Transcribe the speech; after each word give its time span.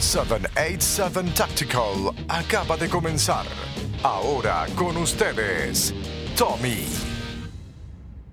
787 0.00 1.30
Tactical 1.36 2.14
acaba 2.26 2.74
de 2.78 2.88
comenzar. 2.88 3.44
Ahora 4.02 4.64
con 4.74 4.96
ustedes, 4.96 5.94
Tommy. 6.38 6.86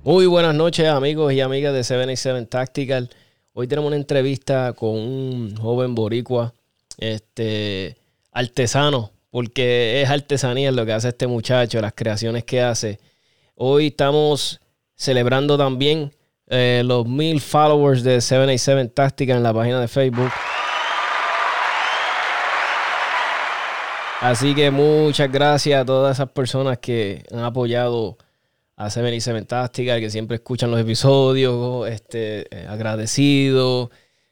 Muy 0.01 0.27
buenas 0.27 0.55
noches 0.55 0.87
amigos 0.87 1.33
y 1.33 1.41
amigas 1.41 1.73
de 1.73 1.83
787 1.83 2.45
Tactical. 2.45 3.09
Hoy 3.51 3.67
tenemos 3.67 3.89
una 3.89 3.97
entrevista 3.97 4.71
con 4.71 4.91
un 4.91 5.57
joven 5.57 5.93
boricua, 5.93 6.53
este 6.97 7.97
artesano, 8.31 9.11
porque 9.29 10.01
es 10.01 10.09
artesanía 10.09 10.71
lo 10.71 10.85
que 10.85 10.93
hace 10.93 11.09
este 11.09 11.27
muchacho, 11.27 11.81
las 11.81 11.93
creaciones 11.93 12.45
que 12.45 12.61
hace. 12.61 12.97
Hoy 13.55 13.87
estamos 13.87 14.61
celebrando 14.95 15.57
también 15.57 16.13
eh, 16.47 16.81
los 16.85 17.05
mil 17.05 17.41
followers 17.41 18.03
de 18.03 18.21
787 18.21 18.93
Tactical 18.95 19.37
en 19.37 19.43
la 19.43 19.53
página 19.53 19.81
de 19.81 19.89
Facebook. 19.89 20.31
Así 24.21 24.55
que 24.55 24.71
muchas 24.71 25.31
gracias 25.31 25.79
a 25.79 25.85
todas 25.85 26.17
esas 26.17 26.31
personas 26.31 26.79
que 26.79 27.23
han 27.31 27.43
apoyado 27.43 28.17
a 28.75 28.89
Seven 28.89 29.13
y 29.13 29.21
que 29.99 30.09
siempre 30.09 30.35
escuchan 30.35 30.71
los 30.71 30.79
episodios, 30.79 31.87
este, 31.89 32.47
eh, 32.55 32.67
agradecido. 32.67 33.91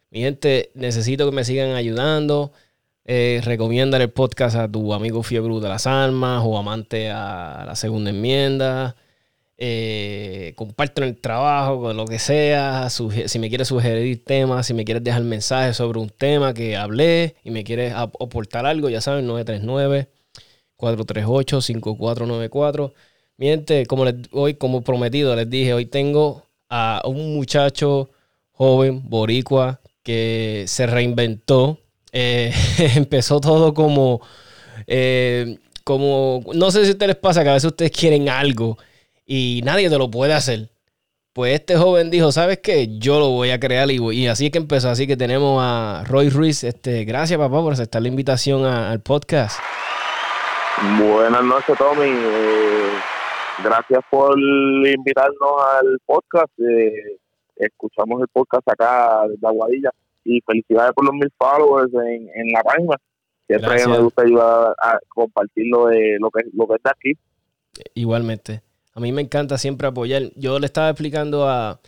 Mi 0.09 0.21
gente, 0.21 0.71
necesito 0.73 1.30
que 1.30 1.35
me 1.35 1.44
sigan 1.44 1.71
ayudando. 1.71 2.52
Eh, 3.05 3.41
el 4.02 4.09
podcast 4.09 4.55
a 4.55 4.67
tu 4.67 4.94
amigo 4.94 5.21
Fiebre 5.21 5.53
de 5.59 5.70
las 5.70 5.86
Almas 5.86 6.41
o 6.44 6.58
amante 6.58 7.11
a 7.11 7.63
la 7.67 7.75
segunda 7.75 8.09
enmienda 8.09 8.95
eh, 9.58 10.54
comparto 10.55 11.02
en 11.02 11.09
el 11.09 11.20
trabajo, 11.20 11.82
con 11.82 11.98
lo 11.98 12.05
que 12.05 12.20
sea. 12.20 12.90
Si 12.90 13.40
me 13.40 13.50
quieres 13.50 13.68
sugerir 13.70 14.23
temas, 14.23 14.68
si 14.68 14.73
me 14.73 14.86
quieres 14.86 15.04
dejar 15.04 15.23
mensajes 15.23 15.78
sobre 15.78 16.00
un 16.00 16.09
tema 16.09 16.54
que 16.54 16.76
hablé 16.76 17.36
y 17.44 17.52
me 17.52 17.64
quieres 17.64 17.94
aportar 17.94 18.66
algo, 18.66 18.90
ya 18.90 19.02
saben, 19.02 19.28
939-438-5494. 20.78 22.94
Miente, 23.38 23.86
como 23.86 24.06
hoy, 24.31 24.56
como 24.56 24.81
prometido, 24.81 25.36
les 25.36 25.50
dije, 25.50 25.73
hoy 25.73 25.86
tengo 25.86 26.44
a 26.70 27.02
un 27.06 27.36
muchacho 27.36 28.09
joven, 28.52 29.02
boricua, 29.09 29.81
que 30.03 30.66
se 30.67 30.88
reinventó. 30.88 31.80
Eh, 32.11 32.53
empezó 32.95 33.39
todo 33.42 33.73
como, 33.73 34.22
eh, 34.88 35.58
como, 35.83 36.42
no 36.53 36.72
sé 36.72 36.83
si 36.83 36.89
a 36.89 36.92
ustedes 36.92 37.09
les 37.09 37.17
pasa 37.17 37.44
que 37.44 37.50
a 37.50 37.53
veces 37.53 37.72
ustedes 37.72 37.92
quieren 37.92 38.30
algo 38.30 38.78
y 39.26 39.62
nadie 39.64 39.90
te 39.90 39.98
lo 39.98 40.09
puede 40.09 40.34
hacer. 40.34 40.70
Pues 41.34 41.54
este 41.54 41.76
joven 41.76 42.09
dijo, 42.09 42.31
¿sabes 42.31 42.59
qué? 42.59 42.98
Yo 42.98 43.20
lo 43.20 43.30
voy 43.32 43.50
a 43.52 43.59
crear 43.59 43.92
y, 43.92 43.98
y 44.14 44.28
así 44.28 44.52
que 44.52 44.58
empezó. 44.58 44.90
Así 44.90 45.06
que 45.06 45.17
tenemos 45.17 45.62
a 45.62 46.04
Roy 46.08 46.30
Ruiz. 46.30 46.64
Este, 46.64 47.04
gracias, 47.04 47.38
papá, 47.38 47.62
por 47.62 47.73
aceptar 47.73 48.02
la 48.02 48.08
invitación 48.08 48.64
al 48.66 49.02
podcast. 49.02 49.59
Buenas 50.98 51.44
noches, 51.44 51.78
Tommy. 51.78 52.08
Eh, 52.08 52.90
gracias 53.64 54.00
por 54.09 54.38
invitarnos 54.40 55.54
al 55.78 56.00
podcast. 56.06 56.52
Eh, 56.60 57.17
escuchamos 57.58 58.22
el 58.22 58.28
podcast 58.30 58.67
acá 58.70 59.23
de 59.28 59.48
Aguadilla 59.48 59.92
y 60.23 60.39
felicidades 60.42 60.94
por 60.94 61.06
los 61.06 61.14
mil 61.14 61.32
followers 61.38 61.94
en, 61.94 62.30
en 62.34 62.52
la 62.54 62.62
página. 62.62 62.95
Siempre 63.48 63.88
me 63.88 64.00
gusta 64.00 64.22
ayudar 64.23 64.76
a, 64.82 65.00
compartir 65.10 65.66
lo, 65.67 65.88
de, 65.88 66.17
lo, 66.20 66.32
que, 66.32 66.44
lo 66.54 66.67
que 66.67 66.76
está 66.76 66.92
aquí. 66.92 67.14
Igualmente. 67.94 68.62
A 68.96 69.02
mí 69.02 69.12
me 69.12 69.22
encanta 69.22 69.58
siempre 69.58 69.88
apoyar. 69.88 70.32
Yo 70.36 70.58
le 70.58 70.66
estaba 70.66 70.90
explicando 70.90 71.48
a, 71.50 71.80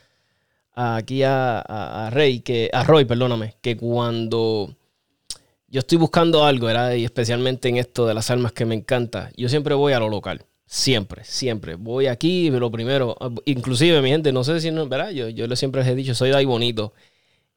aquí 0.75 1.23
a, 1.23 2.09
Rey, 2.11 2.41
que, 2.41 2.69
a 2.73 2.83
Roy, 2.83 3.05
perdóname, 3.05 3.55
que 3.61 3.77
cuando 3.77 4.75
yo 5.69 5.79
estoy 5.79 5.97
buscando 5.97 6.45
algo, 6.45 6.67
¿verdad? 6.67 6.93
Y 6.93 7.05
especialmente 7.05 7.69
en 7.69 7.77
esto 7.77 8.05
de 8.05 8.13
las 8.13 8.29
armas 8.29 8.51
que 8.51 8.65
me 8.65 8.75
encanta, 8.75 9.31
yo 9.37 9.47
siempre 9.47 9.73
voy 9.73 9.93
a 9.93 9.99
lo 9.99 10.09
local. 10.09 10.43
Siempre, 10.65 11.23
siempre. 11.23 11.75
Voy 11.75 12.07
aquí, 12.07 12.49
lo 12.49 12.69
primero, 12.69 13.15
inclusive 13.45 14.01
mi 14.01 14.09
gente, 14.09 14.33
no 14.33 14.43
sé 14.43 14.59
si 14.59 14.69
no, 14.69 14.85
¿verdad? 14.87 15.11
Yo, 15.11 15.29
yo 15.29 15.55
siempre 15.55 15.81
les 15.81 15.89
he 15.91 15.95
dicho, 15.95 16.13
soy 16.13 16.31
de 16.31 16.35
ahí 16.35 16.45
bonito. 16.45 16.93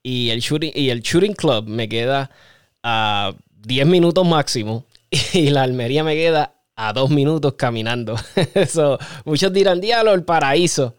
Y 0.01 0.31
el 0.31 0.41
shooting, 0.41 0.71
y 0.77 0.91
el 0.91 1.01
shooting 1.03 1.35
club 1.35 1.67
me 1.67 1.89
queda 1.89 2.31
a 2.85 3.35
10 3.67 3.87
minutos 3.87 4.27
máximo. 4.27 4.87
Y 5.35 5.51
la 5.51 5.65
almería 5.65 6.05
me 6.05 6.15
queda 6.15 6.55
a 6.81 6.93
dos 6.93 7.11
minutos 7.11 7.55
caminando. 7.55 8.17
Eso, 8.55 8.99
muchos 9.25 9.53
dirán, 9.53 9.81
diablo, 9.81 10.15
el 10.15 10.25
paraíso. 10.25 10.97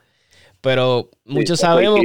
Pero 0.61 1.09
muchos 1.25 1.59
sabemos. 1.59 1.99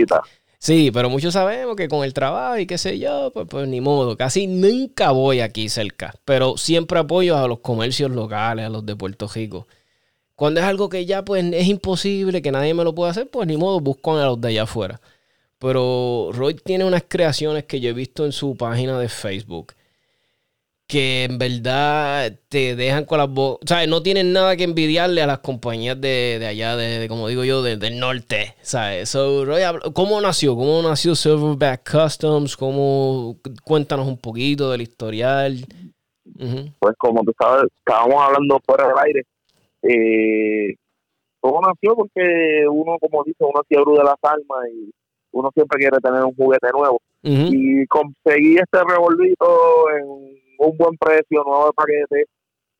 Sí, 0.58 0.90
pero 0.90 1.10
muchos 1.10 1.34
sabemos 1.34 1.76
que 1.76 1.86
con 1.86 2.02
el 2.02 2.14
trabajo 2.14 2.58
y 2.58 2.66
qué 2.66 2.78
sé 2.78 2.98
yo, 2.98 3.30
pues, 3.32 3.46
pues 3.48 3.68
ni 3.68 3.82
modo. 3.82 4.16
Casi 4.16 4.46
nunca 4.46 5.10
voy 5.10 5.40
aquí 5.40 5.68
cerca. 5.68 6.14
Pero 6.24 6.56
siempre 6.56 6.98
apoyo 6.98 7.36
a 7.36 7.46
los 7.46 7.58
comercios 7.58 8.10
locales, 8.10 8.66
a 8.66 8.68
los 8.70 8.84
de 8.86 8.96
Puerto 8.96 9.28
Rico. 9.28 9.66
Cuando 10.34 10.60
es 10.60 10.66
algo 10.66 10.88
que 10.88 11.04
ya 11.04 11.24
pues 11.24 11.44
es 11.44 11.66
imposible, 11.68 12.42
que 12.42 12.52
nadie 12.52 12.74
me 12.74 12.84
lo 12.84 12.94
puede 12.94 13.10
hacer, 13.10 13.28
pues 13.30 13.46
ni 13.46 13.56
modo, 13.56 13.80
busco 13.80 14.16
a 14.16 14.24
los 14.24 14.40
de 14.40 14.48
allá 14.48 14.62
afuera. 14.62 15.00
Pero 15.58 16.30
Roy 16.32 16.54
tiene 16.54 16.84
unas 16.84 17.04
creaciones 17.06 17.64
que 17.64 17.80
yo 17.80 17.90
he 17.90 17.94
visto 17.94 18.24
en 18.24 18.32
su 18.32 18.56
página 18.56 18.98
de 18.98 19.08
Facebook 19.08 19.74
que 20.86 21.24
en 21.24 21.38
verdad 21.38 22.32
te 22.48 22.76
dejan 22.76 23.04
con 23.04 23.18
las 23.18 23.28
voz. 23.28 23.58
O 23.62 23.66
sea, 23.66 23.86
no 23.86 24.02
tienen 24.02 24.32
nada 24.32 24.56
que 24.56 24.64
envidiarle 24.64 25.20
a 25.22 25.26
las 25.26 25.40
compañías 25.40 26.00
de, 26.00 26.44
allá, 26.48 26.76
de, 26.76 27.08
como 27.08 27.28
digo 27.28 27.44
yo, 27.44 27.62
del 27.62 27.98
norte. 27.98 28.54
¿Sabes? 28.62 29.08
So, 29.08 29.44
¿Cómo 29.94 30.20
nació? 30.20 30.54
¿Cómo 30.54 30.80
nació 30.82 31.14
Silverback 31.14 31.90
Customs? 31.90 32.56
¿Cómo, 32.56 33.36
cuéntanos 33.64 34.06
un 34.06 34.18
poquito 34.18 34.70
del 34.70 34.82
historial. 34.82 35.56
Pues 36.78 36.94
como 36.98 37.22
tú 37.24 37.32
sabes, 37.38 37.64
estábamos 37.78 38.22
hablando 38.22 38.60
fuera 38.64 38.88
del 38.88 38.96
aire. 39.06 39.22
Eh, 39.82 40.76
todo 41.40 41.60
nació 41.60 41.96
porque 41.96 42.64
uno, 42.70 42.98
como 43.00 43.24
dice, 43.24 43.44
uno 43.44 43.62
fiebre 43.68 43.92
de 43.92 44.04
las 44.04 44.16
almas 44.22 44.68
y 44.72 44.90
uno 45.32 45.50
siempre 45.54 45.78
quiere 45.78 45.98
tener 45.98 46.22
un 46.22 46.34
juguete 46.34 46.68
nuevo. 46.72 47.00
Y 47.22 47.84
conseguí 47.86 48.56
este 48.56 48.84
revolvito 48.88 49.90
en 49.90 50.36
un 50.58 50.76
buen 50.76 50.96
precio, 50.96 51.42
nuevo 51.44 51.66
de 51.66 51.72
paquete, 51.72 52.24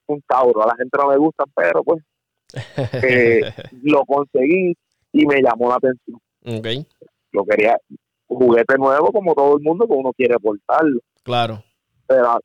un 0.06 0.22
Tauro. 0.22 0.62
A 0.62 0.68
la 0.68 0.76
gente 0.76 0.96
no 0.98 1.08
me 1.08 1.16
gusta, 1.16 1.44
pero 1.54 1.82
pues 1.82 2.02
eh, 3.04 3.42
lo 3.82 4.04
conseguí 4.04 4.74
y 5.12 5.26
me 5.26 5.42
llamó 5.42 5.68
la 5.68 5.76
atención. 5.76 6.20
Okay. 6.44 6.86
Lo 7.32 7.44
quería, 7.44 7.78
juguete 8.26 8.76
nuevo 8.78 9.12
como 9.12 9.34
todo 9.34 9.56
el 9.56 9.62
mundo, 9.62 9.86
que 9.86 9.94
uno 9.94 10.12
quiere 10.12 10.38
portarlo. 10.38 11.00
Claro. 11.22 11.62
Pero 12.06 12.38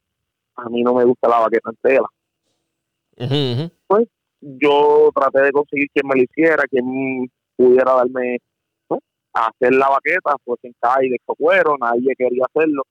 a, 0.55 0.69
mí 0.69 0.81
no 0.81 0.93
me 0.93 1.05
gusta 1.05 1.29
la 1.29 1.39
baqueta 1.39 1.69
en 1.69 1.77
tela. 1.81 3.69
Pues 3.87 4.07
yo 4.41 5.11
traté 5.13 5.41
de 5.41 5.51
conseguir 5.51 5.87
quien 5.93 6.07
me 6.07 6.15
lo 6.15 6.23
hiciera, 6.23 6.63
quien 6.63 7.31
pudiera 7.55 7.93
darme 7.93 8.39
pues, 8.87 9.01
hacer 9.33 9.73
la 9.73 9.89
baqueta, 9.89 10.35
pues 10.43 10.59
en 10.63 10.73
calle 10.79 11.09
de 11.09 11.19
cuero, 11.25 11.75
nadie 11.79 12.15
quería 12.17 12.45
hacerlo. 12.53 12.83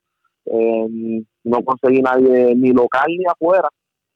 Eh, 0.46 1.22
no 1.44 1.62
conseguí 1.62 2.00
nadie 2.00 2.54
ni 2.56 2.72
local 2.72 3.08
ni 3.08 3.24
afuera 3.26 3.68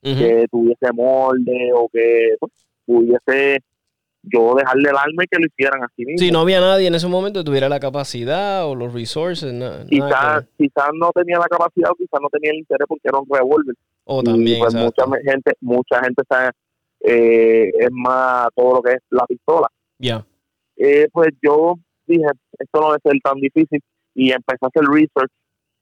que 0.02 0.46
tuviese 0.50 0.92
molde 0.92 1.70
o 1.74 1.88
que 1.88 2.36
pues, 2.38 2.52
pudiese 2.84 3.60
yo 4.22 4.54
dejarle 4.54 4.90
el 4.90 4.96
alma 4.96 5.24
y 5.24 5.26
que 5.26 5.38
lo 5.38 5.46
hicieran 5.46 5.82
así 5.82 6.04
mismo. 6.04 6.18
Si 6.18 6.30
no 6.30 6.40
había 6.40 6.60
nadie 6.60 6.88
en 6.88 6.94
ese 6.94 7.08
momento 7.08 7.40
que 7.40 7.44
tuviera 7.44 7.68
la 7.68 7.80
capacidad 7.80 8.66
o 8.66 8.74
los 8.74 8.92
resources. 8.92 9.52
quizás 9.88 10.44
quizás 10.56 10.88
no 10.94 11.10
tenía 11.12 11.38
la 11.38 11.46
capacidad 11.46 11.90
o 11.90 11.94
quizás 11.94 12.20
no 12.20 12.28
tenía 12.28 12.50
el 12.52 12.58
interés 12.58 12.86
porque 12.88 13.08
era 13.08 13.18
un 13.18 13.28
revólver. 13.30 13.74
O 14.04 14.22
también. 14.22 14.60
Pues 14.60 14.74
mucha 14.74 15.04
gente, 15.24 15.52
mucha 15.60 16.02
gente 16.02 16.22
sabe, 16.28 16.50
eh, 17.00 17.70
es 17.78 17.90
más 17.90 18.48
todo 18.54 18.74
lo 18.74 18.82
que 18.82 18.92
es 18.92 19.02
la 19.10 19.26
pistola. 19.26 19.68
Ya. 19.98 20.24
Eh, 20.76 21.08
pues 21.12 21.28
yo 21.42 21.76
dije, 22.06 22.26
esto 22.58 22.80
no 22.80 22.88
debe 22.88 23.00
ser 23.02 23.20
tan 23.22 23.40
difícil 23.40 23.80
y 24.14 24.32
empecé 24.32 24.58
a 24.62 24.68
hacer 24.68 24.84
research 24.84 25.30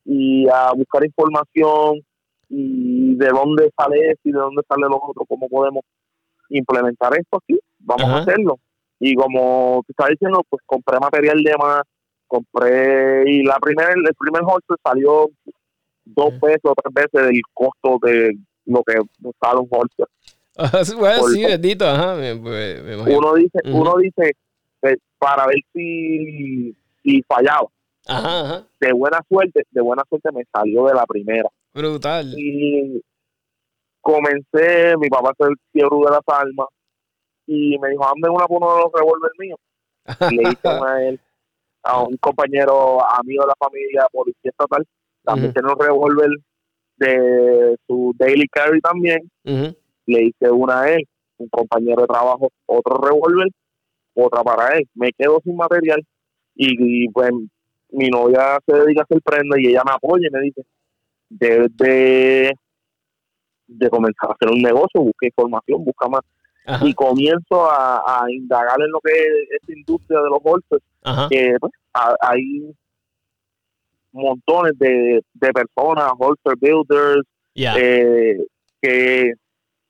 y 0.05 0.47
a 0.49 0.73
buscar 0.73 1.05
información 1.05 2.01
y 2.49 3.15
de 3.17 3.29
dónde 3.29 3.71
sale 3.77 4.11
esto 4.11 4.21
y 4.25 4.33
de 4.33 4.39
dónde 4.39 4.63
sale 4.69 4.83
lo 4.83 4.97
otro, 4.97 5.25
cómo 5.27 5.49
podemos 5.49 5.85
implementar 6.51 7.13
esto 7.19 7.39
aquí, 7.39 7.59
vamos 7.79 8.09
a 8.09 8.19
hacerlo. 8.19 8.59
Y 9.01 9.15
como 9.15 9.83
tú 9.87 9.93
estás 9.93 10.11
diciendo, 10.11 10.45
pues 10.49 10.63
compré 10.67 10.99
material 11.01 11.43
de 11.43 11.55
más, 11.59 11.83
compré, 12.27 13.25
y 13.27 13.43
la 13.43 13.59
primera, 13.61 13.93
el 13.93 14.15
primer 14.19 14.43
holster 14.43 14.77
salió 14.85 15.29
dos 16.05 16.35
pesos 16.41 16.61
o 16.65 16.75
tres 16.75 16.95
veces 16.95 17.29
del 17.29 17.43
costo 17.53 17.99
de 18.03 18.37
lo 18.67 18.83
que 18.83 18.95
sale 19.41 19.61
un 19.61 19.69
holster. 19.71 20.07
bueno, 20.99 21.23
sí, 21.29 21.45
bendito, 21.45 21.87
ajá, 21.87 22.15
uno 22.15 23.35
dice, 23.35 23.59
uno 23.65 23.97
dice, 23.97 24.33
pues, 24.81 24.97
para 25.19 25.47
ver 25.47 25.59
si, 25.73 26.77
si 27.03 27.23
fallaba. 27.23 27.69
De 28.81 28.93
buena 28.93 29.21
suerte, 29.29 29.65
de 29.71 29.81
buena 29.81 30.03
suerte 30.09 30.31
me 30.33 30.45
salió 30.53 30.87
de 30.87 30.95
la 30.95 31.07
primera. 31.07 31.49
Brutal. 31.73 32.35
Y 32.37 33.01
comencé, 34.01 34.97
mi 34.99 35.09
papá 35.09 35.33
es 35.39 35.47
el 35.49 35.57
fiebre 35.73 35.97
de 35.97 36.11
las 36.11 36.39
almas, 36.41 36.69
y 37.47 37.79
me 37.79 37.91
dijo, 37.91 38.05
hazme 38.05 38.29
una 38.29 38.47
por 38.47 38.63
uno 38.63 38.75
de 38.75 38.83
los 38.83 38.93
revólveres 38.93 39.39
míos. 39.39 39.59
le 40.33 40.51
hice 40.51 40.69
a 40.69 41.03
él, 41.03 41.21
a 41.85 42.03
un 42.03 42.17
compañero, 42.17 42.99
amigo 43.19 43.43
de 43.43 43.49
la 43.49 43.55
familia, 43.59 44.07
policía 44.13 44.51
estatal, 44.51 44.87
también 45.25 45.53
tiene 45.53 45.73
un 45.73 45.79
revólver 45.79 46.31
de 46.97 47.77
su 47.87 48.15
daily 48.19 48.49
carry 48.49 48.81
también. 48.81 49.31
Le 49.45 50.25
hice 50.25 50.51
una 50.51 50.83
a 50.83 50.91
él, 50.91 51.07
un 51.39 51.49
compañero 51.49 52.03
de 52.03 52.09
trabajo, 52.09 52.51
otro 52.67 52.99
revólver, 52.99 53.49
otra 54.15 54.43
para 54.43 54.77
él. 54.77 54.89
Me 54.95 55.11
quedo 55.13 55.41
sin 55.45 55.57
material 55.57 56.05
y, 56.55 57.05
y, 57.05 57.09
pues 57.09 57.31
mi 57.93 58.09
novia 58.09 58.59
se 58.67 58.75
dedica 58.75 59.01
a 59.03 59.05
hacer 59.05 59.21
prenda 59.23 59.57
y 59.61 59.67
ella 59.69 59.83
me 59.85 59.93
apoya 59.93 60.27
y 60.29 60.31
me 60.31 60.41
dice, 60.41 60.63
debes 61.29 61.77
de, 61.77 62.53
de 63.67 63.91
comenzar 63.91 64.31
a 64.31 64.35
hacer 64.35 64.51
un 64.51 64.63
negocio, 64.63 65.01
busca 65.01 65.27
información, 65.27 65.85
busca 65.85 66.09
más. 66.09 66.21
Ajá. 66.65 66.87
Y 66.87 66.95
comienzo 66.95 67.69
a, 67.71 67.97
a 68.07 68.31
indagar 68.31 68.81
en 68.81 68.91
lo 68.91 69.01
que 69.01 69.11
es 69.13 69.61
esta 69.61 69.73
industria 69.73 70.21
de 70.21 70.29
los 70.31 70.41
Ajá. 71.03 71.29
que 71.29 71.57
pues, 71.61 71.73
ha- 71.95 72.17
hay 72.21 72.73
montones 74.13 74.79
de, 74.79 75.23
de 75.35 75.53
personas, 75.53 76.13
holster 76.19 76.55
builders, 76.61 77.23
eh, 77.79 78.39
que 78.81 79.33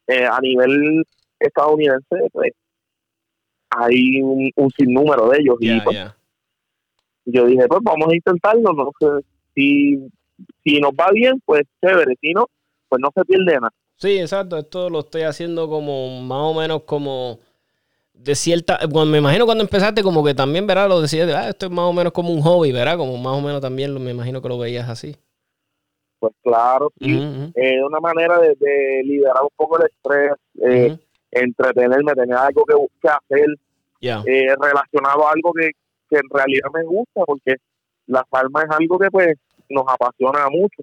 eh, 0.07 0.25
a 0.27 0.41
nivel 0.41 1.05
estadounidense 1.39 2.17
pues, 2.33 2.53
hay 3.71 4.21
un, 4.23 4.51
un 4.57 4.71
sinnúmero 4.71 5.29
de 5.29 5.39
ellos. 5.41 5.57
y 5.61 5.81
pues, 5.81 5.97
yo 7.25 7.47
dije, 7.47 7.67
pues 7.69 7.81
vamos 7.83 8.09
a 8.11 8.15
intentarlo. 8.15 8.73
No 8.73 8.91
sé, 8.99 9.25
si, 9.55 9.99
si 10.65 10.81
nos 10.81 10.93
va 10.93 11.11
bien, 11.13 11.41
pues 11.45 11.63
chévere. 11.81 12.15
Si 12.21 12.33
no, 12.33 12.47
pues 12.89 13.01
no 13.01 13.11
se 13.15 13.25
pierde 13.25 13.55
nada. 13.55 13.73
Sí, 13.97 14.19
exacto. 14.19 14.59
Esto 14.59 14.91
lo 14.91 15.01
estoy 15.01 15.23
haciendo 15.23 15.69
como 15.69 16.21
más 16.23 16.41
o 16.43 16.55
menos 16.55 16.83
como 16.83 17.39
de 18.15 18.35
cierta. 18.35 18.81
Bueno, 18.89 19.11
me 19.11 19.19
imagino 19.19 19.45
cuando 19.45 19.65
empezaste, 19.65 20.03
como 20.03 20.25
que 20.25 20.35
también, 20.35 20.67
¿verdad? 20.67 20.89
Lo 20.89 21.01
decías, 21.01 21.33
ah, 21.35 21.49
esto 21.49 21.67
es 21.67 21.73
más 21.73 21.85
o 21.85 21.93
menos 21.93 22.13
como 22.13 22.31
un 22.33 22.43
hobby, 22.43 22.73
¿verdad? 22.73 22.97
Como 22.97 23.17
más 23.17 23.35
o 23.35 23.41
menos 23.41 23.61
también 23.61 23.95
lo, 23.95 24.01
me 24.01 24.11
imagino 24.11 24.43
que 24.43 24.49
lo 24.49 24.59
veías 24.59 24.89
así. 24.89 25.17
Pues 26.19 26.33
claro, 26.43 26.93
sí. 27.01 27.51
Es 27.55 27.83
una 27.83 27.99
manera 27.99 28.39
de, 28.39 28.55
de 28.55 29.03
liberar 29.05 29.43
un 29.43 29.49
poco 29.57 29.79
el 29.79 29.87
estrés, 29.87 30.33
eh, 30.63 30.97
entretenerme, 31.33 32.13
tener 32.15 32.37
algo 32.37 32.65
que, 32.65 32.75
que 33.01 33.09
hacer. 33.09 33.47
Eh, 34.05 34.55
relacionado 34.61 35.27
a 35.27 35.31
algo 35.31 35.53
que, 35.53 35.71
que 36.13 36.19
en 36.21 36.29
realidad 36.31 36.69
me 36.75 36.85
gusta, 36.85 37.25
porque 37.27 37.57
la 38.07 38.25
farma 38.31 38.63
es 38.63 38.71
algo 38.71 38.99
que 38.99 39.11
pues 39.11 39.35
nos 39.69 39.85
apasiona 39.89 40.49
mucho. 40.51 40.83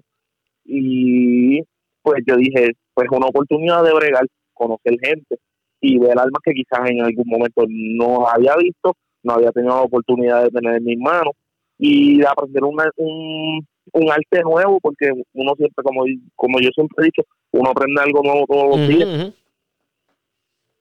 Y 0.64 1.60
pues 2.02 2.22
yo 2.26 2.36
dije, 2.36 2.72
pues 2.94 3.08
una 3.10 3.26
oportunidad 3.26 3.82
de 3.84 3.94
bregar, 3.94 4.26
conocer 4.54 4.96
gente 5.02 5.36
y 5.80 5.98
ver 5.98 6.18
almas 6.18 6.40
que 6.44 6.52
quizás 6.52 6.90
en 6.90 7.00
algún 7.02 7.24
momento 7.26 7.64
no 7.68 8.26
había 8.28 8.56
visto, 8.56 8.94
no 9.22 9.34
había 9.34 9.50
tenido 9.52 9.74
la 9.74 9.82
oportunidad 9.82 10.44
de 10.44 10.50
tener 10.50 10.76
en 10.76 10.84
mis 10.84 10.98
manos 10.98 11.34
y 11.78 12.18
de 12.18 12.26
aprender 12.26 12.64
una- 12.64 12.90
un, 12.96 13.66
un 13.92 14.10
arte 14.10 14.42
nuevo, 14.42 14.78
porque 14.80 15.10
uno 15.32 15.52
siempre, 15.56 15.82
como, 15.82 16.04
como 16.36 16.60
yo 16.60 16.68
siempre 16.74 16.96
he 17.02 17.04
dicho, 17.06 17.22
uno 17.52 17.70
aprende 17.70 18.00
algo 18.02 18.22
nuevo 18.22 18.46
todos 18.46 18.64
los 18.76 18.88
días 18.88 19.08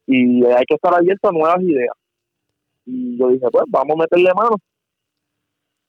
y 0.08 0.44
hay 0.46 0.66
que 0.66 0.76
estar 0.76 0.94
abierto 0.94 1.30
a 1.30 1.32
nuevas 1.32 1.62
ideas. 1.62 1.94
Y 2.92 3.18
yo 3.18 3.30
dije, 3.30 3.46
pues 3.52 3.66
vamos 3.68 3.96
a 3.96 4.02
meterle 4.02 4.34
mano 4.34 4.56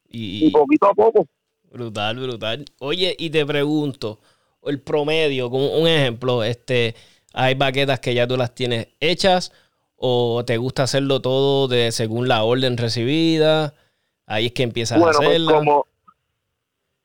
Y, 0.09 0.47
y 0.47 0.51
poquito 0.51 0.87
a 0.87 0.95
poco. 0.95 1.27
Brutal, 1.73 2.19
brutal. 2.19 2.65
Oye, 2.81 3.17
y 3.19 3.31
te 3.31 3.47
pregunto, 3.47 4.19
el 4.65 4.81
promedio, 4.81 5.51
como 5.51 5.79
un 5.79 5.87
ejemplo, 5.87 6.43
este, 6.43 6.95
hay 7.33 7.55
baquetas 7.55 8.01
que 8.01 8.15
ya 8.15 8.27
tú 8.27 8.37
las 8.37 8.55
tienes 8.55 8.89
hechas 9.01 9.53
o 9.97 10.45
te 10.45 10.57
gusta 10.57 10.83
hacerlo 10.83 11.21
todo 11.21 11.69
de 11.69 11.93
según 11.93 12.29
la 12.29 12.43
orden 12.45 12.77
recibida. 12.77 13.75
Ahí 14.27 14.47
es 14.47 14.53
que 14.53 14.63
empiezas 14.63 14.99
bueno, 14.99 15.13
a 15.13 15.17
pues 15.17 15.29
hacerla. 15.29 15.53
como, 15.59 15.87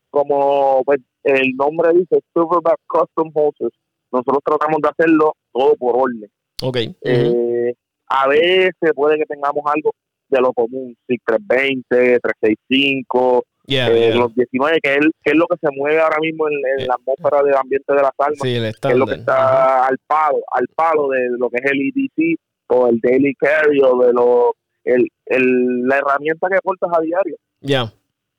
como 0.09 0.83
pues, 0.83 0.99
el 1.23 1.55
nombre 1.55 1.93
dice, 1.93 2.21
Silverback 2.33 2.79
Custom 2.87 3.31
Holsters, 3.33 3.75
nosotros 4.11 4.41
tratamos 4.43 4.81
de 4.81 4.89
hacerlo 4.89 5.35
todo 5.51 5.75
por 5.75 5.95
orden. 5.95 6.29
Ok. 6.61 6.77
Eh, 7.01 7.73
a 8.07 8.27
veces 8.27 8.71
puede 8.95 9.17
que 9.17 9.25
tengamos 9.25 9.63
algo 9.73 9.91
de 10.29 10.41
lo 10.41 10.53
común, 10.53 10.95
sí, 11.07 11.17
320, 11.25 12.19
365, 12.19 13.43
Yeah, 13.67 13.89
eh, 13.89 14.09
yeah. 14.11 14.15
los 14.15 14.35
19, 14.35 14.77
que 14.79 14.93
es, 14.93 14.99
que 15.23 15.31
es 15.31 15.35
lo 15.35 15.47
que 15.47 15.57
se 15.59 15.75
mueve 15.75 15.99
ahora 15.99 16.17
mismo 16.21 16.47
en, 16.47 16.53
en 16.53 16.81
Eh. 16.81 16.85
la 16.87 16.93
atmósfera 16.93 17.41
del 17.41 17.55
ambiente 17.55 17.93
de 17.93 18.01
las 18.01 18.11
almas. 18.19 18.37
Sí, 18.43 18.53
que 18.79 18.89
es 18.91 18.95
lo 18.95 19.07
que 19.07 19.15
está 19.15 19.87
al 19.87 19.97
palo, 20.05 20.37
al 20.51 20.67
palo 20.75 21.09
de 21.09 21.29
lo 21.39 21.49
que 21.49 21.57
es 21.63 21.71
el 21.71 21.81
EDC 21.81 22.37
o 22.67 22.87
el 22.89 22.99
Daily 22.99 23.33
Carry 23.33 23.81
o 23.81 23.97
de 24.05 24.13
lo, 24.13 24.53
el, 24.83 25.07
el, 25.25 25.81
la 25.87 25.97
herramienta 25.97 26.47
que 26.47 26.59
portas 26.61 26.91
a 26.95 27.01
diario. 27.01 27.37
Ya. 27.61 27.91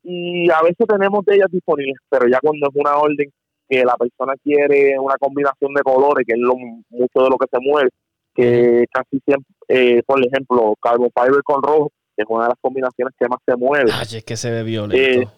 Y 0.04 0.48
a 0.48 0.62
veces 0.62 0.86
tenemos 0.88 1.24
de 1.24 1.34
ellas 1.34 1.48
disponibles, 1.50 1.96
pero 2.08 2.28
ya 2.28 2.38
cuando 2.40 2.68
es 2.68 2.76
una 2.76 2.96
orden 2.96 3.28
que 3.68 3.84
la 3.84 3.96
persona 3.96 4.34
quiere 4.44 4.96
una 4.96 5.16
combinación 5.18 5.74
de 5.74 5.82
colores, 5.82 6.24
que 6.24 6.34
es 6.34 6.38
lo, 6.38 6.54
mucho 6.56 7.24
de 7.24 7.30
lo 7.30 7.36
que 7.36 7.46
se 7.50 7.58
mueve, 7.60 7.90
que 8.36 8.84
casi 8.92 9.20
siempre, 9.24 9.54
eh, 9.68 10.02
por 10.06 10.24
ejemplo, 10.24 10.74
Carbon 10.80 11.10
Fiber 11.14 11.42
con 11.42 11.62
rojo, 11.62 11.92
que 12.14 12.22
es 12.22 12.28
una 12.28 12.44
de 12.44 12.48
las 12.50 12.58
combinaciones 12.60 13.14
que 13.18 13.28
más 13.28 13.38
se 13.44 13.56
mueve. 13.56 13.90
Ay, 13.92 14.18
es 14.18 14.24
que 14.24 14.36
se 14.36 14.50
ve 14.50 14.62
violento. 14.62 14.96
Eh, 14.96 15.28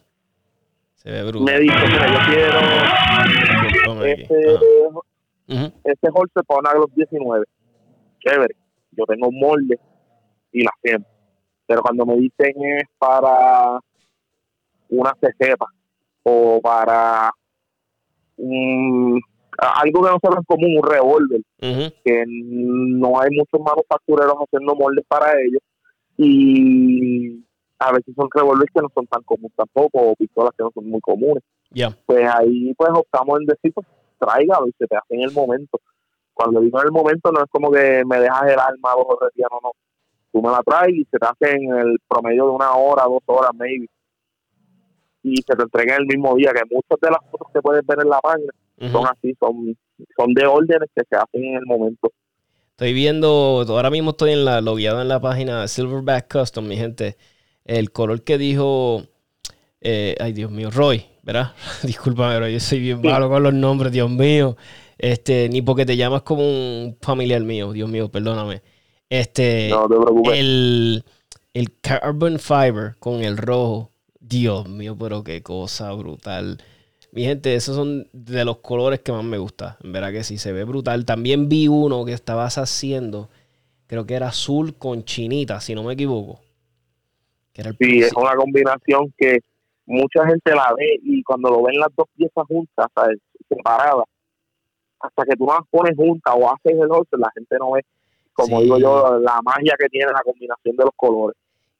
se 0.96 1.10
ve 1.10 1.22
brutal. 1.22 1.44
Me 1.44 1.60
dice, 1.60 1.76
mira, 1.86 2.12
yo 2.12 2.18
quiero 2.32 2.58
este. 4.04 4.56
Ujú. 5.50 5.72
este 5.82 6.08
holster 6.12 6.44
para 6.44 6.60
una 6.60 6.72
de 6.72 6.78
los 6.80 6.94
19. 6.94 7.46
Chévere. 8.20 8.54
Yo 8.90 9.04
tengo 9.06 9.28
un 9.28 9.38
molde 9.38 9.78
y 10.52 10.62
la 10.62 10.70
hacemos. 10.76 11.06
Pero 11.66 11.82
cuando 11.82 12.04
me 12.04 12.16
dicen 12.16 12.52
es 12.78 12.84
para 12.98 13.78
una 14.88 15.14
cecepa 15.20 15.66
o 16.22 16.60
para 16.60 17.30
un, 18.36 19.20
algo 19.58 20.02
que 20.04 20.10
no 20.10 20.18
se 20.22 20.28
ve 20.28 20.44
común, 20.46 20.76
un 20.78 20.88
revólver, 20.90 21.40
que 22.04 22.24
no 22.26 23.20
hay 23.20 23.28
muchos 23.32 23.60
manufactureros 23.60 24.34
haciendo 24.36 24.74
moldes 24.76 25.04
para 25.08 25.32
ellos 25.40 25.60
y 26.16 27.44
a 27.78 27.92
veces 27.92 28.14
son 28.16 28.28
revólveres 28.34 28.70
que 28.74 28.80
no 28.80 28.88
son 28.94 29.06
tan 29.06 29.22
comunes 29.22 29.52
tampoco 29.56 30.00
o 30.00 30.16
pistolas 30.16 30.52
que 30.56 30.64
no 30.64 30.70
son 30.74 30.88
muy 30.90 31.00
comunes 31.00 31.42
Ya. 31.70 31.90
pues 32.06 32.26
ahí 32.34 32.74
pues 32.74 32.90
optamos 32.92 33.40
en 33.40 33.46
decir, 33.46 33.72
pues 33.72 33.86
tráigalo 34.18 34.66
y 34.68 34.72
se 34.78 34.86
te 34.86 34.96
hace 34.96 35.14
en 35.14 35.22
el 35.22 35.32
momento. 35.32 35.80
Cuando 36.34 36.60
digo 36.60 36.80
en 36.80 36.86
el 36.86 36.92
momento 36.92 37.30
no 37.32 37.40
es 37.40 37.50
como 37.50 37.70
que 37.70 38.02
me 38.04 38.18
dejas 38.20 38.44
el 38.50 38.58
alma 38.58 38.90
dos 38.96 39.06
o 39.08 39.16
tres 39.20 39.30
días, 39.34 39.48
no, 39.50 39.58
no. 39.62 39.70
Tú 40.32 40.42
me 40.42 40.50
la 40.50 40.60
traes 40.64 40.94
y 40.94 41.04
se 41.10 41.18
te 41.18 41.26
hace 41.26 41.56
en 41.56 41.72
el 41.76 41.98
promedio 42.06 42.46
de 42.46 42.50
una 42.52 42.72
hora, 42.74 43.04
dos 43.04 43.22
horas, 43.26 43.50
maybe. 43.54 43.86
Y 45.22 45.36
se 45.36 45.54
te 45.56 45.62
entrega 45.62 45.94
en 45.96 46.02
el 46.02 46.06
mismo 46.06 46.34
día, 46.36 46.52
que 46.52 46.62
muchas 46.70 46.98
de 47.00 47.10
las 47.10 47.18
fotos 47.30 47.48
que 47.52 47.60
puedes 47.62 47.84
ver 47.86 47.98
en 48.02 48.08
la 48.08 48.20
página 48.20 48.52
Son 48.80 49.04
así, 49.06 49.34
son, 49.40 49.76
son 50.16 50.34
de 50.34 50.46
órdenes 50.46 50.88
que 50.94 51.02
se 51.08 51.16
hacen 51.16 51.44
en 51.44 51.54
el 51.56 51.66
momento. 51.66 52.12
Estoy 52.70 52.92
viendo, 52.92 53.64
ahora 53.68 53.90
mismo 53.90 54.10
estoy 54.10 54.32
en 54.32 54.44
la, 54.44 54.60
logueado 54.60 55.02
en 55.02 55.08
la 55.08 55.20
página 55.20 55.66
Silverback 55.66 56.32
Custom, 56.32 56.66
mi 56.68 56.76
gente. 56.76 57.16
El 57.64 57.90
color 57.90 58.22
que 58.22 58.38
dijo, 58.38 59.02
eh, 59.80 60.14
ay 60.20 60.32
Dios 60.32 60.50
mío, 60.52 60.70
Roy, 60.70 61.04
¿verdad? 61.24 61.54
Discúlpame, 61.82 62.34
pero 62.34 62.48
yo 62.48 62.60
soy 62.60 62.78
bien 62.78 63.00
malo 63.02 63.28
con 63.28 63.42
los 63.42 63.52
nombres, 63.52 63.90
Dios 63.92 64.08
mío. 64.10 64.56
Este, 64.96 65.48
ni 65.48 65.60
porque 65.62 65.86
te 65.86 65.96
llamas 65.96 66.22
como 66.22 66.42
un 66.42 66.96
familiar 67.00 67.42
mío, 67.42 67.72
Dios 67.72 67.88
mío, 67.90 68.08
perdóname. 68.10 68.62
Este, 69.10 69.68
No 69.70 69.88
te 69.88 69.96
preocupes. 69.96 70.38
el, 70.38 71.04
el 71.54 71.80
carbon 71.80 72.38
fiber 72.38 72.96
con 72.98 73.22
el 73.22 73.36
rojo, 73.36 73.90
Dios 74.20 74.68
mío, 74.68 74.96
pero 74.98 75.24
qué 75.24 75.42
cosa 75.42 75.92
brutal. 75.94 76.58
Mi 77.18 77.24
gente, 77.24 77.52
esos 77.56 77.74
son 77.74 78.06
de 78.12 78.44
los 78.44 78.58
colores 78.58 79.00
que 79.00 79.10
más 79.10 79.24
me 79.24 79.38
gusta. 79.38 79.76
En 79.82 79.90
verdad 79.90 80.12
que 80.12 80.22
sí, 80.22 80.38
se 80.38 80.52
ve 80.52 80.62
brutal. 80.62 81.04
También 81.04 81.48
vi 81.48 81.66
uno 81.66 82.04
que 82.04 82.12
estabas 82.12 82.58
haciendo, 82.58 83.28
creo 83.88 84.06
que 84.06 84.14
era 84.14 84.28
azul 84.28 84.76
con 84.78 85.02
chinita, 85.04 85.60
si 85.60 85.74
no 85.74 85.82
me 85.82 85.94
equivoco. 85.94 86.38
Que 87.52 87.62
era 87.62 87.70
el 87.70 87.76
Sí, 87.80 87.98
es 87.98 88.12
una 88.12 88.36
combinación 88.36 89.12
que 89.18 89.40
mucha 89.86 90.24
gente 90.28 90.54
la 90.54 90.72
ve 90.78 91.00
y 91.02 91.20
cuando 91.24 91.50
lo 91.50 91.64
ven 91.64 91.80
las 91.80 91.88
dos 91.96 92.06
piezas 92.16 92.44
juntas, 92.46 92.86
¿sabes? 92.94 93.18
separadas, 93.48 94.04
hasta 95.00 95.24
que 95.24 95.34
tú 95.34 95.46
las 95.46 95.66
pones 95.70 95.96
juntas 95.96 96.32
o 96.38 96.48
haces 96.48 96.72
el 96.80 96.88
holster, 96.88 97.18
la 97.18 97.32
gente 97.34 97.56
no 97.58 97.72
ve, 97.72 97.80
como 98.32 98.58
Sí. 98.58 98.62
digo 98.62 98.78
yo, 98.78 99.18
la 99.18 99.40
magia 99.42 99.74
que 99.76 99.88
tiene 99.88 100.12
la 100.12 100.20
combinación 100.24 100.76
de 100.76 100.84
los 100.84 100.94
colores. 100.94 101.36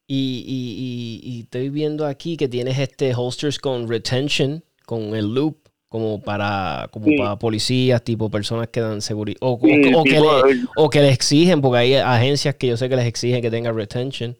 Y, 0.08 0.42
y- 0.48 1.22
y- 1.30 1.36
y 1.36 1.40
estoy 1.42 1.68
viendo 1.68 2.06
aquí 2.06 2.36
que 2.36 2.48
tienes 2.48 2.76
este 2.80 3.14
holsters 3.14 3.60
con 3.60 3.86
retention, 3.88 4.64
con 4.88 5.14
el 5.14 5.34
loop, 5.34 5.56
como 5.90 6.18
para, 6.22 6.88
como 6.90 7.04
Sí. 7.04 7.16
para 7.18 7.36
policías, 7.38 8.02
tipo 8.02 8.30
personas 8.30 8.68
que 8.68 8.80
dan 8.80 9.02
seguridad. 9.02 9.36
O, 9.42 9.52
o- 9.52 9.58
Sí, 9.60 9.92
o 9.94 10.02
que 10.02 10.18
le, 10.18 10.62
o 10.76 10.88
que 10.88 11.00
les 11.02 11.12
exigen, 11.12 11.60
porque 11.60 11.76
hay 11.78 11.94
agencias 11.96 12.54
que 12.54 12.68
yo 12.68 12.76
sé 12.78 12.88
que 12.88 12.96
les 12.96 13.04
exigen 13.04 13.42
que 13.42 13.50
tenga 13.50 13.70
retention. 13.70 14.34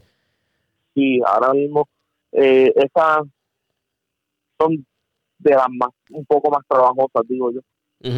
sí, 0.95 1.21
ahora 1.27 1.53
mismo 1.53 1.87
eh, 2.33 2.73
esas 2.77 3.19
son 4.59 4.85
de 5.39 5.51
las 5.55 5.67
más, 5.79 5.91
un 6.11 6.25
poco 6.25 6.51
más 6.51 6.63
trabajosas, 6.67 7.23
digo 7.29 7.53
yo, 7.53 7.61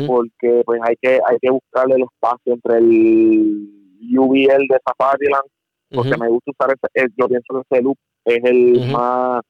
porque 0.07 0.63
pues 0.65 0.81
hay 0.85 0.95
que 1.03 1.21
hay 1.27 1.37
que 1.43 1.51
buscarle 1.51 1.97
el 1.97 2.03
espacio 2.03 2.53
entre 2.55 2.79
el 2.79 3.69
UVL 4.17 4.67
de 4.69 4.79
Safariland 4.87 5.45
porque 5.91 6.17
me 6.17 6.29
gusta 6.29 6.53
usar 6.53 6.71
ese, 6.77 7.05
eh, 7.05 7.09
yo 7.19 7.27
pienso 7.29 7.53
que 7.55 7.63
ese 7.75 7.83
loop 7.83 7.97
es 8.25 8.45
el 8.45 8.91
más 8.93 9.43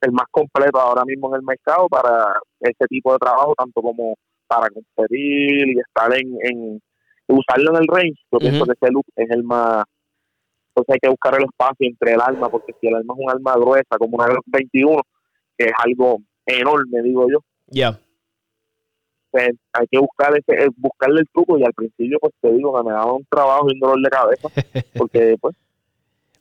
el 0.00 0.12
más 0.12 0.26
completo 0.30 0.78
ahora 0.78 1.04
mismo 1.04 1.28
en 1.28 1.40
el 1.40 1.42
mercado 1.42 1.88
para 1.88 2.34
este 2.60 2.86
tipo 2.86 3.12
de 3.12 3.18
trabajo, 3.18 3.54
tanto 3.56 3.80
como 3.80 4.14
para 4.46 4.68
competir 4.70 5.68
y 5.68 5.80
estar 5.80 6.14
en, 6.14 6.36
en 6.42 6.80
usarlo 7.28 7.70
en 7.70 7.82
el 7.82 7.88
range. 7.88 8.20
Yo 8.30 8.38
pienso 8.38 8.64
que 8.64 8.72
ese 8.72 8.92
look 8.92 9.06
es 9.16 9.30
el 9.30 9.42
más. 9.42 9.84
Entonces 10.68 10.94
hay 10.94 10.98
que 11.00 11.08
buscar 11.08 11.34
el 11.36 11.44
espacio 11.44 11.88
entre 11.88 12.12
el 12.12 12.20
arma, 12.20 12.48
porque 12.50 12.74
si 12.80 12.86
el 12.86 12.96
arma 12.96 13.14
es 13.14 13.24
un 13.24 13.30
arma 13.30 13.54
gruesa, 13.54 13.96
como 13.98 14.16
una 14.16 14.28
21, 14.46 15.02
que 15.56 15.64
es 15.66 15.72
algo 15.84 16.18
enorme, 16.44 17.02
digo 17.02 17.26
yo. 17.30 17.38
Ya. 17.68 17.98
Pues 19.30 19.50
hay 19.72 19.86
que 19.90 19.98
buscar 19.98 20.36
ese, 20.36 20.64
eh, 20.64 20.68
buscarle 20.76 21.20
el 21.20 21.28
truco 21.32 21.58
y 21.58 21.64
al 21.64 21.74
principio 21.74 22.18
pues 22.20 22.32
te 22.40 22.52
digo 22.52 22.74
que 22.76 22.88
me 22.88 22.92
daba 22.92 23.12
un 23.12 23.26
trabajo 23.28 23.66
y 23.68 23.74
un 23.74 23.80
dolor 23.80 24.00
de 24.00 24.08
cabeza 24.08 24.48
porque 24.96 25.36
pues 25.40 25.56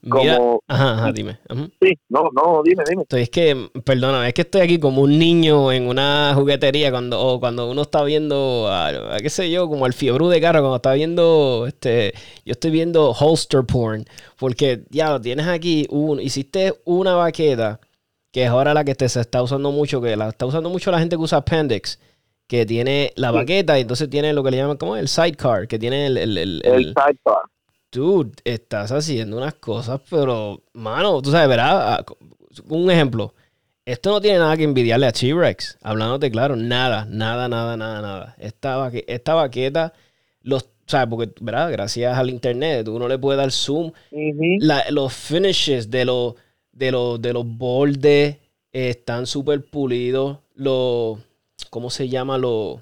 como 0.08 0.62
ajá, 0.68 0.94
ajá, 0.94 1.12
dime. 1.12 1.40
Sí, 1.82 1.98
no, 2.10 2.30
no, 2.34 2.62
dime, 2.64 2.84
dime. 2.88 3.04
Es 3.10 3.30
que, 3.30 3.70
perdona, 3.84 4.28
es 4.28 4.34
que 4.34 4.42
estoy 4.42 4.62
aquí 4.62 4.80
como 4.80 5.02
un 5.02 5.18
niño 5.18 5.72
en 5.72 5.88
una 5.88 6.34
juguetería 6.36 6.92
cuando, 6.92 7.20
o 7.20 7.40
cuando 7.40 7.70
uno 7.70 7.82
está 7.82 8.04
viendo, 8.04 8.68
a, 8.70 9.18
qué 9.20 9.30
sé 9.30 9.50
yo, 9.50 9.68
como 9.68 9.86
el 9.88 9.94
fiebre 9.94 10.28
de 10.28 10.42
carro, 10.42 10.60
cuando 10.60 10.76
está 10.76 10.94
viendo, 10.94 11.66
este, 11.68 12.14
yo 12.46 12.52
estoy 12.52 12.72
viendo 12.72 13.12
holster 13.12 13.64
porn, 13.66 14.06
porque 14.38 14.84
ya 14.90 15.10
lo 15.10 15.20
tienes 15.20 15.48
aquí, 15.48 15.88
un, 15.90 16.20
hiciste 16.20 16.74
una 16.86 17.16
baqueta, 17.16 17.80
que 18.32 18.44
es 18.44 18.50
ahora 18.50 18.74
la 18.74 18.84
que 18.84 18.96
te, 18.96 19.10
se 19.10 19.22
está 19.22 19.42
usando 19.42 19.72
mucho, 19.72 20.02
que 20.02 20.16
la 20.16 20.30
está 20.30 20.46
usando 20.46 20.70
mucho 20.70 20.92
la 20.92 21.00
gente 21.00 21.16
que 21.16 21.22
usa 21.22 21.40
Appendix, 21.40 22.00
que 22.48 22.66
tiene 22.66 23.12
la 23.16 23.32
baqueta 23.32 23.78
y 23.80 23.82
entonces 23.82 24.08
tiene 24.10 24.34
lo 24.34 24.44
que 24.44 24.52
le 24.52 24.58
llaman 24.58 24.78
como 24.78 24.96
el 24.98 25.08
sidecar, 25.08 25.68
que 25.68 25.80
tiene 25.80 26.06
el... 26.06 26.18
El, 26.18 26.38
el, 26.38 26.62
el 26.64 26.84
sidecar 26.94 27.16
dude, 27.96 28.34
estás 28.44 28.92
haciendo 28.92 29.38
unas 29.38 29.56
cosas, 29.56 30.02
pero, 30.10 30.62
mano, 30.74 31.22
tú 31.22 31.32
sabes, 31.32 31.48
verá, 31.48 31.96
ah, 31.96 32.06
un 32.70 32.92
ejemplo. 32.92 33.34
Esto 33.86 34.12
no 34.12 34.22
tiene 34.22 34.40
nada 34.40 34.58
que 34.58 34.64
envidiarle 34.64 35.06
a 35.06 35.12
T-Rex. 35.12 35.78
Hablándote 35.82 36.32
claro, 36.32 36.56
nada, 36.56 37.06
nada, 37.06 37.48
nada, 37.48 37.78
nada, 37.78 38.02
nada. 38.02 38.36
Esta, 38.40 38.92
esta 39.08 39.34
baqueta, 39.36 39.94
los, 40.42 40.70
¿sabes? 40.88 41.08
Porque, 41.08 41.32
¿verdad? 41.40 41.72
Gracias 41.72 42.18
al 42.18 42.30
internet, 42.30 42.88
uno 42.88 43.08
le 43.08 43.20
puede 43.20 43.38
dar 43.38 43.52
zoom. 43.52 43.92
los 44.90 45.14
finishes 45.14 45.90
de 45.90 46.06
los, 46.06 46.34
de 46.72 46.92
los, 46.92 47.22
de 47.22 47.34
los 47.34 47.46
bordes 47.46 48.38
están 48.72 49.28
súper 49.28 49.64
pulidos. 49.66 50.40
Los, 50.56 51.20
¿cómo 51.70 51.90
se 51.90 52.10
llama? 52.10 52.38
Los 52.38 52.82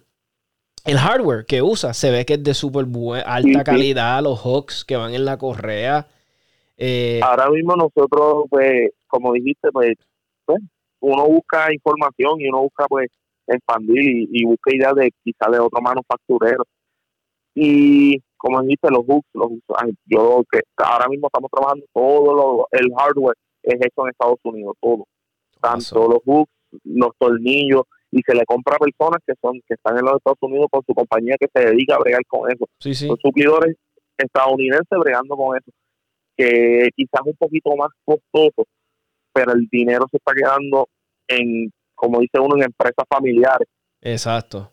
el 0.85 0.97
hardware 0.97 1.45
que 1.45 1.61
usa 1.61 1.93
se 1.93 2.11
ve 2.11 2.25
que 2.25 2.33
es 2.33 2.43
de 2.43 2.53
súper 2.53 2.85
alta 3.25 3.63
calidad, 3.63 4.21
los 4.21 4.39
hooks 4.39 4.83
que 4.83 4.97
van 4.97 5.13
en 5.13 5.25
la 5.25 5.37
correa. 5.37 6.07
Eh, 6.77 7.21
Ahora 7.23 7.49
mismo 7.49 7.75
nosotros, 7.75 8.45
pues, 8.49 8.91
como 9.07 9.31
dijiste, 9.33 9.71
pues, 9.71 9.95
pues, 10.45 10.61
uno 10.99 11.27
busca 11.27 11.73
información 11.73 12.41
y 12.41 12.49
uno 12.49 12.61
busca, 12.61 12.85
pues, 12.87 13.09
expandir 13.47 14.27
y, 14.31 14.45
busca 14.45 14.75
ideas 14.75 14.95
de 14.95 15.11
quizá 15.23 15.49
de 15.49 15.59
otro 15.59 15.81
manufacturero. 15.81 16.65
Y 17.55 18.21
como 18.37 18.61
dijiste, 18.61 18.89
los 18.89 19.05
hooks, 19.05 19.29
los 19.33 19.51
yo 20.05 20.43
que 20.51 20.61
ahora 20.77 21.07
mismo 21.07 21.27
estamos 21.27 21.49
trabajando 21.51 21.85
todo 21.93 22.33
lo, 22.33 22.67
el 22.71 22.93
hardware 22.97 23.37
es 23.61 23.75
hecho 23.75 24.03
en 24.03 24.09
Estados 24.09 24.39
Unidos, 24.43 24.75
todo. 24.81 25.07
Tanto 25.61 26.07
los 26.09 26.19
hooks, 26.25 26.51
los 26.83 27.11
tornillos, 27.17 27.83
y 28.13 28.21
se 28.21 28.35
le 28.35 28.45
compra 28.45 28.75
a 28.75 28.79
personas 28.79 29.19
que 29.25 29.33
son 29.41 29.59
que 29.67 29.73
están 29.73 29.97
en 29.97 30.05
los 30.05 30.17
Estados 30.17 30.37
Unidos 30.41 30.67
con 30.69 30.83
su 30.85 30.93
compañía 30.93 31.35
que 31.39 31.47
se 31.53 31.65
dedica 31.65 31.95
a 31.95 31.99
bregar 31.99 32.21
con 32.27 32.49
eso. 32.51 32.65
Son 32.79 33.17
suplidores 33.17 33.75
estadounidenses 34.17 34.99
bregando 34.99 35.35
con 35.35 35.57
eso, 35.57 35.71
que 36.37 36.89
quizás 36.95 37.21
un 37.25 37.35
poquito 37.35 37.75
más 37.75 37.89
costoso, 38.05 38.67
pero 39.33 39.53
el 39.53 39.67
dinero 39.71 40.05
se 40.11 40.17
está 40.17 40.33
quedando 40.33 40.87
en, 41.27 41.71
como 41.95 42.19
dice 42.19 42.39
uno, 42.39 42.55
en 42.55 42.63
empresas 42.65 43.05
familiares. 43.09 43.67
Exacto. 44.01 44.71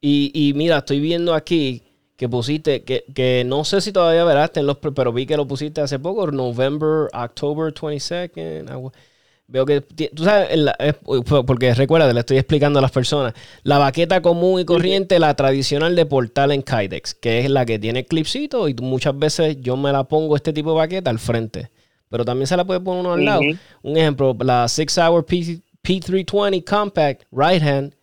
Y, 0.00 0.30
y 0.32 0.54
mira, 0.54 0.78
estoy 0.78 1.00
viendo 1.00 1.34
aquí 1.34 1.82
que 2.16 2.28
pusiste, 2.28 2.84
que, 2.84 3.04
que 3.12 3.42
no 3.44 3.64
sé 3.64 3.80
si 3.80 3.92
todavía 3.92 4.24
verás, 4.24 4.52
los, 4.62 4.78
pero 4.78 5.12
vi 5.12 5.26
que 5.26 5.36
lo 5.36 5.48
pusiste 5.48 5.80
hace 5.80 5.98
poco, 5.98 6.30
November, 6.30 7.08
October 7.12 7.74
22nd. 7.74 8.92
Veo 9.54 9.64
que, 9.64 9.82
tú 9.82 10.24
sabes, 10.24 10.48
porque 11.46 11.72
recuerda, 11.74 12.12
le 12.12 12.18
estoy 12.18 12.38
explicando 12.38 12.80
a 12.80 12.82
las 12.82 12.90
personas. 12.90 13.34
La 13.62 13.78
baqueta 13.78 14.20
común 14.20 14.58
y 14.60 14.64
corriente, 14.64 15.20
la 15.20 15.32
tradicional 15.36 15.94
de 15.94 16.04
portal 16.06 16.50
en 16.50 16.62
Kydex, 16.62 17.14
que 17.14 17.38
es 17.38 17.48
la 17.48 17.64
que 17.64 17.78
tiene 17.78 18.04
clipsito 18.04 18.68
y 18.68 18.74
muchas 18.74 19.16
veces 19.16 19.58
yo 19.60 19.76
me 19.76 19.92
la 19.92 20.02
pongo 20.02 20.34
este 20.34 20.52
tipo 20.52 20.70
de 20.70 20.78
baqueta 20.78 21.08
al 21.08 21.20
frente. 21.20 21.70
Pero 22.10 22.24
también 22.24 22.48
se 22.48 22.56
la 22.56 22.64
puede 22.64 22.80
poner 22.80 23.02
uno 23.02 23.12
al 23.12 23.24
lado. 23.24 23.42
Un 23.82 23.96
ejemplo, 23.96 24.36
la 24.40 24.66
6 24.66 24.98
Hour 24.98 25.24
P, 25.24 25.60
P320 25.84 26.64
Compact 26.64 27.22
Right 27.30 27.62
Hand 27.62 27.94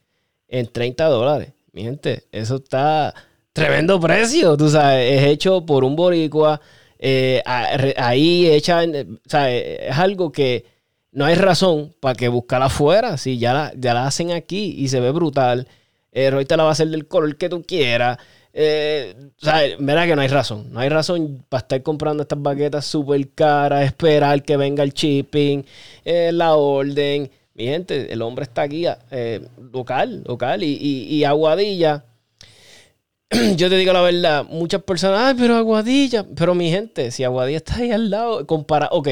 en 0.48 0.68
30 0.68 1.04
dólares. 1.04 1.50
Mi 1.74 1.84
gente, 1.84 2.24
eso 2.32 2.56
está 2.64 3.14
tremendo 3.52 4.00
precio. 4.00 4.56
Tú 4.56 4.70
sabes, 4.70 5.20
es 5.20 5.28
hecho 5.28 5.66
por 5.66 5.84
un 5.84 5.98
boricua. 5.98 6.62
Eh, 6.98 7.44
ahí 7.46 8.48
hecha, 8.48 8.86
o 8.86 9.30
sea, 9.30 9.54
es 9.54 9.98
algo 9.98 10.32
que 10.32 10.80
no 11.12 11.26
hay 11.26 11.36
razón 11.36 11.94
para 12.00 12.16
que 12.16 12.28
buscarla 12.30 12.68
afuera. 12.68 13.18
Si 13.18 13.38
ya 13.38 13.54
la, 13.54 13.74
ya 13.78 13.94
la 13.94 14.08
hacen 14.08 14.32
aquí 14.32 14.76
y 14.78 14.88
se 14.88 15.00
ve 15.00 15.12
brutal. 15.12 15.68
Eh, 16.12 16.30
Roy 16.32 16.46
te 16.46 16.58
la 16.58 16.64
va 16.64 16.70
a 16.70 16.72
hacer 16.74 16.88
del 16.90 17.08
color 17.08 17.38
que 17.38 17.50
tú 17.50 17.64
quieras. 17.64 18.18
Eh, 18.54 19.16
o 19.42 19.46
sea, 19.46 19.62
verá 19.80 20.06
que 20.06 20.16
no 20.16 20.22
hay 20.22 20.28
razón. 20.28 20.72
No 20.72 20.80
hay 20.80 20.90
razón 20.90 21.46
para 21.50 21.62
estar 21.62 21.84
comprando 21.84 22.24
estas 22.24 22.42
baquetas 22.42 22.86
súper 22.86 23.30
caras, 23.34 23.86
esperar 23.86 24.44
que 24.44 24.58
venga 24.58 24.84
el 24.84 24.92
shipping, 24.94 25.64
eh, 26.04 26.32
la 26.34 26.56
orden. 26.56 27.30
Mi 27.54 27.66
gente, 27.66 28.12
el 28.12 28.22
hombre 28.22 28.44
está 28.44 28.64
aquí, 28.64 28.86
eh, 29.12 29.48
local, 29.74 30.24
local. 30.26 30.64
Y, 30.64 30.76
y, 30.78 31.24
Aguadilla, 31.26 32.06
yo 33.56 33.70
te 33.70 33.76
digo 33.76 33.94
la 33.94 34.02
verdad, 34.02 34.46
muchas 34.50 34.84
personas, 34.84 35.20
ay, 35.22 35.36
pero 35.38 35.56
Aguadilla. 35.56 36.26
Pero 36.36 36.56
mi 36.56 36.70
gente, 36.70 37.12
si 37.12 37.24
Aguadilla 37.24 37.58
está 37.58 37.78
ahí 37.78 37.92
al 37.92 38.10
lado, 38.10 38.48
compara, 38.48 38.90
ok, 38.92 39.10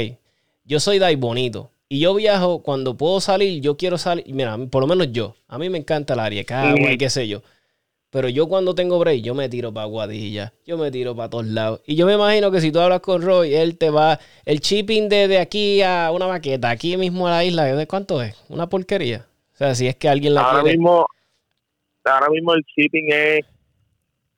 yo 0.65 0.79
soy 0.79 0.99
Dai 0.99 1.15
Bonito. 1.15 1.71
Y 1.91 2.01
yo 2.01 2.13
viajo 2.13 2.61
cuando 2.61 2.95
puedo 2.95 3.19
salir, 3.19 3.61
yo 3.61 3.75
quiero 3.75 3.97
salir. 3.97 4.23
Mira, 4.31 4.55
por 4.69 4.81
lo 4.81 4.87
menos 4.87 5.11
yo. 5.11 5.35
A 5.47 5.57
mí 5.57 5.71
me 5.71 5.79
encanta 5.79 6.13
el 6.13 6.19
área, 6.19 6.43
Cagua 6.43 6.91
y 6.91 6.97
qué 6.99 7.09
sé 7.09 7.27
yo. 7.27 7.41
Pero 8.11 8.29
yo 8.29 8.47
cuando 8.47 8.75
tengo 8.75 8.99
break, 8.99 9.23
yo 9.23 9.33
me 9.33 9.49
tiro 9.49 9.73
para 9.73 9.87
Guadilla, 9.87 10.53
yo 10.67 10.77
me 10.77 10.91
tiro 10.91 11.15
para 11.15 11.31
todos 11.31 11.47
lados. 11.47 11.81
Y 11.87 11.95
yo 11.95 12.05
me 12.05 12.13
imagino 12.13 12.51
que 12.51 12.61
si 12.61 12.71
tú 12.71 12.79
hablas 12.79 12.99
con 13.01 13.23
Roy, 13.23 13.55
él 13.55 13.77
te 13.77 13.89
va. 13.89 14.19
El 14.45 14.59
shipping 14.59 15.09
de, 15.09 15.27
de 15.27 15.39
aquí 15.39 15.81
a 15.81 16.11
una 16.11 16.27
maqueta, 16.27 16.69
aquí 16.69 16.95
mismo 16.95 17.27
a 17.27 17.31
la 17.31 17.43
isla, 17.43 17.65
¿de 17.65 17.87
cuánto 17.87 18.21
es? 18.21 18.35
Una 18.49 18.69
porquería. 18.69 19.25
O 19.53 19.57
sea, 19.57 19.73
si 19.73 19.87
es 19.87 19.95
que 19.95 20.09
alguien 20.09 20.35
la 20.35 20.41
ahora 20.41 20.63
Mismo, 20.63 21.07
ahora 22.03 22.29
mismo 22.29 22.53
el 22.53 22.63
shipping 22.63 23.05
es. 23.09 23.45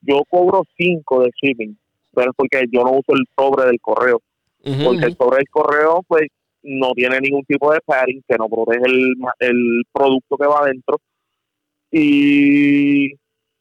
Yo 0.01 0.23
cobro 0.29 0.63
5 0.77 1.23
de 1.23 1.31
shipping, 1.41 1.77
pero 2.13 2.31
es 2.31 2.35
porque 2.35 2.63
yo 2.71 2.83
no 2.83 2.91
uso 2.91 3.13
el 3.13 3.25
sobre 3.37 3.65
del 3.67 3.79
correo. 3.81 4.21
porque 4.63 5.05
el 5.05 5.15
sobre 5.15 5.37
del 5.37 5.49
correo, 5.49 6.03
pues 6.07 6.27
no 6.63 6.91
tiene 6.93 7.19
ningún 7.19 7.43
tipo 7.45 7.71
de 7.71 7.79
padding 7.81 8.21
que 8.27 8.35
no 8.37 8.47
protege 8.47 8.85
el, 8.85 9.13
el 9.39 9.83
producto 9.91 10.37
que 10.37 10.47
va 10.47 10.59
adentro. 10.59 10.97
Y 11.91 13.13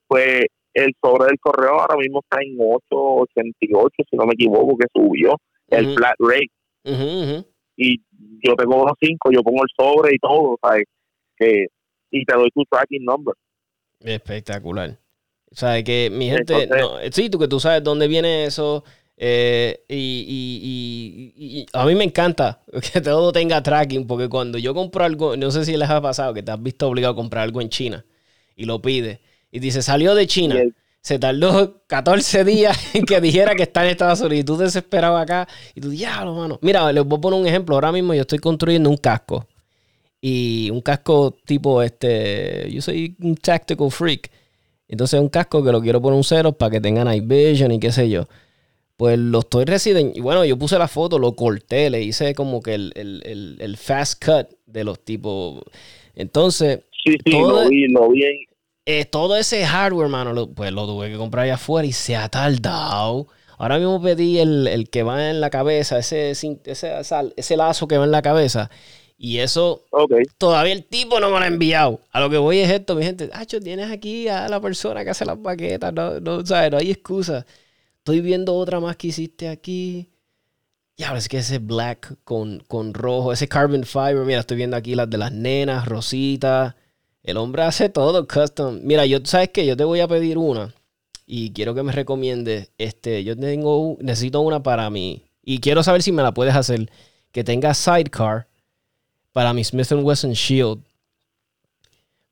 pues 0.06 0.46
el 0.74 0.94
sobre 1.02 1.26
del 1.26 1.38
correo 1.38 1.80
ahora 1.80 1.96
mismo 1.96 2.20
está 2.20 2.42
en 2.42 2.56
8.88 2.58 3.90
si 4.08 4.16
no 4.16 4.26
me 4.26 4.34
equivoco 4.34 4.76
que 4.76 4.86
subió 4.92 5.36
el 5.68 5.94
flat 5.94 6.14
rate. 6.18 7.44
Y 7.76 7.98
yo 8.42 8.54
te 8.56 8.64
cobro 8.64 8.94
5 9.00 9.30
yo 9.32 9.42
pongo 9.42 9.62
el 9.62 9.70
sobre 9.76 10.14
y 10.14 10.18
todo 10.18 10.58
¿sabes? 10.62 10.84
Que, 11.36 11.66
y 12.10 12.24
te 12.24 12.34
doy 12.34 12.50
tu 12.50 12.64
tracking 12.70 13.04
number. 13.04 13.34
Espectacular. 14.00 14.98
O 15.52 15.56
sea 15.56 15.82
que 15.82 16.10
mi 16.12 16.28
gente 16.28 16.66
no, 16.68 16.98
sí 17.10 17.28
tú 17.28 17.38
que 17.38 17.48
tú 17.48 17.58
sabes 17.58 17.82
dónde 17.82 18.06
viene 18.06 18.44
eso 18.44 18.84
eh, 19.22 19.84
y, 19.86 21.66
a 21.74 21.84
mí 21.84 21.94
me 21.94 22.04
encanta 22.04 22.62
que 22.92 23.02
todo 23.02 23.32
tenga 23.32 23.62
tracking, 23.62 24.06
porque 24.06 24.30
cuando 24.30 24.56
yo 24.56 24.72
compro 24.72 25.04
algo, 25.04 25.36
no 25.36 25.50
sé 25.50 25.66
si 25.66 25.76
les 25.76 25.90
ha 25.90 26.00
pasado 26.00 26.32
que 26.32 26.42
te 26.42 26.50
has 26.50 26.62
visto 26.62 26.88
obligado 26.88 27.12
a 27.12 27.16
comprar 27.16 27.44
algo 27.44 27.60
en 27.60 27.68
China 27.68 28.06
y 28.56 28.64
lo 28.64 28.80
pides 28.80 29.18
y 29.52 29.58
dice 29.58 29.82
salió 29.82 30.14
de 30.14 30.26
China. 30.26 30.56
Se 31.02 31.18
tardó 31.18 31.82
14 31.86 32.44
días 32.44 32.78
en 32.94 33.04
que 33.04 33.20
dijera 33.20 33.54
que 33.54 33.64
está 33.64 33.84
en 33.84 33.90
Estados 33.90 34.20
Unidos 34.20 34.40
y 34.40 34.44
tú 34.44 34.56
desesperado 34.56 35.18
acá 35.18 35.46
y 35.74 35.82
tú, 35.82 35.90
diablo, 35.90 36.34
mano. 36.34 36.58
Mira, 36.62 36.90
les 36.90 37.04
voy 37.04 37.18
a 37.18 37.20
poner 37.20 37.40
un 37.40 37.46
ejemplo. 37.46 37.74
Ahora 37.74 37.92
mismo 37.92 38.14
yo 38.14 38.22
estoy 38.22 38.38
construyendo 38.38 38.88
un 38.88 38.96
casco 38.96 39.46
y 40.18 40.70
un 40.70 40.80
casco 40.80 41.36
tipo 41.44 41.82
este. 41.82 42.70
Yo 42.70 42.80
soy 42.80 43.16
un 43.20 43.36
tactical 43.36 43.90
freak. 43.90 44.30
Entonces, 44.88 45.20
un 45.20 45.28
casco 45.28 45.62
que 45.62 45.72
lo 45.72 45.80
quiero 45.82 46.00
poner 46.00 46.16
un 46.16 46.24
cero 46.24 46.52
para 46.52 46.70
que 46.70 46.80
tenga 46.80 47.04
night 47.04 47.24
vision 47.26 47.70
y 47.70 47.78
qué 47.78 47.92
sé 47.92 48.08
yo. 48.08 48.26
Pues 49.00 49.18
lo 49.18 49.38
estoy 49.38 49.64
recibiendo. 49.64 50.12
Y 50.14 50.20
bueno, 50.20 50.44
yo 50.44 50.58
puse 50.58 50.78
la 50.78 50.86
foto, 50.86 51.18
lo 51.18 51.32
corté, 51.32 51.88
le 51.88 52.02
hice 52.02 52.34
como 52.34 52.60
que 52.60 52.74
el, 52.74 53.76
fast 53.78 54.22
cut 54.22 54.48
de 54.66 54.84
los 54.84 55.02
tipos. 55.02 55.64
Entonces. 56.14 56.80
Sí, 57.02 57.12
sí, 57.12 57.30
todo, 57.30 57.62
lo 57.62 57.70
vi, 57.70 57.88
lo 57.88 58.10
vi. 58.10 58.24
Eh, 58.84 59.06
todo 59.06 59.36
ese 59.36 59.64
hardware, 59.64 60.10
mano, 60.10 60.50
pues 60.50 60.70
lo 60.72 60.84
tuve 60.86 61.10
que 61.10 61.16
comprar 61.16 61.44
allá 61.44 61.54
afuera 61.54 61.88
y 61.88 61.92
se 61.92 62.14
ha 62.14 62.28
tardado. 62.28 63.26
Ahora 63.56 63.78
mismo 63.78 64.02
pedí 64.02 64.38
el, 64.38 64.86
que 64.92 65.02
va 65.02 65.30
en 65.30 65.40
la 65.40 65.48
cabeza, 65.48 65.98
ese, 65.98 66.32
ese, 66.32 66.58
ese 67.36 67.56
lazo 67.56 67.88
que 67.88 67.96
va 67.96 68.04
en 68.04 68.10
la 68.10 68.20
cabeza. 68.20 68.70
Y 69.16 69.38
eso, 69.38 69.86
Ok. 69.92 70.12
todavía 70.36 70.74
el 70.74 70.84
tipo 70.84 71.20
no 71.20 71.30
me 71.30 71.38
lo 71.38 71.44
ha 71.44 71.46
enviado. 71.46 72.00
A 72.10 72.20
lo 72.20 72.28
que 72.28 72.36
voy 72.36 72.58
es 72.58 72.70
esto, 72.70 72.94
mi 72.96 73.04
gente. 73.04 73.30
Hacho, 73.32 73.60
tienes 73.60 73.90
aquí 73.90 74.28
a 74.28 74.46
la 74.50 74.60
persona 74.60 75.04
que 75.04 75.10
hace 75.10 75.24
las 75.24 75.40
baquetas. 75.40 75.90
No, 75.94 76.20
no, 76.20 76.44
¿sabes? 76.44 76.70
no 76.70 76.76
hay 76.76 76.90
excusa. 76.90 77.46
Estoy 78.00 78.22
viendo 78.22 78.54
otra 78.54 78.80
más 78.80 78.96
que 78.96 79.08
hiciste 79.08 79.48
aquí. 79.48 80.08
Ya, 80.96 81.14
es 81.16 81.28
que 81.28 81.38
ese 81.38 81.58
black 81.58 82.16
con, 82.24 82.60
con 82.66 82.94
rojo, 82.94 83.32
ese 83.32 83.46
carbon 83.46 83.84
fiber. 83.84 84.24
Mira, 84.24 84.40
estoy 84.40 84.56
viendo 84.56 84.76
aquí 84.76 84.94
las 84.94 85.08
de 85.10 85.18
las 85.18 85.32
nenas, 85.32 85.86
rosita. 85.86 86.76
El 87.22 87.36
hombre 87.36 87.62
hace 87.62 87.90
todo 87.90 88.26
custom. 88.26 88.80
Mira, 88.82 89.04
yo, 89.04 89.18
¿sabes 89.24 89.50
qué? 89.50 89.66
Yo 89.66 89.76
te 89.76 89.84
voy 89.84 90.00
a 90.00 90.08
pedir 90.08 90.38
una. 90.38 90.74
Y 91.26 91.52
quiero 91.52 91.74
que 91.74 91.82
me 91.82 91.92
recomiendes. 91.92 92.70
Este, 92.78 93.22
yo 93.22 93.36
tengo, 93.36 93.98
necesito 94.00 94.40
una 94.40 94.62
para 94.62 94.88
mí. 94.88 95.24
Y 95.42 95.60
quiero 95.60 95.82
saber 95.82 96.02
si 96.02 96.10
me 96.10 96.22
la 96.22 96.32
puedes 96.32 96.54
hacer. 96.54 96.90
Que 97.32 97.44
tenga 97.44 97.74
sidecar 97.74 98.48
para 99.32 99.52
mi 99.52 99.62
Smith 99.62 99.92
Wesson 99.92 100.32
Shield. 100.32 100.82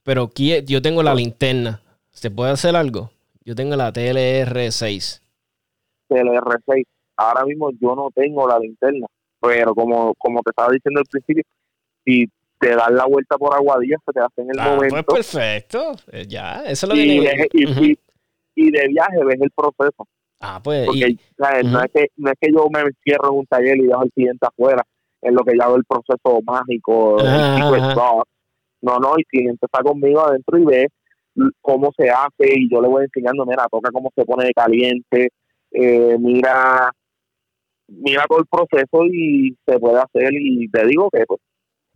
Pero 0.03 0.33
yo 0.35 0.81
tengo 0.81 1.03
la 1.03 1.15
linterna. 1.15 1.83
¿Se 2.11 2.31
puede 2.31 2.53
hacer 2.53 2.75
algo? 2.75 3.13
Yo 3.45 3.55
tengo 3.55 3.77
la 3.77 3.93
TLR6. 3.93 5.21
TLR6. 6.09 6.85
Ahora 7.17 7.45
mismo 7.45 7.71
yo 7.81 7.95
no 7.95 8.09
tengo 8.15 8.47
la 8.49 8.59
linterna, 8.59 9.07
pero 9.41 9.75
como, 9.75 10.15
como 10.17 10.41
te 10.43 10.51
estaba 10.51 10.71
diciendo 10.73 11.01
al 11.01 11.07
principio, 11.11 11.43
si 12.05 12.27
te 12.61 12.71
das 12.77 12.91
la 12.91 13.07
vuelta 13.07 13.37
por 13.39 13.55
Aguadilla, 13.55 13.97
se 14.05 14.13
te 14.13 14.21
hace 14.21 14.41
en 14.43 14.51
el 14.51 14.59
Ah, 14.61 14.75
pues 14.77 14.91
momento 14.93 15.13
perfecto. 15.15 15.93
Eh, 16.13 16.27
Ya, 16.29 16.63
eso 16.67 16.87
es 16.87 16.89
lo 16.89 16.95
que 16.95 17.01
y, 17.03 17.21
ves- 17.21 17.49
y, 17.53 17.67
Ujú. 17.71 17.85
y- 17.85 17.99
y 18.57 18.71
de 18.71 18.89
viaje 18.89 19.25
ves 19.25 19.41
el 19.41 19.51
proceso. 19.51 20.07
Ah, 20.41 20.61
pues. 20.63 20.87
Porque 20.87 21.11
y- 21.11 21.21
¿sabes? 21.37 21.65
no, 21.65 21.81
es 21.83 21.91
que, 21.93 22.07
no 22.17 22.31
es 22.31 22.37
que 22.41 22.51
yo 22.53 22.67
me 22.73 22.81
encierro 22.81 23.33
en 23.33 23.39
un 23.41 23.47
taller 23.47 23.77
y 23.79 23.87
dejo 23.87 24.01
al 24.01 24.13
cliente 24.13 24.47
afuera, 24.47 24.83
en 25.23 25.35
lo 25.35 25.43
que 25.43 25.57
ya 25.59 25.67
veo 25.67 25.77
el 25.77 25.85
proceso 25.85 26.41
mágico, 26.45 27.19
el 27.21 27.95
sauce. 27.95 28.31
No, 28.81 28.99
no, 28.99 29.17
el 29.17 29.25
cliente 29.27 29.67
está 29.67 29.83
conmigo 29.83 30.25
adentro 30.25 30.57
y 30.59 30.65
ve 30.65 30.87
cómo 31.61 31.91
se 31.97 32.09
hace 32.11 32.53
y 32.57 32.71
yo 32.71 32.81
le 32.81 32.89
voy 32.89 33.05
enseñando, 33.05 33.45
mira, 33.45 33.67
toca 33.71 33.91
cómo 33.93 34.11
se 34.15 34.25
pone 34.25 34.45
de 34.47 34.53
caliente, 34.53 35.31
eh, 35.73 36.17
mira 36.19 36.91
mira 37.89 38.25
todo 38.29 38.41
el 38.41 38.47
proceso 38.47 39.05
y 39.07 39.57
se 39.67 39.79
puede 39.79 39.99
hacer 39.99 40.33
y 40.35 40.69
te 40.69 40.87
digo 40.87 41.09
que 41.11 41.25
pues 41.27 41.41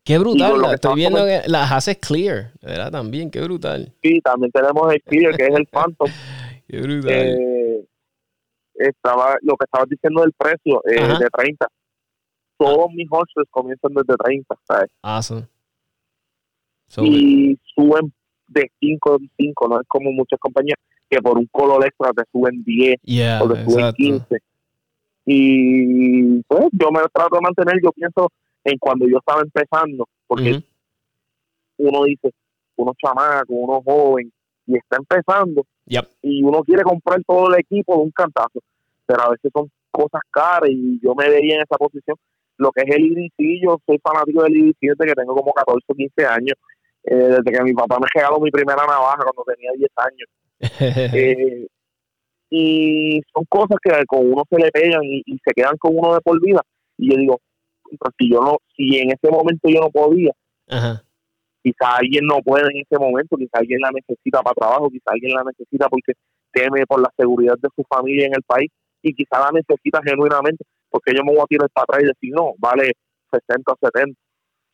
qué 0.04 0.18
brutal. 0.18 0.60
la- 0.60 0.68
que 0.70 0.74
Estoy 0.76 0.94
viendo 0.96 1.24
que 1.24 1.42
las 1.46 1.70
haces 1.72 1.98
clear. 1.98 2.52
¿Verdad? 2.62 2.90
También, 2.90 3.30
qué 3.30 3.40
brutal. 3.40 3.92
sí, 4.02 4.20
también 4.20 4.50
tenemos 4.52 4.92
el 4.92 5.02
clear 5.02 5.36
que 5.36 5.44
es 5.44 5.54
el 5.54 5.66
Phantom. 5.66 6.08
Qué 6.68 6.80
brutal. 6.80 7.12
Eh, 7.12 7.84
estaba 8.76 9.36
lo 9.42 9.56
que 9.56 9.64
estabas 9.64 9.88
diciendo 9.90 10.22
del 10.22 10.32
precio 10.32 10.82
eh, 10.86 11.18
de 11.18 11.28
30. 11.30 11.66
Todos 12.56 12.86
mis 12.94 13.06
holsters 13.10 13.46
comienzan 13.50 13.92
desde 13.92 14.16
30, 14.16 14.54
¿sabes? 14.66 14.90
awesome. 15.02 15.46
So, 16.88 17.04
y 17.04 17.58
suben 17.74 18.12
de 18.48 18.70
5 18.80 19.16
en 19.20 19.30
5, 19.36 19.68
no 19.68 19.80
es 19.80 19.86
como 19.88 20.12
muchas 20.12 20.38
compañías 20.40 20.78
que 21.12 21.20
por 21.20 21.36
un 21.36 21.46
color 21.52 21.84
extra 21.84 22.10
te 22.12 22.22
suben 22.32 22.64
10 22.64 22.96
yeah, 23.02 23.42
o 23.42 23.48
te 23.52 23.64
suben 23.64 23.80
exacto. 23.80 23.96
15. 23.96 24.38
Y 25.26 26.42
pues 26.44 26.68
yo 26.72 26.90
me 26.90 27.00
trato 27.12 27.36
de 27.36 27.42
mantener, 27.42 27.74
yo 27.82 27.92
pienso 27.92 28.30
en 28.64 28.78
cuando 28.78 29.06
yo 29.06 29.18
estaba 29.18 29.42
empezando, 29.42 30.08
porque 30.26 30.62
uno 31.76 32.04
dice, 32.04 32.30
uno 32.76 32.92
chamaco, 32.96 33.52
uno 33.52 33.82
joven, 33.82 34.32
y 34.66 34.76
está 34.76 34.96
empezando, 34.96 35.66
Yep. 35.84 36.08
y 36.22 36.42
uno 36.44 36.62
quiere 36.62 36.82
comprar 36.82 37.20
todo 37.26 37.52
el 37.52 37.60
equipo 37.60 37.96
de 37.96 38.02
un 38.02 38.10
cantazo, 38.12 38.60
pero 39.04 39.22
a 39.22 39.30
veces 39.30 39.50
son 39.52 39.70
cosas 39.90 40.22
caras 40.30 40.70
y 40.70 40.98
yo 41.02 41.14
me 41.14 41.28
veía 41.28 41.56
en 41.56 41.62
esa 41.62 41.76
posición. 41.76 42.16
Lo 42.56 42.70
que 42.70 42.82
es 42.82 42.96
el 42.96 43.04
IDC, 43.04 43.62
yo 43.62 43.78
soy 43.84 43.98
fanático 43.98 44.44
del 44.44 44.56
IDC 44.56 44.78
desde 44.80 45.06
que 45.06 45.14
tengo 45.14 45.34
como 45.34 45.52
14 45.52 45.84
o 45.86 45.94
15 45.94 46.24
años, 46.24 46.54
eh, 47.04 47.14
desde 47.14 47.44
que 47.44 47.62
mi 47.64 47.74
papá 47.74 47.98
me 47.98 48.06
regaló 48.14 48.38
mi 48.38 48.50
primera 48.50 48.86
navaja 48.86 49.24
cuando 49.24 49.44
tenía 49.52 49.72
10 49.76 49.90
años. 49.96 50.28
Eh, 51.14 51.66
y 52.54 53.20
son 53.34 53.44
cosas 53.48 53.78
que 53.82 53.90
con 54.06 54.30
uno 54.30 54.42
se 54.48 54.58
le 54.58 54.70
pegan 54.70 55.02
y, 55.04 55.22
y 55.24 55.38
se 55.44 55.52
quedan 55.54 55.76
con 55.78 55.96
uno 55.96 56.14
de 56.14 56.20
por 56.20 56.40
vida. 56.40 56.60
Y 56.98 57.10
yo 57.10 57.16
digo, 57.16 57.40
"Contra, 57.82 58.10
si 58.18 58.30
yo 58.30 58.40
no, 58.40 58.58
si 58.76 58.98
en 58.98 59.10
ese 59.10 59.30
momento 59.30 59.68
yo 59.68 59.80
no 59.80 59.90
podía, 59.90 60.32
Ajá. 60.68 61.02
quizá 61.62 61.96
alguien 61.96 62.26
no 62.26 62.40
puede 62.42 62.64
en 62.70 62.82
ese 62.82 62.98
momento, 62.98 63.36
quizá 63.36 63.58
alguien 63.58 63.80
la 63.80 63.90
necesita 63.90 64.42
para 64.42 64.54
trabajo, 64.54 64.90
quizá 64.90 65.12
alguien 65.12 65.32
la 65.34 65.44
necesita 65.44 65.88
porque 65.88 66.12
teme 66.52 66.86
por 66.86 67.00
la 67.00 67.10
seguridad 67.16 67.54
de 67.60 67.68
su 67.74 67.82
familia 67.88 68.26
en 68.26 68.34
el 68.34 68.42
país 68.42 68.70
y 69.02 69.14
quizá 69.14 69.40
la 69.40 69.50
necesita 69.52 70.00
genuinamente 70.04 70.64
porque 70.92 71.12
yo 71.16 71.24
me 71.24 71.32
voy 71.32 71.40
a 71.40 71.46
tirar 71.46 71.68
para 71.70 71.84
atrás 71.84 72.02
y 72.02 72.06
decir, 72.06 72.34
no, 72.34 72.52
vale 72.58 72.92
60 73.32 73.72
o 73.72 73.76
70, 73.80 74.20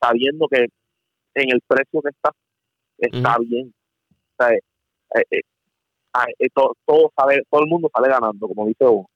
sabiendo 0.02 0.48
que 0.48 0.66
en 1.34 1.50
el 1.52 1.60
precio 1.66 2.02
que 2.02 2.10
está, 2.10 2.32
está 2.98 3.36
bien. 3.38 3.72
O 4.10 4.44
sea, 4.44 4.52
eh, 4.52 4.60
eh, 5.30 5.40
todo, 6.54 6.74
todo, 6.86 7.12
sale, 7.16 7.42
todo 7.50 7.62
el 7.62 7.68
mundo 7.68 7.90
sale 7.94 8.08
ganando, 8.08 8.46
como 8.48 8.66
dice 8.66 8.84
uno. 8.84 9.08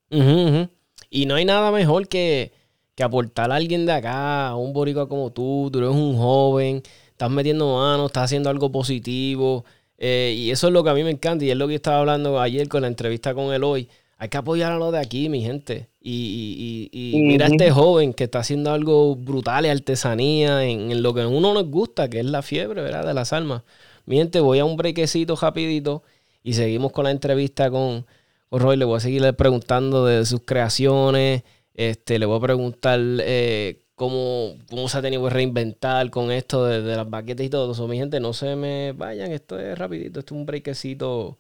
Y 1.11 1.27
no 1.27 1.35
hay 1.35 1.45
nada 1.45 1.71
mejor 1.71 2.09
que, 2.09 2.53
que 2.95 3.03
aportar 3.03 3.51
a 3.51 3.57
alguien 3.57 3.87
de 3.87 3.93
acá, 3.93 4.49
a 4.49 4.57
un 4.57 4.73
boricua 4.73 5.09
como 5.09 5.31
tú, 5.33 5.69
tú 5.73 5.79
eres 5.79 5.91
un 5.91 6.17
joven, 6.17 6.83
estás 7.11 7.31
metiendo 7.31 7.77
manos, 7.77 8.07
estás 8.07 8.25
haciendo 8.25 8.51
algo 8.51 8.71
positivo. 8.73 9.65
eh, 9.99 10.35
y 10.37 10.51
eso 10.51 10.67
es 10.69 10.73
lo 10.73 10.83
que 10.83 10.91
a 10.91 10.95
mí 10.95 11.03
me 11.05 11.11
encanta 11.11 11.45
y 11.45 11.51
es 11.51 11.57
lo 11.57 11.69
que 11.69 11.75
estaba 11.77 12.01
hablando 12.01 12.41
ayer 12.41 12.69
con 12.69 12.83
la 12.83 12.89
entrevista 12.89 13.35
con 13.35 13.53
él 13.53 13.63
hoy. 13.65 13.89
Hay 14.19 14.29
que 14.29 14.37
apoyar 14.37 14.71
a 14.73 14.79
lo 14.79 14.93
de 14.93 14.99
aquí, 15.01 15.29
mi 15.29 15.43
gente. 15.43 15.89
Y, 16.01 16.89
y- 16.91 16.91
y- 16.93 17.19
y 17.19 17.23
mira 17.23 17.47
a 17.47 17.49
este 17.49 17.71
joven 17.73 18.15
que 18.15 18.25
está 18.25 18.39
haciendo 18.41 18.71
algo 18.73 19.17
brutal, 19.17 19.65
artesanía, 19.67 20.65
en, 20.65 20.91
en 20.93 21.03
lo 21.03 21.13
que 21.15 21.23
a 21.23 21.29
uno 21.29 21.53
nos 21.55 21.67
gusta, 21.69 22.09
que 22.09 22.21
es 22.21 22.27
la 22.27 22.43
fiebre, 22.43 22.83
¿verdad? 22.83 23.05
De 23.07 23.15
las 23.15 23.33
almas. 23.33 23.63
Mi 24.07 24.17
gente, 24.17 24.41
voy 24.41 24.59
a 24.61 24.65
un 24.65 24.77
brequecito 24.77 25.37
rapidito 25.37 26.03
y 26.43 26.55
seguimos 26.55 26.93
con 26.93 27.05
la 27.05 27.11
entrevista 27.11 27.71
con, 27.71 28.07
Roy. 28.51 28.77
Le 28.77 28.85
voy 28.85 28.97
a 28.97 29.01
seguir 29.01 29.35
preguntando 29.35 30.07
de 30.07 30.25
sus 30.27 30.43
creaciones. 30.45 31.43
Este, 31.75 32.19
le 32.19 32.27
voy 32.27 32.37
a 32.39 32.41
preguntar 32.41 33.01
eh, 33.01 33.85
cómo, 33.95 34.57
cómo 34.69 34.89
se 34.89 34.99
ha 34.99 35.03
tenido 35.03 35.25
que 35.25 35.31
reinventar 35.31 36.11
con 36.11 36.31
esto 36.31 36.67
de, 36.67 36.97
las 36.97 37.09
baquetas 37.09 37.47
y 37.47 37.51
todo 37.51 37.73
eso. 37.73 37.89
Mi 37.89 37.97
gente, 37.97 38.21
no 38.21 38.33
se 38.33 38.57
me 38.57 38.93
vayan. 38.93 39.33
Esto 39.33 39.59
es 39.59 39.79
rapidito. 39.79 40.21
Esto 40.21 40.35
es 40.35 40.41
un 40.41 40.47
brequecito 40.47 41.39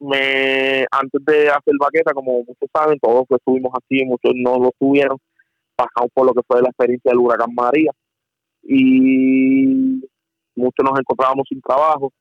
me 0.00 0.86
antes 0.90 1.24
de 1.26 1.48
hacer 1.48 1.74
baqueta, 1.78 2.12
como 2.12 2.38
muchos 2.38 2.68
saben, 2.72 2.98
todos 2.98 3.26
lo 3.28 3.36
estuvimos 3.36 3.72
así, 3.74 4.04
muchos 4.04 4.32
no 4.34 4.58
lo 4.58 4.72
tuvieron, 4.78 5.18
pasamos 5.76 6.10
por 6.14 6.26
lo 6.26 6.32
que 6.32 6.40
fue 6.46 6.62
la 6.62 6.68
experiencia 6.68 7.10
del 7.10 7.20
huracán 7.20 7.54
María 7.54 7.92
y 8.62 10.00
muchos 10.54 10.84
nos 10.84 10.98
encontrábamos 10.98 11.46
sin 11.48 11.60
trabajo. 11.60 12.12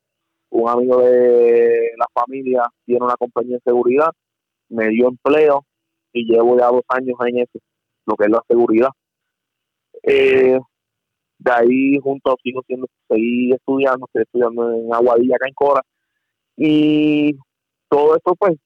Un 0.49 0.69
amigo 0.69 1.01
de 1.01 1.91
la 1.97 2.07
familia 2.13 2.63
tiene 2.85 3.05
una 3.05 3.15
compañía 3.15 3.57
de 3.57 3.61
seguridad, 3.63 4.11
me 4.69 4.89
dio 4.89 5.07
empleo 5.07 5.65
y 6.13 6.25
llevo 6.25 6.57
ya 6.57 6.67
dos 6.67 6.83
años 6.89 7.17
en 7.27 7.39
eso, 7.39 7.59
lo 8.05 8.15
que 8.15 8.25
es 8.25 8.31
la 8.31 8.43
seguridad. 8.47 8.89
Eh, 10.03 10.59
de 11.39 11.51
ahí 11.51 11.97
junto 12.01 12.35
sigo 12.43 12.61
siendo, 12.67 12.87
seguí 13.07 13.51
estudiando, 13.53 14.05
estoy 14.07 14.23
estudiando 14.23 14.71
en 14.73 14.93
Aguadilla, 14.93 15.35
acá 15.35 15.47
en 15.47 15.53
Cora, 15.53 15.81
y 16.57 17.35
todo 17.87 18.15
esto 18.15 18.35
pues 18.35 18.57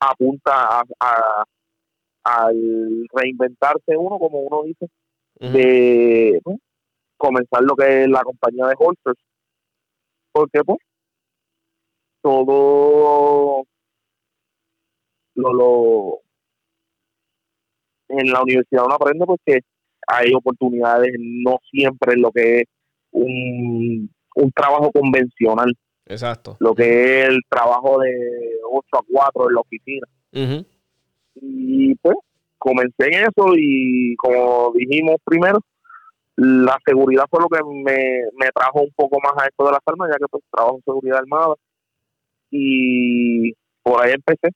apunta 0.00 0.80
a, 0.80 0.82
a, 1.00 1.44
al 2.24 3.06
reinventarse 3.12 3.96
uno, 3.96 4.18
como 4.18 4.40
uno 4.40 4.62
dice, 4.64 4.86
de 5.40 6.40
comenzar 7.16 7.62
lo 7.62 7.74
que 7.74 8.04
es 8.04 8.08
la 8.08 8.22
compañía 8.22 8.66
de 8.66 8.74
holsters. 8.78 9.18
Porque 10.32 10.62
pues 10.64 10.78
todo 12.22 13.64
lo, 15.34 15.52
lo 15.52 16.20
en 18.08 18.30
la 18.30 18.42
universidad 18.42 18.84
uno 18.84 18.94
aprende 18.94 19.24
porque 19.26 19.60
hay 20.06 20.32
oportunidades, 20.34 21.12
no 21.18 21.58
siempre 21.70 22.14
en 22.14 22.22
lo 22.22 22.30
que 22.30 22.60
es 22.60 22.64
un, 23.12 24.10
un 24.36 24.52
trabajo 24.52 24.90
convencional. 24.90 25.72
Exacto. 26.06 26.56
Lo 26.60 26.74
que 26.74 27.20
es 27.20 27.28
el 27.28 27.40
trabajo 27.48 28.00
de 28.00 28.10
8 28.70 28.86
a 28.92 29.04
4 29.10 29.48
en 29.48 29.54
la 29.54 29.60
oficina. 29.60 30.06
Y 31.34 31.94
pues 31.96 32.16
comencé 32.58 33.06
en 33.06 33.22
eso 33.22 33.54
y 33.56 34.14
como 34.16 34.72
dijimos 34.74 35.16
primero, 35.24 35.58
la 36.36 36.78
seguridad 36.86 37.24
fue 37.30 37.40
lo 37.40 37.48
que 37.48 37.62
me, 37.64 38.24
me 38.36 38.50
trajo 38.54 38.82
un 38.82 38.92
poco 38.96 39.18
más 39.20 39.32
a 39.42 39.46
esto 39.46 39.64
de 39.64 39.72
las 39.72 39.80
armas, 39.84 40.10
ya 40.10 40.18
que 40.18 40.28
pues 40.30 40.42
trabajo 40.50 40.76
en 40.76 40.84
seguridad 40.84 41.18
armada. 41.18 41.54
Y 42.54 43.52
por 43.82 44.04
ahí 44.04 44.12
empecé. 44.12 44.54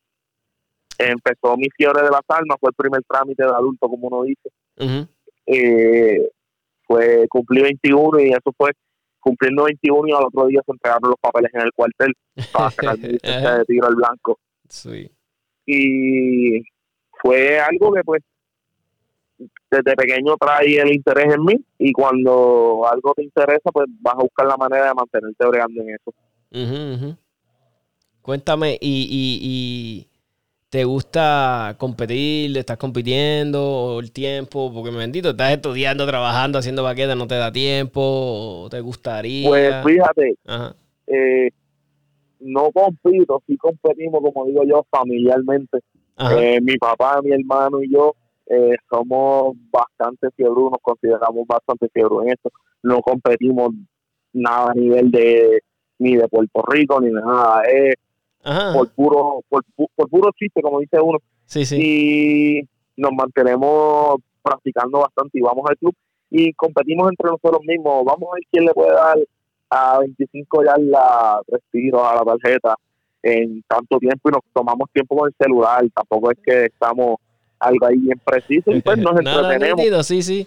Empezó 0.99 1.57
mi 1.57 1.69
fiebre 1.77 2.03
de 2.03 2.11
las 2.11 2.23
armas, 2.29 2.59
fue 2.61 2.71
el 2.71 2.75
primer 2.75 3.03
trámite 3.09 3.43
de 3.43 3.49
adulto, 3.49 3.89
como 3.89 4.07
uno 4.09 4.23
dice. 4.23 4.51
eh, 5.47 6.29
fue 6.87 7.27
cumplí 7.29 7.63
21 7.63 8.21
y 8.21 8.31
eso 8.31 8.53
fue 8.57 8.73
cumpliendo 9.21 9.65
21 9.65 10.09
y 10.09 10.13
al 10.13 10.25
otro 10.25 10.47
día 10.47 10.61
se 10.65 10.73
entregaron 10.73 11.11
los 11.11 11.21
papeles 11.21 11.51
en 11.55 11.63
el 11.63 11.73
cuartel 11.73 12.13
para 12.53 12.71
sacar 12.71 12.99
mi 12.99 13.09
licencia 13.09 13.59
de 13.59 13.65
tiro 13.65 13.87
al 13.89 13.97
blanco. 13.97 14.39
Sí. 14.69 15.11
Y 15.67 16.63
fue 17.21 17.59
algo 17.59 17.93
que 17.93 18.03
pues 18.05 18.23
desde 19.71 19.97
pequeño 19.97 20.37
trae 20.37 20.81
el 20.81 20.95
interés 20.95 21.35
en 21.35 21.45
mí 21.45 21.55
y 21.79 21.93
cuando 21.93 22.89
algo 22.91 23.15
te 23.15 23.25
interesa 23.25 23.71
pues 23.73 23.87
vas 24.01 24.15
a 24.15 24.23
buscar 24.23 24.47
la 24.47 24.57
manera 24.57 24.87
de 24.89 24.95
mantenerte 24.95 25.47
bregando 25.47 25.83
en 25.83 25.91
eso. 25.91 26.15
Cuéntame, 28.27 28.77
¿y, 28.81 29.07
y, 29.09 29.39
y 29.41 30.09
te 30.69 30.83
gusta 30.83 31.77
competir? 31.79 32.59
¿Estás 32.59 32.77
compitiendo 32.77 34.01
el 34.01 34.11
tiempo? 34.11 34.73
Porque 34.75 34.91
me 34.91 34.99
bendito, 34.99 35.31
estás 35.31 35.53
estudiando, 35.53 36.05
trabajando, 36.09 36.59
haciendo 36.59 36.83
baquetas, 36.83 37.17
no 37.17 37.29
te 37.29 37.37
da 37.37 37.53
tiempo, 37.53 38.01
¿O 38.03 38.69
¿te 38.69 38.81
gustaría? 38.81 39.49
Pues 39.49 39.75
fíjate, 39.85 40.35
eh, 41.07 41.51
no 42.41 42.73
compito, 42.73 43.45
sí 43.47 43.57
competimos, 43.57 44.21
como 44.21 44.45
digo 44.47 44.65
yo, 44.65 44.85
familiarmente. 44.91 45.79
Eh, 46.37 46.61
mi 46.61 46.77
papá, 46.79 47.21
mi 47.23 47.31
hermano 47.31 47.81
y 47.81 47.93
yo 47.93 48.17
eh, 48.49 48.75
somos 48.91 49.55
bastante 49.71 50.33
fiebrudos, 50.33 50.73
nos 50.73 50.83
consideramos 50.83 51.47
bastante 51.47 51.89
fiebrudos 51.95 52.25
en 52.25 52.33
esto. 52.33 52.51
No 52.83 53.03
competimos 53.03 53.71
nada 54.33 54.73
a 54.73 54.75
nivel 54.75 55.13
de 55.13 55.61
ni 56.01 56.17
de 56.17 56.27
Puerto 56.27 56.63
Rico 56.67 57.01
ni 57.01 57.13
nada. 57.13 57.63
Es 57.63 57.95
por 58.43 58.89
puro 58.91 59.45
por, 59.49 59.65
puro 60.09 60.31
chiste, 60.39 60.63
como 60.63 60.81
dice 60.81 60.99
uno. 61.01 61.19
Sí, 61.47 61.65
sí. 61.65 61.77
Y 61.81 62.69
nos 63.01 63.13
mantenemos 63.13 64.17
practicando 64.43 65.01
bastante 65.01 65.39
y 65.39 65.43
vamos 65.43 65.65
al 65.69 65.77
club 65.77 65.95
y 66.31 66.53
competimos 66.55 67.09
entre 67.11 67.31
nosotros 67.31 67.61
mismos. 67.67 68.05
Vamos 68.05 68.29
a 68.31 68.35
ver 68.35 68.45
quién 68.51 68.65
le 68.65 68.73
puede 68.73 68.93
dar 68.93 69.19
a 69.71 69.99
25 69.99 70.65
ya 70.65 70.75
la 70.79 71.41
tres 71.47 71.63
tiros 71.71 72.03
a 72.03 72.15
la 72.15 72.23
tarjeta 72.23 72.77
en 73.23 73.63
tanto 73.67 73.99
tiempo 73.99 74.29
y 74.29 74.33
nos 74.33 74.43
tomamos 74.53 74.89
tiempo 74.93 75.17
con 75.17 75.29
el 75.29 75.35
celular. 75.39 75.85
Tampoco 75.95 76.31
es 76.31 76.39
que 76.45 76.65
estamos 76.67 77.17
algo 77.59 77.87
ahí 77.87 77.97
bien 77.97 78.21
preciso 78.25 78.71
y 78.71 78.81
pues 78.81 78.99
nos 78.99 79.13
entretenemos. 79.19 80.07
sí, 80.07 80.23
sí. 80.23 80.47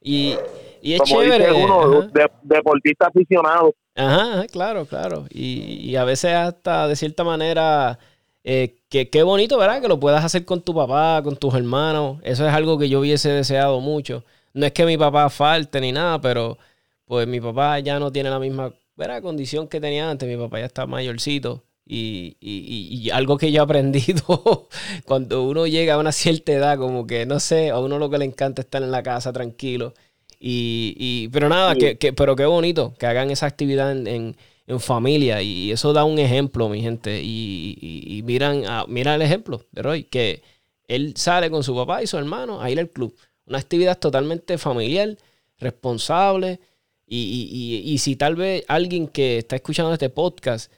Y, 0.00 0.34
y 0.82 0.94
es 0.94 1.00
Como 1.00 1.22
chévere. 1.22 1.48
Dice 1.48 1.64
uno, 1.64 2.02
de, 2.02 2.30
deportista 2.42 3.06
aficionado. 3.08 3.74
Ajá, 3.94 4.46
claro, 4.46 4.86
claro. 4.86 5.26
Y, 5.30 5.90
y, 5.90 5.96
a 5.96 6.04
veces 6.04 6.32
hasta 6.32 6.88
de 6.88 6.96
cierta 6.96 7.24
manera, 7.24 7.98
eh, 8.44 8.76
que 8.88 9.10
qué 9.10 9.22
bonito, 9.22 9.58
¿verdad? 9.58 9.82
Que 9.82 9.88
lo 9.88 10.00
puedas 10.00 10.24
hacer 10.24 10.44
con 10.44 10.62
tu 10.62 10.74
papá, 10.74 11.20
con 11.22 11.36
tus 11.36 11.54
hermanos. 11.54 12.18
Eso 12.22 12.46
es 12.46 12.54
algo 12.54 12.78
que 12.78 12.88
yo 12.88 13.00
hubiese 13.00 13.30
deseado 13.30 13.80
mucho. 13.80 14.24
No 14.54 14.66
es 14.66 14.72
que 14.72 14.86
mi 14.86 14.96
papá 14.96 15.28
falte 15.28 15.80
ni 15.80 15.92
nada, 15.92 16.20
pero 16.20 16.58
pues 17.06 17.26
mi 17.26 17.40
papá 17.40 17.78
ya 17.80 17.98
no 17.98 18.10
tiene 18.10 18.30
la 18.30 18.38
misma 18.38 18.72
¿verdad? 18.96 19.22
condición 19.22 19.68
que 19.68 19.80
tenía 19.80 20.10
antes. 20.10 20.28
Mi 20.28 20.36
papá 20.36 20.60
ya 20.60 20.66
está 20.66 20.86
mayorcito. 20.86 21.62
Y, 21.92 22.36
y, 22.40 23.02
y, 23.02 23.10
algo 23.10 23.36
que 23.36 23.50
yo 23.50 23.62
he 23.62 23.64
aprendido 23.64 24.68
cuando 25.04 25.42
uno 25.42 25.66
llega 25.66 25.94
a 25.94 25.98
una 25.98 26.12
cierta 26.12 26.52
edad, 26.52 26.78
como 26.78 27.04
que 27.04 27.26
no 27.26 27.40
sé, 27.40 27.70
a 27.70 27.80
uno 27.80 27.98
lo 27.98 28.08
que 28.08 28.18
le 28.18 28.26
encanta 28.26 28.62
es 28.62 28.66
estar 28.66 28.84
en 28.84 28.92
la 28.92 29.02
casa 29.02 29.32
tranquilo. 29.32 29.92
Y, 30.38 30.94
y 30.96 31.28
pero 31.30 31.48
nada, 31.48 31.74
que, 31.74 31.98
que, 31.98 32.12
pero 32.12 32.36
qué 32.36 32.46
bonito 32.46 32.94
que 32.96 33.06
hagan 33.06 33.32
esa 33.32 33.46
actividad 33.46 33.90
en, 33.90 34.36
en, 34.68 34.80
familia. 34.80 35.42
Y 35.42 35.72
eso 35.72 35.92
da 35.92 36.04
un 36.04 36.20
ejemplo, 36.20 36.68
mi 36.68 36.80
gente. 36.80 37.20
Y, 37.24 38.22
miran, 38.24 38.64
a, 38.66 38.84
mira 38.86 39.16
el 39.16 39.22
ejemplo 39.22 39.66
de 39.72 39.82
Roy, 39.82 40.04
que 40.04 40.44
él 40.86 41.14
sale 41.16 41.50
con 41.50 41.64
su 41.64 41.74
papá 41.74 42.04
y 42.04 42.06
su 42.06 42.18
hermano 42.18 42.62
a 42.62 42.70
ir 42.70 42.78
al 42.78 42.90
club. 42.90 43.16
Una 43.46 43.58
actividad 43.58 43.98
totalmente 43.98 44.58
familiar, 44.58 45.18
responsable. 45.58 46.60
Y, 47.04 47.82
y 47.84 47.98
si 47.98 48.14
tal 48.14 48.36
vez 48.36 48.64
alguien 48.68 49.08
que 49.08 49.38
está 49.38 49.56
escuchando 49.56 49.92
este 49.92 50.08
podcast 50.08 50.70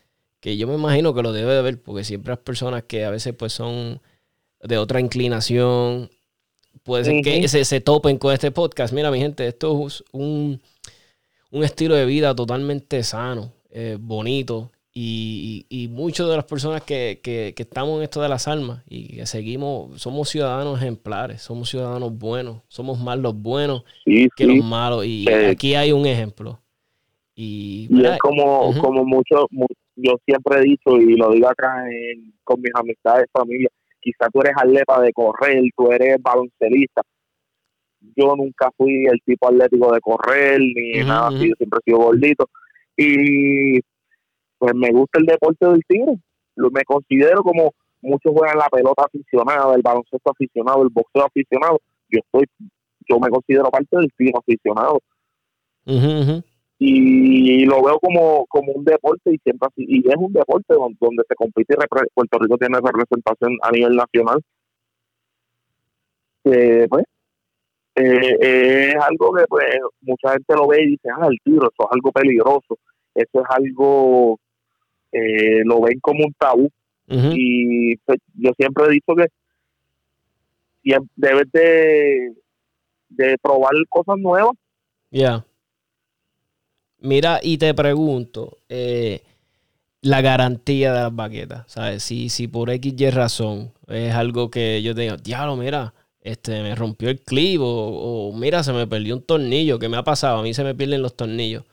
que 0.43 0.57
yo 0.57 0.67
me 0.67 0.75
imagino 0.75 1.15
que 1.15 1.23
lo 1.23 1.33
debe 1.33 1.55
de 1.55 1.63
ver, 1.63 1.81
porque 1.81 2.03
siempre 2.03 2.33
hay 2.33 2.39
personas 2.39 2.83
que 2.83 3.05
a 3.05 3.11
veces 3.11 3.33
pues 3.33 3.53
son 3.53 4.01
de 4.61 4.77
otra 4.77 5.01
inclinación, 5.01 6.11
puede 6.83 7.05
ser 7.05 7.23
que 7.23 7.47
se, 7.47 7.65
se, 7.65 7.81
topen 7.81 8.19
con 8.19 8.35
este 8.35 8.51
podcast. 8.51 8.93
Mira, 8.93 9.13
mi 9.13 9.21
gente, 9.21 9.47
esto 9.47 9.87
es 9.87 10.03
un, 10.11 10.61
un 11.53 11.65
estilo 11.65 11.95
de 11.95 12.07
vida 12.07 12.35
totalmente 12.35 13.05
sano, 13.05 13.53
eh, 13.71 13.97
bonito, 14.01 14.73
y, 14.93 15.65
y, 15.69 15.87
muchas 15.87 16.29
de 16.29 16.35
las 16.35 16.45
personas 16.45 16.83
que, 16.83 17.21
que, 17.23 17.55
que, 17.57 17.63
estamos 17.63 17.99
en 17.99 18.03
esto 18.03 18.21
de 18.21 18.29
las 18.29 18.49
almas 18.49 18.83
y 18.91 19.19
que 19.19 19.27
seguimos, 19.27 20.03
somos 20.03 20.29
ciudadanos 20.29 20.83
ejemplares, 20.83 21.41
somos 21.41 21.71
ciudadanos 21.71 22.19
buenos, 22.19 22.63
somos 22.67 22.99
más 22.99 23.17
los 23.17 23.35
buenos 23.35 23.85
que 24.05 24.45
los 24.45 24.65
malos. 24.65 25.07
Y 25.07 25.31
aquí 25.31 25.77
hay 25.77 25.93
un 25.93 26.05
ejemplo. 26.05 26.61
Y, 27.35 27.89
es 28.05 28.19
como, 28.19 28.75
como 28.81 29.05
mucho, 29.05 29.49
yo 29.97 30.15
siempre 30.25 30.59
he 30.59 30.63
dicho 30.63 30.97
y 30.99 31.17
lo 31.17 31.31
digo 31.33 31.49
acá 31.49 31.85
con 32.45 32.61
mis 32.61 32.73
amistades, 32.75 33.27
familia, 33.33 33.69
quizá 34.01 34.29
tú 34.33 34.41
eres 34.41 34.55
atleta 34.57 35.01
de 35.01 35.13
correr, 35.13 35.63
tú 35.77 35.93
eres 35.93 36.17
baloncelista. 36.21 37.03
Yo 38.17 38.35
nunca 38.37 38.71
fui 38.77 39.07
el 39.07 39.21
tipo 39.25 39.49
atlético 39.49 39.93
de 39.93 40.01
correr 40.01 40.61
ni 40.61 41.05
nada 41.05 41.29
así, 41.29 41.49
yo 41.49 41.55
siempre 41.57 41.79
he 41.81 41.91
sido 41.91 41.99
gordito. 41.99 42.49
Y 42.97 43.81
pues 44.59 44.75
me 44.75 44.91
gusta 44.91 45.21
el 45.21 45.27
deporte 45.27 45.67
del 45.67 45.83
tiro. 45.87 46.15
Me 46.57 46.85
considero 46.85 47.43
como 47.43 47.73
muchos 48.01 48.33
juegan 48.33 48.59
la 48.59 48.69
pelota 48.69 49.05
aficionada, 49.05 49.75
el 49.75 49.83
baloncesto 49.83 50.31
aficionado, 50.31 50.83
el 50.83 50.89
boxeo 50.91 51.25
aficionado. 51.25 51.81
Yo 52.09 52.19
estoy, 52.19 52.47
yo 53.09 53.21
me 53.21 53.31
considero 53.31 53.71
parte 53.71 53.97
del 53.97 54.13
tiro 54.17 54.39
aficionado 54.39 55.01
y 56.85 57.65
lo 57.65 57.81
veo 57.81 58.01
como, 58.01 58.45
como 58.47 58.73
un 58.73 58.85
deporte 58.85 59.33
y 59.33 59.39
siempre 59.39 59.69
así, 59.71 59.85
y 59.87 59.99
es 60.09 60.17
un 60.17 60.33
deporte 60.33 60.75
donde, 60.75 61.23
se 61.29 61.35
compite 61.37 61.75
y 61.75 62.09
Puerto 62.13 62.39
Rico 62.41 62.59
tiene 62.59 62.79
representación 62.83 63.57
a 63.63 63.71
nivel 63.71 63.95
nacional. 63.95 64.43
Que 66.43 66.87
pues 66.91 67.05
eh, 67.95 68.89
es 68.89 68.97
algo 68.97 69.33
que 69.33 69.45
pues 69.49 69.65
mucha 70.01 70.33
gente 70.33 70.55
lo 70.57 70.67
ve 70.67 70.83
y 70.83 70.87
dice 70.89 71.09
ah 71.15 71.29
el 71.31 71.39
tiro 71.45 71.71
eso 71.73 71.85
es 71.85 71.89
algo 71.93 72.11
peligroso 72.11 72.79
eso 73.15 73.41
es 73.41 73.47
algo 73.49 74.41
eh, 75.13 75.63
lo 75.65 75.83
ven 75.83 76.01
como 76.01 76.25
un 76.25 76.33
tabú 76.33 76.69
y 77.07 77.97
pues, 77.99 78.19
yo 78.35 78.51
siempre 78.57 78.87
he 78.87 78.91
dicho 78.91 79.15
que 79.15 79.27
debes 81.15 81.53
de 81.53 82.33
de 83.11 83.37
probar 83.41 83.73
cosas 83.89 84.19
nuevas 84.19 84.57
ya 85.11 85.45
Mira, 87.03 87.41
y 87.43 87.59
te 87.59 87.75
pregunto, 87.75 88.59
eh, 88.69 89.23
la 90.03 90.21
garantía 90.21 90.93
de 90.93 91.01
las 91.01 91.15
baquetas, 91.15 91.65
¿sabes? 91.71 92.03
Si, 92.03 92.29
si 92.29 92.49
por 92.49 92.71
X 92.71 92.95
y 92.97 93.11
razón 93.11 93.73
es 93.89 94.15
algo 94.15 94.51
que 94.51 94.83
yo 94.83 94.95
digo, 94.95 95.17
diablo, 95.17 95.57
mira, 95.57 95.95
este, 96.21 96.63
me 96.63 96.75
rompió 96.75 97.09
el 97.11 97.21
clip 97.21 97.61
o, 97.63 98.33
mira, 98.37 98.63
se 98.63 98.73
me 98.73 98.87
perdió 98.87 99.17
un 99.17 99.23
tornillo, 99.23 99.79
¿qué 99.79 99.89
me 99.89 99.97
ha 99.97 100.05
pasado? 100.05 100.39
A 100.39 100.43
mí 100.43 100.55
se 100.55 100.65
me 100.65 100.75
pierden 100.75 101.03
los 101.03 101.17
tornillos. 101.17 101.65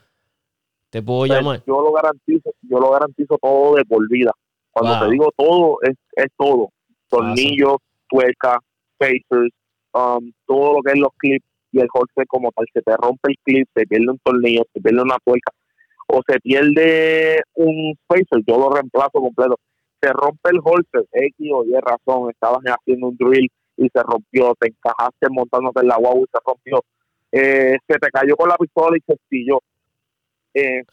te 0.92 1.04
puedo 1.04 1.20
Pues, 1.20 1.32
llamar. 1.32 1.64
Yo 1.68 1.82
lo 1.82 1.92
garantizo, 1.92 2.50
yo 2.64 2.80
lo 2.80 2.90
garantizo 2.90 3.38
todo 3.40 3.76
de 3.76 3.86
por 3.86 4.10
vida. 4.10 4.32
Cuando 4.72 4.96
Wow. 4.98 5.06
te 5.06 5.12
digo 5.12 5.32
todo, 5.38 5.78
es, 5.84 5.96
es 6.16 6.32
todo. 6.36 6.70
Tornillos, 7.10 7.76
tuercas, 8.10 8.58
spacers, 8.96 9.54
um, 9.94 10.32
todo 10.48 10.74
lo 10.74 10.82
que 10.82 10.94
es 10.94 10.98
los 11.00 11.10
clips 11.18 11.46
y 11.72 11.80
el 11.80 11.88
holster 11.94 12.26
como 12.28 12.52
tal. 12.52 12.66
Se 12.74 12.82
te 12.82 12.96
rompe 12.98 13.32
el 13.32 13.36
clip, 13.44 13.68
se 13.76 13.86
pierde 13.86 14.10
un 14.10 14.20
tornillo, 14.20 14.64
se 14.74 14.82
pierde 14.82 15.02
una 15.02 15.18
tuerca 15.24 15.52
o 16.12 16.22
se 16.28 16.40
pierde 16.40 17.42
un 17.54 17.94
spacer, 18.04 18.44
yo 18.48 18.58
lo 18.58 18.70
reemplazo 18.72 19.12
completo. 19.12 19.60
Se 20.02 20.12
rompe 20.12 20.50
el 20.52 20.60
holster, 20.64 21.06
X 21.12 21.52
o 21.54 21.64
Y 21.66 21.74
razón, 21.74 22.32
estabas 22.32 22.62
haciendo 22.64 23.10
un 23.10 23.18
drill 23.18 23.48
y 23.78 23.90
se 23.94 24.04
rompió, 24.04 24.54
te 24.60 24.70
encajaste 24.70 25.28
montándote 25.30 25.82
en 25.82 25.88
la 25.88 25.98
guagua 25.98 26.22
y 26.22 26.32
se 26.32 26.40
rompió. 26.44 26.84
Eh, 27.32 27.78
se 27.88 28.00
te 28.00 28.10
cayó 28.10 28.36
con 28.36 28.50
la 28.50 28.58
pistola 28.58 28.98
y 28.98 29.02
se 29.02 29.14
estilló. 29.14 29.62
Eh, 30.54 30.84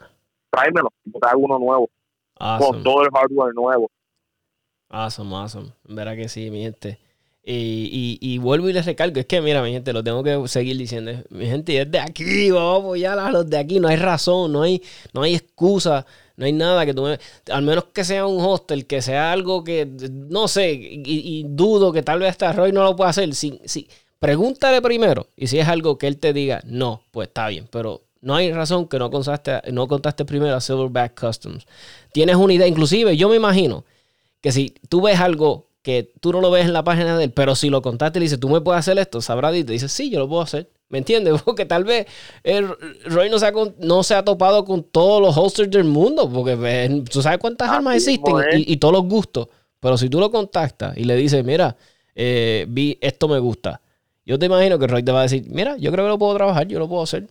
tráemelo, 0.51 0.91
te 1.05 1.29
hago 1.29 1.41
uno 1.41 1.59
nuevo, 1.59 1.89
con 2.59 2.83
todo 2.83 3.03
el 3.03 3.11
hardware 3.11 3.55
nuevo. 3.55 3.91
Awesome, 4.91 5.35
awesome. 5.35 5.73
Verdad 5.85 6.15
que 6.15 6.29
sí, 6.29 6.51
mi 6.51 6.63
gente. 6.63 6.99
Y, 7.49 8.19
y, 8.21 8.39
vuelvo 8.39 8.69
y 8.69 8.73
les 8.73 8.85
recalco, 8.87 9.21
es 9.21 9.27
que 9.27 9.41
mira, 9.41 9.63
mi 9.63 9.71
gente, 9.71 9.93
lo 9.93 10.03
tengo 10.03 10.25
que 10.25 10.49
seguir 10.49 10.77
diciendo. 10.77 11.13
Mi 11.31 11.47
gente 11.47 11.81
es 11.81 11.89
de 11.89 12.01
aquí, 12.01 12.51
vamos 12.51 12.75
a 12.75 12.79
apoyar 12.81 13.19
a 13.21 13.31
los 13.31 13.49
de 13.49 13.57
aquí. 13.57 13.79
No 13.79 13.87
hay 13.87 13.95
razón, 13.97 14.53
no 14.53 14.63
hay, 14.63 14.83
no 15.13 15.23
hay 15.23 15.37
excusa, 15.37 16.05
no 16.37 16.45
hay 16.45 16.53
nada 16.53 16.85
que 16.85 16.93
tú 16.93 17.03
me- 17.05 17.21
Al 17.53 17.63
menos 17.63 17.85
que 17.93 18.03
sea 18.03 18.27
un 18.27 18.45
hostel, 18.45 18.85
que 18.87 19.01
sea 19.01 19.31
algo 19.31 19.63
que, 19.63 19.87
no 20.11 20.49
sé, 20.49 20.73
y, 20.73 21.03
y 21.07 21.45
dudo 21.49 21.93
que 21.93 22.03
tal 22.03 22.19
vez 22.19 22.31
hasta 22.31 22.53
Roy 22.53 22.73
no 22.73 22.83
lo 22.83 22.97
pueda 22.97 23.11
hacer. 23.11 23.33
Si, 23.33 23.61
si, 23.65 23.89
pregúntale 24.19 24.83
primero. 24.83 25.29
Y 25.37 25.47
si 25.47 25.61
es 25.61 25.69
algo 25.69 25.99
que 25.99 26.09
él 26.09 26.19
te 26.19 26.33
diga, 26.33 26.61
no, 26.65 27.03
pues 27.13 27.29
está 27.29 27.47
bien. 27.47 27.69
Pero 27.71 28.03
no 28.23 28.35
hay 28.35 28.53
razón 28.53 28.89
que 28.89 28.99
no 28.99 29.09
contaste, 29.09 29.61
no 29.73 29.87
contaste 29.87 30.25
primero 30.25 30.57
a 30.57 30.61
Silverback 30.61 31.17
Customs. 31.21 31.65
Tienes 32.13 32.35
una 32.35 32.55
idea, 32.55 32.67
inclusive 32.67 33.17
yo 33.17 33.29
me 33.29 33.37
imagino 33.37 33.85
que 34.41 34.51
si 34.53 34.75
tú 34.89 35.01
ves 35.03 35.21
algo 35.21 35.66
que 35.87 36.11
tú 36.19 36.33
no 36.33 36.41
lo 36.41 36.51
ves 36.51 36.65
en 36.65 36.73
la 36.73 36.83
página 36.83 37.17
de 37.17 37.25
él, 37.27 37.31
pero 37.33 37.55
si 37.55 37.71
lo 37.71 37.81
contaste 37.81 38.19
y 38.19 38.21
le 38.21 38.25
dices, 38.25 38.41
tú 38.41 38.49
me 38.49 38.61
puedes 38.61 38.81
hacer 38.81 38.99
esto, 38.99 39.21
sabrá 39.21 39.57
y 39.57 39.63
te 39.63 39.73
dice, 39.73 39.89
sí, 39.89 40.11
yo 40.11 40.19
lo 40.19 40.29
puedo 40.29 40.43
hacer. 40.43 40.69
¿Me 40.89 40.99
entiendes? 40.99 41.41
Porque 41.45 41.65
tal 41.65 41.85
vez 41.85 42.09
el 42.43 42.69
Roy 43.05 43.31
no 43.31 43.39
se, 43.39 43.47
ha, 43.47 43.53
con- 43.53 43.77
no 43.79 44.03
se 44.03 44.17
ha 44.17 44.25
topado 44.25 44.65
con 44.65 44.83
todos 44.83 45.23
los 45.23 45.37
holsters 45.37 45.71
del 45.71 45.85
mundo, 45.85 46.29
porque 46.29 47.05
tú 47.09 47.23
sabes 47.23 47.39
cuántas 47.39 47.69
Así 47.69 47.77
armas 47.77 47.95
existen 47.95 48.35
mismo 48.35 48.41
es. 48.41 48.59
y, 48.59 48.73
y 48.73 48.77
todos 48.79 48.95
los 48.95 49.05
gustos. 49.05 49.47
Pero 49.79 49.97
si 49.97 50.09
tú 50.09 50.19
lo 50.19 50.29
contactas 50.33 50.97
y 50.99 51.05
le 51.05 51.15
dices, 51.15 51.45
mira, 51.45 51.77
eh, 52.17 52.67
vi 52.69 52.99
esto 53.01 53.29
me 53.29 53.39
gusta, 53.39 53.81
yo 54.25 54.41
te 54.41 54.47
imagino 54.47 54.81
que 54.81 54.89
Roy 54.89 55.05
te 55.05 55.13
va 55.13 55.21
a 55.21 55.23
decir, 55.23 55.45
mira, 55.49 55.77
yo 55.77 55.93
creo 55.93 56.05
que 56.07 56.09
lo 56.09 56.19
puedo 56.19 56.35
trabajar, 56.35 56.67
yo 56.67 56.81
lo 56.81 56.89
puedo 56.89 57.03
hacer. 57.05 57.29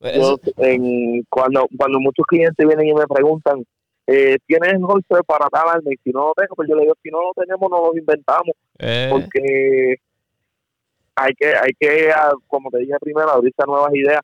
Yo, 0.00 0.08
Eso- 0.10 0.40
en, 0.56 1.22
cuando, 1.30 1.68
cuando 1.76 2.00
muchos 2.00 2.26
clientes 2.26 2.66
vienen 2.66 2.88
y 2.88 2.94
me 2.94 3.06
preguntan, 3.06 3.64
eh, 4.08 4.36
¿tienes 4.46 4.74
holster 4.82 5.22
para 5.24 5.48
tal 5.48 5.68
arma? 5.68 5.92
Y 5.92 5.96
si 6.02 6.10
no 6.10 6.28
lo 6.28 6.32
tengo, 6.34 6.54
pues 6.56 6.68
yo 6.68 6.74
le 6.74 6.82
digo, 6.82 6.94
si 7.02 7.10
no 7.10 7.20
lo 7.22 7.32
tenemos, 7.34 7.70
no 7.70 7.86
lo 7.92 7.96
inventamos. 7.96 8.54
eh, 8.78 9.08
porque 9.10 9.96
hay 11.16 11.34
que, 11.34 11.46
hay 11.48 11.72
que, 11.78 12.10
ah, 12.10 12.32
como 12.46 12.70
te 12.70 12.78
dije 12.78 12.94
primero, 13.00 13.30
abrirse 13.30 13.62
a 13.62 13.66
nuevas 13.66 13.94
ideas 13.94 14.20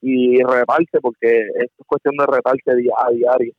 y 0.00 0.42
retarse, 0.42 1.00
porque 1.00 1.40
esto 1.40 1.74
es 1.78 1.86
cuestión 1.86 2.16
de 2.16 2.26
retarse 2.26 2.74
día 2.76 2.92
a 2.98 3.10
diario. 3.10 3.52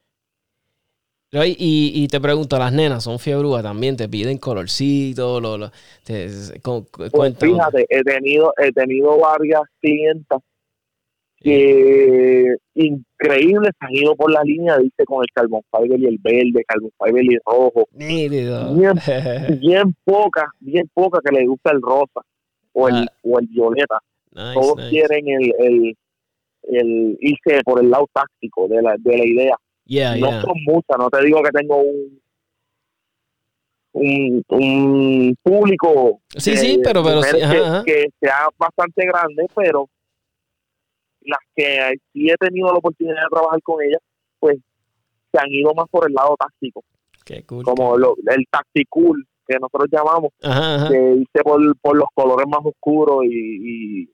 Y, 1.31 1.91
y 1.95 2.07
te 2.09 2.21
pregunto, 2.21 2.59
las 2.59 2.71
nenas 2.71 3.03
son 3.05 3.17
fiebrúas 3.17 3.63
también, 3.63 3.97
te 3.97 4.07
piden 4.07 4.37
colorcito, 4.37 5.41
lo, 5.41 5.57
lo- 5.57 5.71
te- 6.03 6.27
cu- 6.61 6.85
Pues 7.09 7.33
fíjate, 7.55 7.87
he 7.89 8.03
tenido, 8.03 8.53
he 8.57 8.71
tenido 8.71 9.17
varias 9.17 9.63
clientas 9.81 10.41
que 11.43 12.55
increíbles 12.75 13.71
han 13.79 13.93
ido 13.93 14.15
por 14.15 14.31
la 14.31 14.41
línea, 14.43 14.77
dice, 14.77 15.03
con 15.05 15.21
el 15.21 15.27
carbon 15.33 15.61
fiber 15.71 15.99
y 15.99 16.05
el 16.05 16.17
verde, 16.19 16.63
carbon 16.67 16.91
fiber 17.03 17.23
y 17.23 17.37
rojo. 17.45 17.87
Nítido. 17.91 18.73
Bien. 18.75 18.93
Bien 19.59 19.95
pocas, 20.05 20.45
bien 20.59 20.89
pocas 20.93 21.21
que 21.23 21.35
les 21.35 21.47
gusta 21.47 21.71
el 21.71 21.81
rosa 21.81 22.21
o 22.73 22.87
el, 22.89 22.95
Ah. 22.95 23.05
o 23.23 23.39
el 23.39 23.47
violeta. 23.47 23.99
Nice, 24.31 24.53
Todos 24.53 24.77
nice. 24.77 24.89
quieren 24.89 25.27
el, 25.27 25.53
el, 25.59 25.97
el 26.63 27.17
irse 27.19 27.61
por 27.63 27.79
el 27.81 27.89
lado 27.91 28.07
táctico 28.13 28.67
de 28.67 28.81
la, 28.81 28.95
de 28.97 29.17
la 29.17 29.25
idea. 29.25 29.55
Yeah, 29.85 30.15
no 30.15 30.29
yeah. 30.29 30.41
son 30.41 30.55
muchas, 30.65 30.97
no 30.97 31.09
te 31.09 31.23
digo 31.25 31.41
que 31.43 31.51
tengo 31.51 31.77
un 31.81 32.21
un, 33.95 34.43
un 34.47 35.35
público 35.43 36.19
Sí, 36.35 36.57
sí, 36.57 36.79
pero, 36.83 37.03
pero 37.03 37.21
sí, 37.21 37.35
mujeres 37.35 37.43
ajá, 37.43 37.53
que, 37.53 37.61
ajá. 37.61 37.83
que 37.85 38.05
sea 38.19 38.47
bastante 38.57 39.05
grande, 39.05 39.45
pero 39.55 39.87
las 41.25 41.39
que 41.55 41.93
sí 42.11 42.29
he 42.29 42.35
tenido 42.37 42.67
la 42.71 42.77
oportunidad 42.79 43.15
de 43.15 43.29
trabajar 43.31 43.61
con 43.63 43.81
ellas, 43.83 43.99
pues 44.39 44.57
se 45.31 45.39
han 45.39 45.51
ido 45.51 45.73
más 45.73 45.87
por 45.89 46.07
el 46.07 46.13
lado 46.13 46.35
táctico, 46.37 46.83
Qué 47.25 47.43
cool. 47.43 47.63
como 47.63 47.97
lo, 47.97 48.15
el 48.27 48.45
tacticool 48.49 49.25
que 49.47 49.55
nosotros 49.59 49.89
llamamos, 49.91 50.31
Ajá, 50.41 50.75
ajá. 50.75 50.89
que 50.89 51.15
irse 51.15 51.43
por, 51.43 51.77
por 51.79 51.97
los 51.97 52.07
colores 52.13 52.45
más 52.47 52.59
oscuros 52.63 53.25
y, 53.25 54.01
y, 54.03 54.09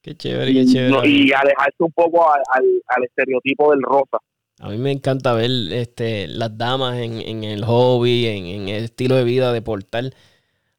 Qué 0.00 0.14
chévere, 0.16 0.52
qué 0.52 0.66
chévere. 0.66 0.90
no- 0.90 1.04
y 1.04 1.32
alejarse 1.32 1.76
un 1.78 1.92
poco 1.92 2.28
al, 2.30 2.40
al, 2.52 2.64
al 2.88 3.04
estereotipo 3.04 3.70
del 3.70 3.82
rosa. 3.82 4.18
A 4.58 4.68
mí 4.68 4.76
me 4.78 4.90
encanta 4.92 5.32
ver 5.34 5.50
este, 5.70 6.26
las 6.28 6.56
damas 6.56 6.98
en, 6.98 7.20
en 7.20 7.44
el 7.44 7.64
hobby, 7.64 8.26
en, 8.26 8.46
en 8.46 8.68
el 8.68 8.84
estilo 8.84 9.14
de 9.16 9.24
vida 9.24 9.52
de 9.52 9.62
portal. 9.62 10.14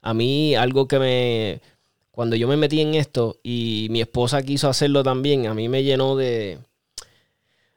A 0.02 0.14
mí 0.14 0.56
algo 0.56 0.88
que 0.88 1.00
me... 1.00 1.62
Cuando 2.14 2.36
yo 2.36 2.48
me 2.48 2.58
metí 2.58 2.80
en 2.80 2.94
esto 2.94 3.40
y 3.42 3.88
mi 3.90 4.00
esposa 4.00 4.44
quiso 4.44 4.70
hacerlo 4.70 5.02
también, 5.02 5.48
a 5.48 5.56
mí 5.56 5.68
me 5.68 5.82
llenó 5.84 6.16
de, 6.16 6.60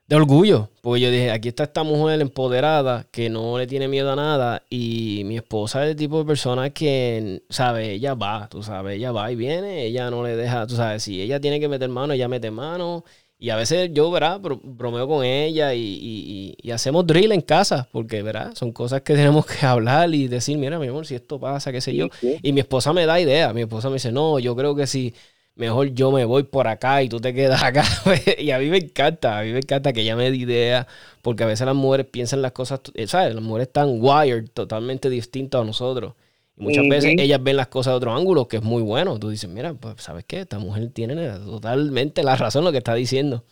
de 0.07 0.15
orgullo. 0.15 0.69
Porque 0.83 1.01
yo 1.01 1.11
dije, 1.11 1.31
aquí 1.31 1.49
está 1.49 1.63
esta 1.63 1.85
mujer 1.85 2.21
empoderada 2.21 3.07
que 3.11 3.31
no 3.31 3.57
le 3.57 3.67
tiene 3.67 3.89
miedo 3.89 4.13
a 4.13 4.17
nada. 4.17 4.63
Y 4.69 5.23
mi 5.25 5.37
esposa 5.39 5.85
es 5.85 5.93
el 5.93 5.97
tipo 5.97 6.19
de 6.19 6.27
persona 6.27 6.69
que, 6.69 7.45
sabe, 7.49 7.93
ella 7.93 8.13
va, 8.13 8.47
tú 8.51 8.63
sabes, 8.63 8.97
ella 8.99 9.11
va 9.11 9.33
y 9.33 9.37
viene, 9.37 9.85
ella 9.87 10.11
no 10.11 10.23
le 10.23 10.37
deja, 10.37 10.67
tú 10.67 10.77
sabes, 10.77 11.03
si 11.05 11.23
ella 11.23 11.41
tiene 11.41 11.59
que 11.59 11.69
meter 11.69 11.89
mano, 11.89 12.13
ella 12.13 12.29
mete 12.29 12.51
mano. 12.51 13.05
Y 13.39 13.51
a 13.51 13.57
veces 13.57 13.91
yo, 13.93 14.11
¿verdad? 14.11 14.41
Bro- 14.41 14.61
bromeo 14.63 15.07
con 15.07 15.25
ella 15.25 15.75
y, 15.75 15.81
y- 15.81 16.57
y- 16.63 16.71
hacemos 16.71 17.07
drill 17.07 17.33
en 17.33 17.43
casa, 17.43 17.89
porque, 17.93 18.23
¿verdad? 18.23 18.55
Son 18.55 18.73
cosas 18.73 19.03
que 19.03 19.15
tenemos 19.15 19.45
que 19.47 19.67
hablar 19.67 20.15
y 20.15 20.27
decir, 20.29 20.57
mira, 20.59 20.79
mi 20.79 20.89
amor, 20.89 21.07
si 21.07 21.15
esto 21.15 21.39
pasa, 21.39 21.71
qué 21.73 21.81
sé 21.83 21.95
yo. 21.95 22.09
Sí. 22.21 22.39
Y 22.43 22.53
mi 22.53 22.61
esposa 22.61 22.93
me 22.95 23.05
da 23.07 23.21
idea. 23.21 23.53
Mi 23.53 23.63
esposa 23.63 23.89
me 23.91 23.95
dice, 23.95 24.11
no, 24.13 24.39
yo 24.39 24.57
creo 24.57 24.75
que 24.75 24.87
si 24.87 25.15
mejor 25.55 25.89
yo 25.95 26.13
me 26.13 26.25
voy 26.25 26.45
por 26.45 26.67
acá 26.69 27.03
y 27.03 27.09
tú 27.11 27.21
te 27.21 27.35
quedas 27.35 27.63
acá. 27.63 27.85
y 28.39 28.51
a 28.53 28.59
mí 28.59 28.67
me 28.71 28.79
encanta, 28.79 29.39
a 29.39 29.43
mí 29.43 29.53
me 29.53 29.59
encanta 29.59 29.93
que 29.93 30.01
ella 30.03 30.17
me 30.17 30.31
dé 30.31 30.37
idea, 30.37 30.87
porque 31.23 31.45
a 31.45 31.47
veces 31.47 31.67
las 31.67 31.75
mujeres 31.77 32.07
piensan 32.07 32.41
las 32.43 32.53
cosas, 32.53 32.81
eh, 32.95 33.07
¿sabes? 33.07 33.35
Las 33.35 33.45
mujeres 33.45 33.69
están 33.69 33.99
wired, 34.01 34.49
totalmente 34.53 35.11
distintas 35.11 35.61
a 35.61 35.65
nosotros. 35.65 36.15
Y 36.59 36.63
muchas 36.63 36.89
veces 36.89 37.15
ellas 37.19 37.43
ven 37.43 37.57
las 37.57 37.69
cosas 37.69 37.93
de 37.93 37.97
otro 37.99 38.13
ángulo, 38.13 38.49
que 38.49 38.57
es 38.57 38.63
muy 38.63 38.83
bueno. 38.83 39.19
Tú 39.19 39.29
dices, 39.29 39.49
mira, 39.51 39.75
pues, 39.75 39.97
¿sabes 40.03 40.25
qué? 40.25 40.41
Esta 40.41 40.59
mujer 40.59 40.91
tiene 40.93 41.15
totalmente 41.45 42.23
la 42.23 42.35
razón 42.37 42.65
lo 42.65 42.73
que 42.73 42.79
está 42.79 42.95
diciendo. 42.95 43.45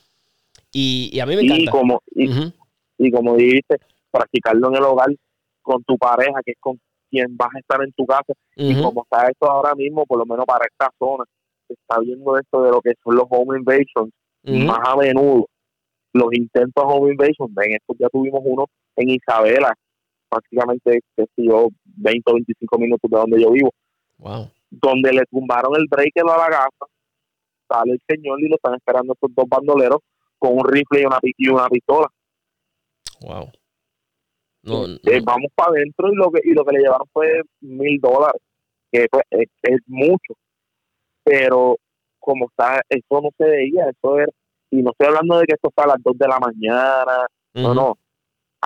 Y, 0.73 1.11
y 1.13 1.21
a 1.21 1.27
mí 1.27 1.37
me 1.37 1.43
Y 1.43 1.47
encanta. 1.47 1.71
como, 1.71 2.03
y, 2.15 2.29
Ujú. 2.29 2.53
y 2.99 3.11
como 3.11 3.37
dijiste, 3.37 3.77
practicarlo 4.11 4.69
en 4.69 4.77
el 4.77 4.83
hogar 4.85 5.09
con 5.63 5.83
tu 5.85 5.97
pareja, 5.99 6.41
que 6.45 6.53
es 6.53 6.59
con 6.61 6.81
quien 7.11 7.37
vas 7.37 7.51
a 7.55 7.59
estar 7.59 7.83
en 7.83 7.93
tu 7.93 8.07
casa. 8.07 8.33
Y 8.57 8.75
como 8.81 9.03
está 9.03 9.27
esto 9.29 9.51
ahora 9.51 9.75
mismo, 9.75 10.05
por 10.07 10.19
lo 10.19 10.27
menos 10.27 10.45
para 10.47 10.65
esta 10.65 10.91
zona, 10.99 11.25
se 11.69 11.75
está 11.75 12.01
viendo 12.01 12.39
esto 12.39 12.63
de 12.63 12.71
lo 12.71 12.81
que 12.81 12.93
son 13.03 13.17
los 13.17 13.25
home 13.31 13.59
invasions 13.59 14.11
más 14.43 14.79
a 14.85 14.97
menudo. 14.97 15.47
Los 16.13 16.33
intentos 16.33 16.85
home 16.87 17.13
invasions, 17.13 17.51
en 17.65 17.73
estos 17.75 17.97
ya 17.99 18.09
tuvimos 18.09 18.41
uno 18.45 18.67
en 18.97 19.11
Isabela, 19.11 19.75
prácticamente, 20.35 21.01
qué 21.17 21.25
sé 21.25 21.43
yo, 21.45 21.69
20 21.85 22.31
o 22.31 22.35
25 22.35 22.79
minutos 22.79 23.11
de 23.11 23.17
donde 23.17 23.41
yo 23.43 23.51
vivo, 23.51 23.71
Wow. 24.19 24.49
donde 24.71 25.13
le 25.13 25.25
tumbaron 25.27 25.73
el 25.77 25.87
breaker 25.89 26.25
a 26.25 26.37
la 26.37 26.47
casa, 26.47 26.87
sale 27.69 27.93
el 27.93 28.01
señor 28.09 28.41
y 28.41 28.49
lo 28.49 28.57
están 28.57 28.75
esperando 28.75 29.13
estos 29.13 29.31
dos 29.35 29.47
bandoleros 29.49 29.99
con 30.39 30.59
un 30.59 30.65
rifle 30.67 31.03
y 31.03 31.07
una, 31.07 31.19
y 31.23 31.49
una 31.49 31.69
pistola. 31.69 32.09
Wow. 33.23 33.51
No, 34.63 34.87
no. 34.87 34.95
Eh, 35.05 35.21
vamos 35.23 35.51
para 35.55 35.73
adentro 35.73 36.11
y 36.11 36.17
lo 36.17 36.31
que 36.31 36.41
y 36.43 36.55
lo 36.55 36.65
que 36.65 36.73
le 36.73 36.81
llevaron 36.81 37.07
fue 37.13 37.43
mil 37.61 38.01
dólares 38.01 38.41
que 38.91 39.07
pues, 39.11 39.25
es, 39.31 39.49
es 39.63 39.81
mucho 39.87 40.35
pero 41.23 41.77
como 42.19 42.47
está 42.47 42.81
eso 42.89 43.21
no 43.21 43.29
se 43.37 43.45
veía 43.45 43.91
eso 43.91 44.19
era 44.19 44.33
y 44.71 44.77
no 44.83 44.93
estoy 44.93 45.09
hablando 45.09 45.39
de 45.39 45.45
que 45.45 45.55
esto 45.55 45.69
está 45.69 45.85
a 45.85 45.89
las 45.89 46.03
2 46.03 46.17
de 46.17 46.29
la 46.29 46.39
mañana 46.39 47.27
no 47.53 47.75
no 47.75 47.99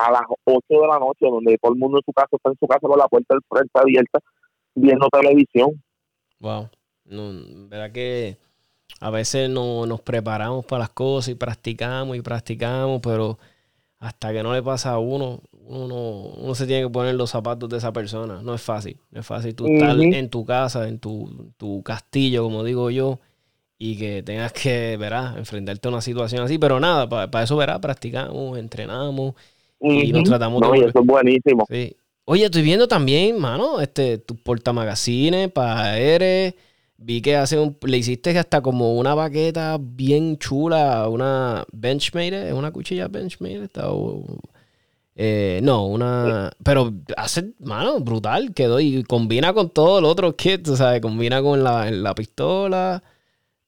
a 0.07 0.11
las 0.13 0.23
8 0.45 0.63
de 0.69 0.87
la 0.87 0.99
noche 0.99 1.27
donde 1.31 1.59
todo 1.59 1.73
el 1.73 1.79
mundo 1.79 1.99
en 1.99 2.05
su 2.05 2.13
casa 2.13 2.29
está 2.37 2.51
en 2.51 2.57
su 2.59 2.67
casa 2.67 2.87
con 2.87 2.99
la 2.99 3.09
puerta 3.09 3.35
del 3.35 3.43
frente 3.49 3.71
abierta 3.75 4.19
viendo 4.75 5.09
televisión 5.09 5.83
Wow. 6.41 6.69
No, 7.05 7.33
verdad 7.69 7.91
que 7.91 8.37
a 9.01 9.11
veces 9.11 9.51
no, 9.51 9.87
nos 9.87 10.01
preparamos 10.03 10.65
para 10.67 10.81
las 10.81 10.91
cosas 10.91 11.31
y 11.31 11.35
practicamos 11.35 12.17
y 12.17 12.21
practicamos, 12.23 13.01
pero 13.03 13.39
hasta 13.99 14.33
que 14.33 14.43
no 14.45 14.53
le 14.55 14.63
pasa 14.63 14.93
a 14.93 14.99
uno, 14.99 15.41
uno, 15.53 15.89
no- 15.89 16.21
uno 16.43 16.55
se 16.55 16.67
tiene 16.67 16.85
que 16.87 16.91
poner 16.93 17.15
los 17.17 17.31
zapatos 17.31 17.69
de 17.69 17.79
esa 17.79 17.93
persona. 17.93 18.41
No 18.43 18.55
es 18.55 18.63
fácil. 18.63 18.99
No 19.11 19.21
es 19.21 19.27
fácil 19.27 19.55
tú 19.57 19.67
estar 19.67 19.97
Ujú. 19.99 20.11
en 20.13 20.31
tu 20.31 20.45
casa, 20.45 20.87
en 20.89 20.99
tu, 21.01 21.53
tu 21.57 21.83
castillo, 21.83 22.45
como 22.45 22.63
digo 22.63 22.91
yo, 22.91 23.19
y 23.79 23.99
que 23.99 24.23
tengas 24.23 24.53
que, 24.53 24.97
verás, 24.97 25.37
enfrentarte 25.37 25.89
a 25.89 25.91
una 25.93 26.01
situación 26.03 26.43
así. 26.45 26.59
Pero 26.59 26.79
nada, 26.81 27.09
para 27.09 27.43
eso, 27.45 27.57
verás, 27.57 27.81
practicamos, 27.81 28.59
entrenamos 28.59 29.35
y 29.81 30.13
nos 30.13 30.25
tratamos 30.25 30.61
no, 30.61 30.73
de... 30.73 30.79
Y 30.79 30.81
eso 30.83 31.01
es 31.01 31.07
buenísimo. 31.07 31.67
Sí. 31.69 31.97
Oye, 32.25 32.45
estoy 32.45 32.63
viendo 32.63 32.87
también, 32.87 33.39
mano, 33.39 33.81
este, 33.81 34.19
tu 34.19 34.37
portamagazines 34.37 35.51
para 35.51 35.99
Eres. 35.99 36.55
Vi 36.99 37.23
que 37.23 37.37
hace 37.37 37.59
un, 37.59 37.77
le 37.87 37.97
hiciste 37.97 38.37
hasta 38.37 38.61
como 38.61 38.99
una 38.99 39.15
baqueta 39.15 39.79
bien 39.81 40.37
chula, 40.37 41.09
una 41.09 41.65
Benchmade, 41.73 42.53
una 42.53 42.73
cuchilla 42.73 43.09
Benchmade. 43.09 43.65
Está, 43.65 43.89
eh, 45.15 45.61
no, 45.63 45.87
una. 45.87 46.51
Pero 46.63 46.93
hace, 47.17 47.53
mano, 47.61 48.01
brutal 48.01 48.53
quedó 48.53 48.81
y 48.81 49.05
combina 49.05 49.53
con 49.53 49.71
todo 49.71 50.01
el 50.01 50.05
otro 50.05 50.35
kit, 50.37 50.67
¿sabes? 50.67 51.01
Combina 51.01 51.41
con 51.41 51.63
la, 51.63 51.91
la 51.91 52.15
pistola. 52.15 53.03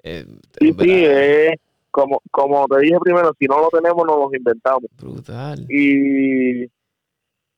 Eh, 0.02 0.26
sí, 0.58 0.74
sí, 0.78 1.04
es 1.04 1.58
como, 1.90 2.20
como 2.30 2.66
te 2.66 2.80
dije 2.80 2.98
primero, 3.00 3.32
si 3.38 3.46
no 3.46 3.60
lo 3.60 3.68
tenemos, 3.68 4.06
no 4.06 4.16
lo 4.16 4.30
inventamos. 4.34 4.90
Brutal. 5.00 5.66
Y 5.68 6.64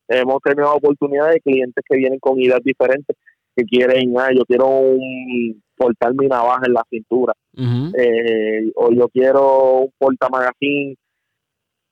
hemos 0.08 0.40
tenido 0.42 0.74
oportunidades 0.74 1.34
de 1.34 1.40
clientes 1.40 1.84
que 1.88 1.96
vienen 1.96 2.18
con 2.18 2.38
ideas 2.38 2.60
diferentes, 2.64 3.16
que 3.56 3.64
quieren, 3.64 4.14
ah, 4.18 4.30
yo 4.34 4.44
quiero 4.44 4.66
un, 4.68 5.62
portar 5.76 6.14
mi 6.14 6.26
navaja 6.26 6.62
en 6.66 6.72
la 6.72 6.84
cintura, 6.88 7.34
eh, 7.56 8.70
o 8.76 8.92
yo 8.92 9.08
quiero 9.08 9.80
un 9.80 9.92
portamagazín 9.98 10.96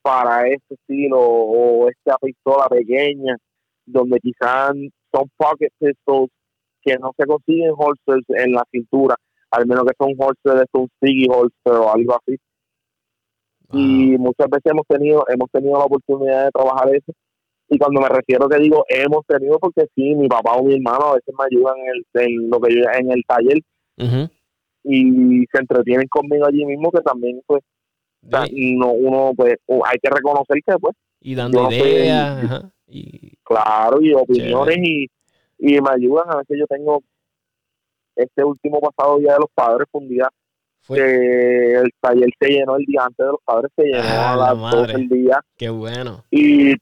para 0.03 0.49
este 0.49 0.75
estilo, 0.75 1.19
o 1.21 1.89
esta 1.89 2.17
pistola 2.19 2.69
pequeña, 2.69 3.37
donde 3.87 4.19
quizás 4.21 4.73
son 5.13 5.31
pocket 5.37 5.71
pistols 5.79 6.31
que 6.83 6.97
no 6.97 7.13
se 7.19 7.27
consiguen 7.27 7.73
holsters 7.77 8.25
en 8.29 8.53
la 8.53 8.65
cintura, 8.71 9.17
al 9.51 9.67
menos 9.67 9.85
que 9.85 9.95
son 9.99 10.15
holsters 10.17 10.61
de 10.61 10.81
un 10.81 10.89
sticky 10.97 11.27
holster 11.29 11.73
o 11.75 11.93
algo 11.93 12.17
así. 12.17 12.37
Y 13.73 14.19
muchas 14.19 14.49
veces 14.51 14.73
hemos 14.73 14.87
tenido 14.87 15.25
hemos 15.29 15.51
tenido 15.51 15.79
la 15.79 15.85
oportunidad 15.85 16.45
de 16.47 16.51
trabajar 16.51 16.95
eso. 16.95 17.13
Y 17.69 17.79
cuando 17.79 18.01
me 18.01 18.09
refiero 18.09 18.49
que 18.49 18.59
digo 18.59 18.85
hemos 18.89 19.25
tenido 19.27 19.59
porque 19.59 19.87
sí 19.95 20.15
mi 20.15 20.29
papá 20.29 20.55
o 20.55 20.65
mi 20.65 20.75
hermano 20.75 21.07
a 21.07 21.15
veces 21.15 21.35
me 21.39 21.45
ayudan 21.45 21.77
en, 21.79 21.87
el, 21.89 22.27
en 22.27 22.51
lo 22.51 22.61
que 22.61 22.75
yo 22.75 22.83
en 22.99 23.11
el 23.13 23.23
taller. 23.27 23.59
Y 24.83 25.45
se 25.53 25.59
entretienen 25.59 26.09
conmigo 26.09 26.47
allí 26.47 26.65
mismo 26.65 26.91
que 26.91 27.03
también 27.03 27.41
pues 27.47 27.63
no, 28.23 28.93
uno 28.93 29.33
pues 29.37 29.57
hay 29.69 29.99
que 30.03 30.11
reconocer 30.11 30.59
que 30.67 30.79
pues 30.79 30.95
y 31.21 31.35
dando 31.35 31.71
ideas 31.71 32.65
y, 32.87 33.37
claro 33.45 34.01
y 34.01 34.15
opiniones 34.15 34.79
y, 34.79 35.07
y 35.59 35.81
me 35.81 35.91
ayudan. 35.91 36.31
A 36.31 36.37
veces 36.39 36.59
yo 36.59 36.67
tengo 36.67 37.03
este 38.23 38.45
último 38.45 38.81
pasado 38.81 39.19
día 39.19 39.35
de 39.35 39.41
los 39.41 39.51
padres 39.55 39.87
fue 39.91 40.01
un 40.01 40.09
día 40.09 40.29
que 40.87 41.75
el 41.75 41.91
taller 42.01 42.29
se 42.41 42.49
llenó 42.49 42.77
el 42.77 42.85
día 42.85 43.03
antes 43.05 43.25
de 43.25 43.33
los 43.33 43.41
padres 43.45 43.71
se 43.77 43.85
llenó 43.85 44.03
ah, 44.03 44.33
a 44.33 44.55
las 44.55 44.73
12 44.73 44.93
del 44.93 45.09
día 45.09 45.41
qué 45.57 45.69
bueno 45.69 46.25
y 46.31 46.75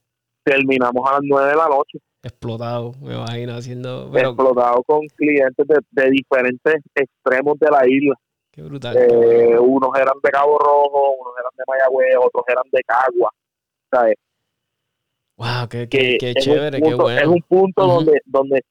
terminamos 0.45 1.09
a 1.09 1.15
las 1.15 1.21
9 1.25 1.51
de 1.51 1.57
la 1.57 1.69
noche 1.69 1.99
explotado, 2.23 2.93
me 3.01 3.15
imagino 3.15 3.55
haciendo. 3.55 4.11
Explotado 4.17 4.83
con 4.85 5.07
clientes 5.09 5.67
de, 5.67 6.11
diferentes 6.11 6.83
extremos 6.95 7.59
de 7.59 7.71
la 7.71 7.87
isla. 7.87 8.15
Qué 8.51 8.63
brutal. 8.63 8.97
Eh, 8.97 9.59
unos 9.59 9.91
eran 9.95 10.15
de 10.23 10.31
Cabo 10.31 10.59
Rojo, 10.59 11.13
unos 11.21 11.35
eran 11.39 11.53
de 11.57 11.65
Mayagüez, 11.67 12.17
otros 12.19 12.45
eran 12.49 12.65
de 12.73 12.83
Cagua. 12.85 13.31
¿sabes? 13.91 14.17
Wow, 15.37 15.69
qué, 15.69 15.89
qué, 15.89 16.35
chévere, 16.35 16.81
qué 16.83 16.95
bueno. 16.95 17.21
Es 17.21 17.27
un 17.27 17.43
punto 17.43 17.87
donde, 17.87 18.21
donde 18.27 18.63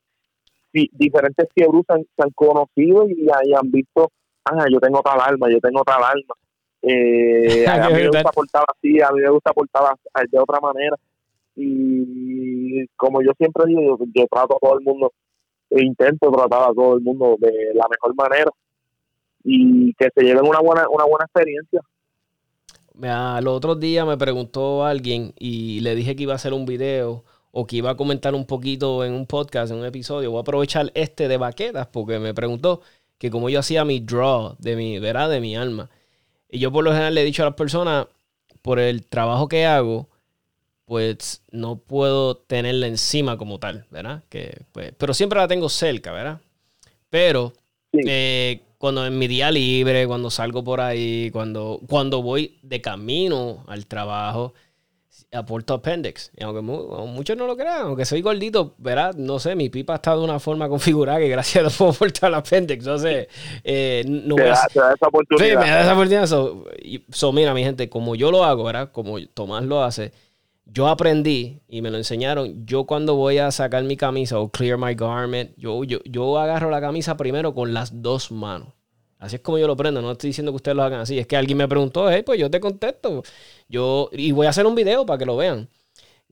diferentes 0.94 1.48
fiebros 1.54 1.84
se 1.88 2.24
han, 2.24 2.32
conocido 2.32 3.08
y, 3.10 3.28
han 3.30 3.72
visto, 3.72 4.12
ah, 4.46 4.66
yo 4.72 4.80
tengo 4.80 5.02
tal 5.02 5.20
alma, 5.20 5.50
yo 5.50 5.60
tengo 5.60 5.84
tal 5.84 6.04
alma. 6.04 6.36
Eh, 6.82 7.66
a 7.68 7.90
mí 7.90 7.96
me 7.96 8.08
gusta 8.08 8.32
portar 8.32 8.66
así, 8.68 9.02
a 9.02 9.12
mí 9.12 9.22
me 9.22 9.30
gusta 9.30 9.54
portar 9.54 9.96
de 10.30 10.40
otra 10.40 10.60
manera 10.60 10.96
y 11.60 12.86
como 12.96 13.22
yo 13.24 13.32
siempre 13.36 13.66
digo, 13.66 13.98
yo, 14.13 14.28
trato 14.30 14.56
a 14.56 14.60
todo 14.60 14.78
el 14.78 14.86
mundo, 14.86 15.12
e 15.72 15.84
intento 15.84 16.32
tratar 16.32 16.70
a 16.70 16.74
todo 16.74 16.96
el 16.96 17.02
mundo 17.02 17.36
de 17.40 17.74
la 17.74 17.88
mejor 17.90 18.16
manera 18.16 18.52
y 19.44 19.92
que 19.96 20.10
se 20.16 20.24
lleven 20.24 20.46
una 20.46 20.60
buena, 20.60 20.88
una 20.90 21.06
buena 21.06 21.26
experiencia. 21.26 21.82
Los 23.42 23.54
otros 23.56 23.80
días 23.80 24.06
me 24.06 24.18
preguntó 24.18 24.86
alguien 24.86 25.34
y 25.38 25.80
le 25.82 25.96
dije 25.96 26.16
que 26.16 26.24
iba 26.24 26.34
a 26.34 26.38
hacer 26.38 26.54
un 26.54 26.66
video 26.66 27.24
o 27.52 27.66
que 27.66 27.78
iba 27.78 27.92
a 27.92 27.98
comentar 27.98 28.36
un 28.36 28.46
poquito 28.46 29.04
en 29.04 29.14
un 29.14 29.26
podcast, 29.26 29.72
en 29.72 29.80
un 29.80 29.86
episodio. 29.86 30.32
Voy 30.32 30.40
a 30.40 30.42
aprovechar 30.42 30.92
este 30.94 31.28
de 31.28 31.38
baquetas 31.38 31.88
porque 31.88 32.20
me 32.20 32.34
preguntó 32.34 32.82
que 33.18 33.32
como 33.32 33.50
yo 33.50 33.60
hacía 33.60 33.86
mi 33.86 34.00
draw 34.00 34.56
de 34.60 34.76
mi, 34.76 35.00
¿verdad? 35.00 35.30
De 35.30 35.40
mi 35.40 35.56
alma. 35.56 35.90
Y 36.50 36.60
yo 36.60 36.72
por 36.72 36.84
lo 36.84 36.92
general 36.92 37.16
le 37.16 37.22
he 37.22 37.26
dicho 37.26 37.44
a 37.44 37.46
las 37.46 37.56
personas, 37.56 38.08
por 38.62 38.80
el 38.80 39.06
trabajo 39.06 39.48
que 39.48 39.66
hago, 39.66 40.10
pues 40.86 41.42
no 41.52 41.78
puedo 41.78 42.36
tenerla 42.36 42.88
encima 42.88 43.38
como 43.38 43.60
tal, 43.60 43.86
¿verdad? 43.92 44.24
Que, 44.30 44.62
pues, 44.72 44.94
pero 44.98 45.14
siempre 45.14 45.40
la 45.40 45.48
tengo 45.48 45.70
cerca, 45.70 46.12
¿verdad? 46.12 46.42
Pero 47.10 47.54
eh, 47.94 48.62
cuando 48.78 49.06
en 49.06 49.18
mi 49.18 49.28
día 49.28 49.52
libre, 49.52 50.08
cuando 50.08 50.30
salgo 50.30 50.64
por 50.64 50.82
ahí, 50.82 51.30
cuando, 51.32 51.80
cuando 51.88 52.22
voy 52.22 52.58
de 52.62 52.82
camino 52.82 53.64
al 53.68 53.86
trabajo, 53.86 54.54
aporto 55.32 55.74
appendix. 55.74 56.32
Y 56.36 56.44
aunque 56.44 56.62
muchos 56.62 57.38
no 57.38 57.48
lo 57.48 57.56
crean, 57.56 57.82
aunque 57.82 58.06
soy 58.06 58.22
gordito, 58.22 58.76
¿verdad? 58.78 59.16
No 59.16 59.40
sé, 59.40 59.56
mi 59.56 59.70
pipa 59.70 59.96
está 59.96 60.16
de 60.16 60.24
una 60.24 60.40
forma 60.40 60.70
configurada 60.70 61.20
que 61.20 61.30
gracias 61.30 61.58
a 61.58 61.62
Dios 61.62 61.78
puedo 61.78 61.92
aportar 61.92 62.30
el 62.30 62.36
appendix. 62.36 62.86
Entonces, 62.86 63.28
eh, 63.63 64.04
no 64.08 64.36
te, 64.36 64.44
da, 64.44 64.68
te 64.72 64.80
da, 64.80 64.94
esa 64.94 65.08
oportunidad. 65.08 65.50
Sí, 65.50 65.58
me 65.58 65.70
da 65.70 65.82
esa 65.82 65.94
oportunidad. 65.94 66.28
So, 67.10 67.34
mira, 67.34 67.54
mi 67.54 67.63
gente, 67.63 67.90
como 67.90 68.16
yo 68.16 68.32
lo 68.32 68.44
hago, 68.44 68.63
¿verdad? 68.63 68.92
Como 68.92 69.20
Tomás 69.28 69.63
lo 69.63 69.84
hace 69.84 70.12
yo 70.70 70.88
aprendí 70.88 71.62
y 71.68 71.82
me 71.82 71.92
lo 71.92 71.98
enseñaron. 71.98 72.66
Yo 72.66 72.86
cuando 72.86 73.16
voy 73.16 73.38
a 73.38 73.52
sacar 73.52 73.84
mi 73.84 73.98
camisa 73.98 74.40
o 74.40 74.50
clear 74.50 74.78
my 74.78 74.96
garment, 74.96 75.52
yo, 75.58 75.84
yo, 75.84 76.00
yo 76.06 76.38
agarro 76.40 76.70
la 76.70 76.82
camisa 76.82 77.18
primero 77.18 77.54
con 77.54 77.74
las 77.74 78.02
dos 78.02 78.32
manos. 78.32 78.77
Así 79.20 79.38
es 79.38 79.42
como 79.42 79.58
yo 79.58 79.68
lo 79.68 79.76
prendo. 79.76 80.02
No 80.02 80.12
estoy 80.12 80.30
diciendo 80.30 80.52
que 80.52 80.58
ustedes 80.58 80.76
lo 80.76 80.84
hagan 80.84 81.02
así. 81.02 81.18
Es 81.18 81.28
que 81.28 81.36
alguien 81.36 81.58
me 81.58 81.68
preguntó, 81.68 82.10
hey, 82.10 82.24
pues 82.26 82.40
yo 82.40 82.50
te 82.50 82.60
contesto. 82.60 83.24
Yo, 83.68 84.10
y 84.12 84.32
voy 84.32 84.48
a 84.48 84.52
hacer 84.52 84.66
un 84.66 84.76
video 84.76 85.06
para 85.06 85.18
que 85.18 85.26
lo 85.26 85.38
vean. 85.38 85.68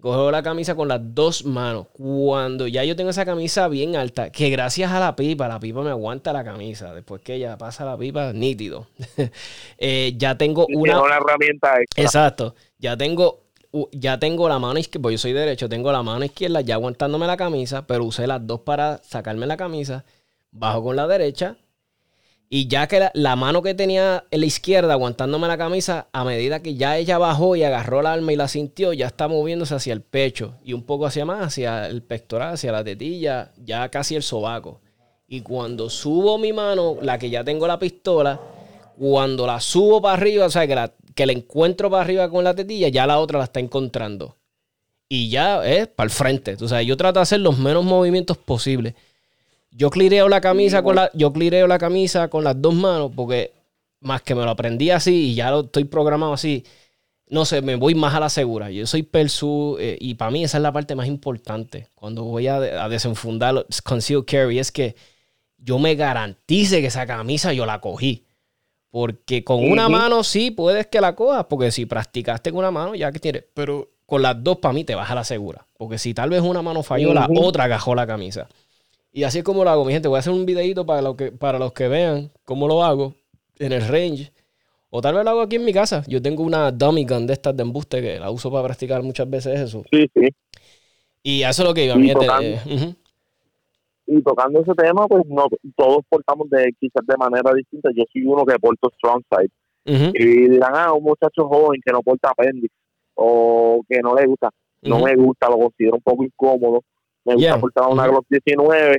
Cojo 0.01 0.29
la 0.29 0.43
camisa 0.43 0.75
con 0.75 0.87
las 0.87 0.99
dos 1.01 1.45
manos. 1.45 1.87
Cuando 1.93 2.67
ya 2.67 2.83
yo 2.83 2.95
tengo 2.95 3.09
esa 3.09 3.25
camisa 3.25 3.67
bien 3.69 3.95
alta, 3.95 4.29
que 4.29 4.49
gracias 4.49 4.91
a 4.91 4.99
la 4.99 5.15
pipa, 5.15 5.47
la 5.47 5.59
pipa 5.59 5.81
me 5.81 5.89
aguanta 5.89 6.31
la 6.31 6.43
camisa. 6.43 6.93
Después 6.93 7.21
que 7.21 7.35
ella 7.35 7.57
pasa 7.57 7.85
la 7.85 7.97
pipa, 7.97 8.33
nítido. 8.33 8.87
Eh, 9.77 10.13
ya 10.17 10.37
tengo 10.37 10.65
una. 10.69 11.01
una 11.01 11.17
herramienta 11.17 11.81
extra. 11.81 12.03
Exacto. 12.03 12.55
Ya 12.77 12.95
tengo 12.95 13.45
ya 13.91 14.19
tengo 14.19 14.47
la 14.47 14.59
mano 14.59 14.79
izquierda, 14.79 15.03
pues 15.03 15.13
yo 15.13 15.17
soy 15.17 15.33
derecho, 15.33 15.67
tengo 15.67 15.91
la 15.91 16.03
mano 16.03 16.23
izquierda 16.23 16.61
ya 16.61 16.75
aguantándome 16.75 17.27
la 17.27 17.37
camisa, 17.37 17.85
pero 17.85 18.05
usé 18.05 18.27
las 18.27 18.45
dos 18.45 18.61
para 18.61 19.01
sacarme 19.03 19.45
la 19.47 19.57
camisa, 19.57 20.05
bajo 20.51 20.83
con 20.83 20.95
la 20.95 21.07
derecha, 21.07 21.57
y 22.55 22.67
ya 22.67 22.87
que 22.87 23.09
la, 23.13 23.35
mano 23.35 23.61
que 23.61 23.73
tenía 23.73 24.23
en 24.31 24.39
la 24.39 24.45
izquierda 24.45 24.93
aguantándome 24.93 25.45
la 25.45 25.57
camisa, 25.57 26.07
a 26.13 26.23
medida 26.23 26.61
que 26.61 26.75
ya 26.75 26.97
ella 26.97 27.17
bajó 27.17 27.57
y 27.57 27.63
agarró 27.63 27.99
el 27.99 28.05
arma 28.05 28.31
y 28.31 28.37
la 28.37 28.47
sintió, 28.47 28.93
ya 28.93 29.07
está 29.07 29.27
moviéndose 29.27 29.75
hacia 29.75 29.91
el 29.91 29.99
pecho 29.99 30.53
y 30.63 30.71
un 30.71 30.83
poco 30.83 31.05
hacia 31.05 31.25
más, 31.25 31.47
hacia 31.47 31.89
el 31.89 32.01
pectoral, 32.01 32.53
hacia 32.53 32.71
la 32.71 32.81
tetilla, 32.81 33.51
ya 33.61 33.89
casi 33.89 34.15
el 34.15 34.23
sobaco. 34.23 34.79
Y 35.27 35.41
cuando 35.41 35.89
subo 35.89 36.37
mi 36.37 36.53
mano, 36.53 36.95
la 37.01 37.19
que 37.19 37.29
ya 37.29 37.43
tengo 37.43 37.67
la 37.67 37.77
pistola, 37.77 38.39
cuando 38.97 39.45
la 39.45 39.59
subo 39.59 40.01
para 40.01 40.13
arriba, 40.13 40.45
o 40.45 40.49
sea, 40.49 40.65
que 40.65 40.75
la, 40.75 40.93
que 41.13 41.25
la 41.25 41.33
encuentro 41.33 41.89
para 41.89 42.03
arriba 42.03 42.29
con 42.29 42.45
la 42.45 42.55
tetilla, 42.55 42.87
ya 42.87 43.05
la 43.05 43.19
otra 43.19 43.37
la 43.37 43.43
está 43.43 43.59
encontrando. 43.59 44.37
Y 45.09 45.27
ya 45.27 45.67
es 45.67 45.87
para 45.87 46.05
el 46.05 46.11
frente. 46.11 46.55
O 46.61 46.69
sea, 46.69 46.81
yo 46.81 46.95
trato 46.95 47.19
de 47.19 47.23
hacer 47.23 47.41
los 47.41 47.59
menos 47.59 47.83
movimientos 47.83 48.37
posibles. 48.37 48.93
Yo 49.77 49.89
clireo 49.89 50.29
la 50.29 50.39
camisa 50.39 50.81
con 50.83 50.95
la, 50.95 51.11
yo 51.13 51.33
clireo 51.33 51.67
la 51.67 51.77
camisa 51.77 52.29
con 52.29 52.43
las 52.43 52.61
dos 52.61 52.73
manos 52.73 53.11
porque 53.15 53.53
más 53.99 54.21
que 54.21 54.33
me 54.33 54.43
lo 54.43 54.51
aprendí 54.51 54.89
así 54.89 55.31
y 55.31 55.35
ya 55.35 55.51
lo 55.51 55.61
estoy 55.61 55.83
programado 55.83 56.33
así. 56.33 56.63
No 57.27 57.43
sé, 57.43 57.61
me 57.61 57.75
voy 57.75 57.95
más 57.95 58.13
a 58.13 58.19
la 58.19 58.29
segura. 58.29 58.71
Yo 58.71 58.85
soy 58.87 59.03
persu 59.03 59.77
eh, 59.79 59.97
y 59.99 60.13
para 60.13 60.31
mí 60.31 60.43
esa 60.43 60.57
es 60.57 60.63
la 60.63 60.71
parte 60.71 60.95
más 60.95 61.07
importante. 61.07 61.87
Cuando 61.95 62.23
voy 62.23 62.47
a, 62.47 62.55
a 62.55 62.87
desenfundar 62.87 63.65
conceal 63.83 64.23
carry 64.23 64.59
es 64.59 64.71
que 64.71 64.95
yo 65.57 65.79
me 65.79 65.95
garantice 65.95 66.79
que 66.81 66.87
esa 66.87 67.05
camisa 67.05 67.51
yo 67.51 67.65
la 67.65 67.81
cogí. 67.81 68.23
Porque 68.91 69.43
con 69.43 69.69
una 69.69 69.89
mano 69.89 70.23
sí 70.23 70.51
puedes 70.51 70.87
que 70.87 71.01
la 71.01 71.15
cojas, 71.15 71.47
porque 71.49 71.69
si 71.69 71.85
practicaste 71.85 72.51
con 72.51 72.59
una 72.59 72.71
mano, 72.71 72.95
ya 72.95 73.11
que 73.11 73.19
tienes. 73.19 73.43
Pero 73.53 73.89
con 74.05 74.21
las 74.21 74.41
dos, 74.41 74.59
para 74.59 74.73
mí, 74.73 74.85
te 74.85 74.95
vas 74.95 75.11
a 75.11 75.15
la 75.15 75.25
segura. 75.25 75.65
Porque 75.77 75.97
si 75.97 76.13
tal 76.13 76.29
vez 76.29 76.41
una 76.41 76.61
mano 76.61 76.81
falló, 76.81 77.13
la 77.13 77.27
otra 77.29 77.65
agajó 77.65 77.93
la 77.93 78.07
camisa. 78.07 78.47
Y 79.15 79.23
así 79.23 79.37
es 79.37 79.43
como 79.45 79.63
lo 79.63 79.69
hago, 79.69 79.85
mi 79.85 79.93
gente. 79.93 80.09
Voy 80.09 80.17
a 80.17 80.19
hacer 80.19 80.33
un 80.33 80.45
videito 80.45 80.85
para, 80.85 81.01
lo 81.01 81.15
que, 81.15 81.31
para 81.31 81.57
los 81.57 81.71
que 81.71 81.87
vean 81.87 82.31
cómo 82.43 82.67
lo 82.67 82.83
hago 82.83 83.13
en 83.59 83.71
el 83.71 83.87
range. 83.87 84.33
O 84.89 84.99
tal 84.99 85.15
vez 85.15 85.23
lo 85.23 85.29
hago 85.29 85.41
aquí 85.41 85.55
en 85.55 85.63
mi 85.63 85.71
casa. 85.71 86.03
Yo 86.05 86.21
tengo 86.21 86.43
una 86.43 86.69
dummy 86.69 87.05
gun 87.05 87.25
de 87.25 87.31
estas 87.31 87.55
de 87.55 87.63
embuste 87.63 88.01
que 88.01 88.19
la 88.19 88.29
uso 88.29 88.51
para 88.51 88.65
practicar 88.65 89.01
muchas 89.03 89.29
veces 89.29 89.57
eso. 89.57 89.83
Sí, 89.89 90.11
sí. 90.13 90.27
Y 91.23 91.43
eso 91.43 91.61
es 91.61 91.67
lo 91.69 91.73
que 91.73 91.85
iba, 91.85 91.95
mi 91.95 92.09
gente. 92.09 92.27
Eh, 92.41 92.93
y 94.07 94.21
tocando 94.21 94.59
ese 94.59 94.73
tema, 94.73 95.07
pues 95.07 95.25
no 95.27 95.47
todos 95.77 96.03
portamos 96.09 96.49
de 96.49 96.75
quizás 96.77 97.07
de 97.07 97.15
manera 97.15 97.53
distinta. 97.53 97.91
Yo 97.95 98.03
soy 98.11 98.25
uno 98.25 98.43
que 98.43 98.59
porto 98.59 98.91
strong 98.97 99.23
side. 99.29 100.11
Y 100.13 100.49
dirán, 100.49 100.73
ah, 100.75 100.91
un 100.91 101.05
muchacho 101.05 101.47
joven 101.47 101.79
que 101.85 101.93
no 101.93 102.01
porta 102.01 102.31
apéndice 102.31 102.75
o 103.13 103.81
que 103.87 104.01
no 104.01 104.13
le 104.13 104.25
gusta. 104.25 104.49
No 104.81 104.99
me 104.99 105.15
gusta, 105.15 105.47
lo 105.47 105.57
considero 105.57 105.95
un 105.95 106.01
poco 106.01 106.25
incómodo. 106.25 106.83
Me 107.25 107.33
gusta 107.33 107.59
portar 107.59 107.87
una 107.89 108.07
Glock 108.07 108.25
19 108.29 108.97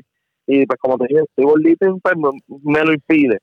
y 0.49 0.67
pues 0.67 0.79
como 0.81 0.99
te 0.99 1.07
dije, 1.09 1.23
estoy 1.23 1.45
gordito 1.45 1.87
y 1.87 2.01
pues 2.01 2.15
me, 2.63 2.85
lo 2.85 2.93
impide. 2.93 3.39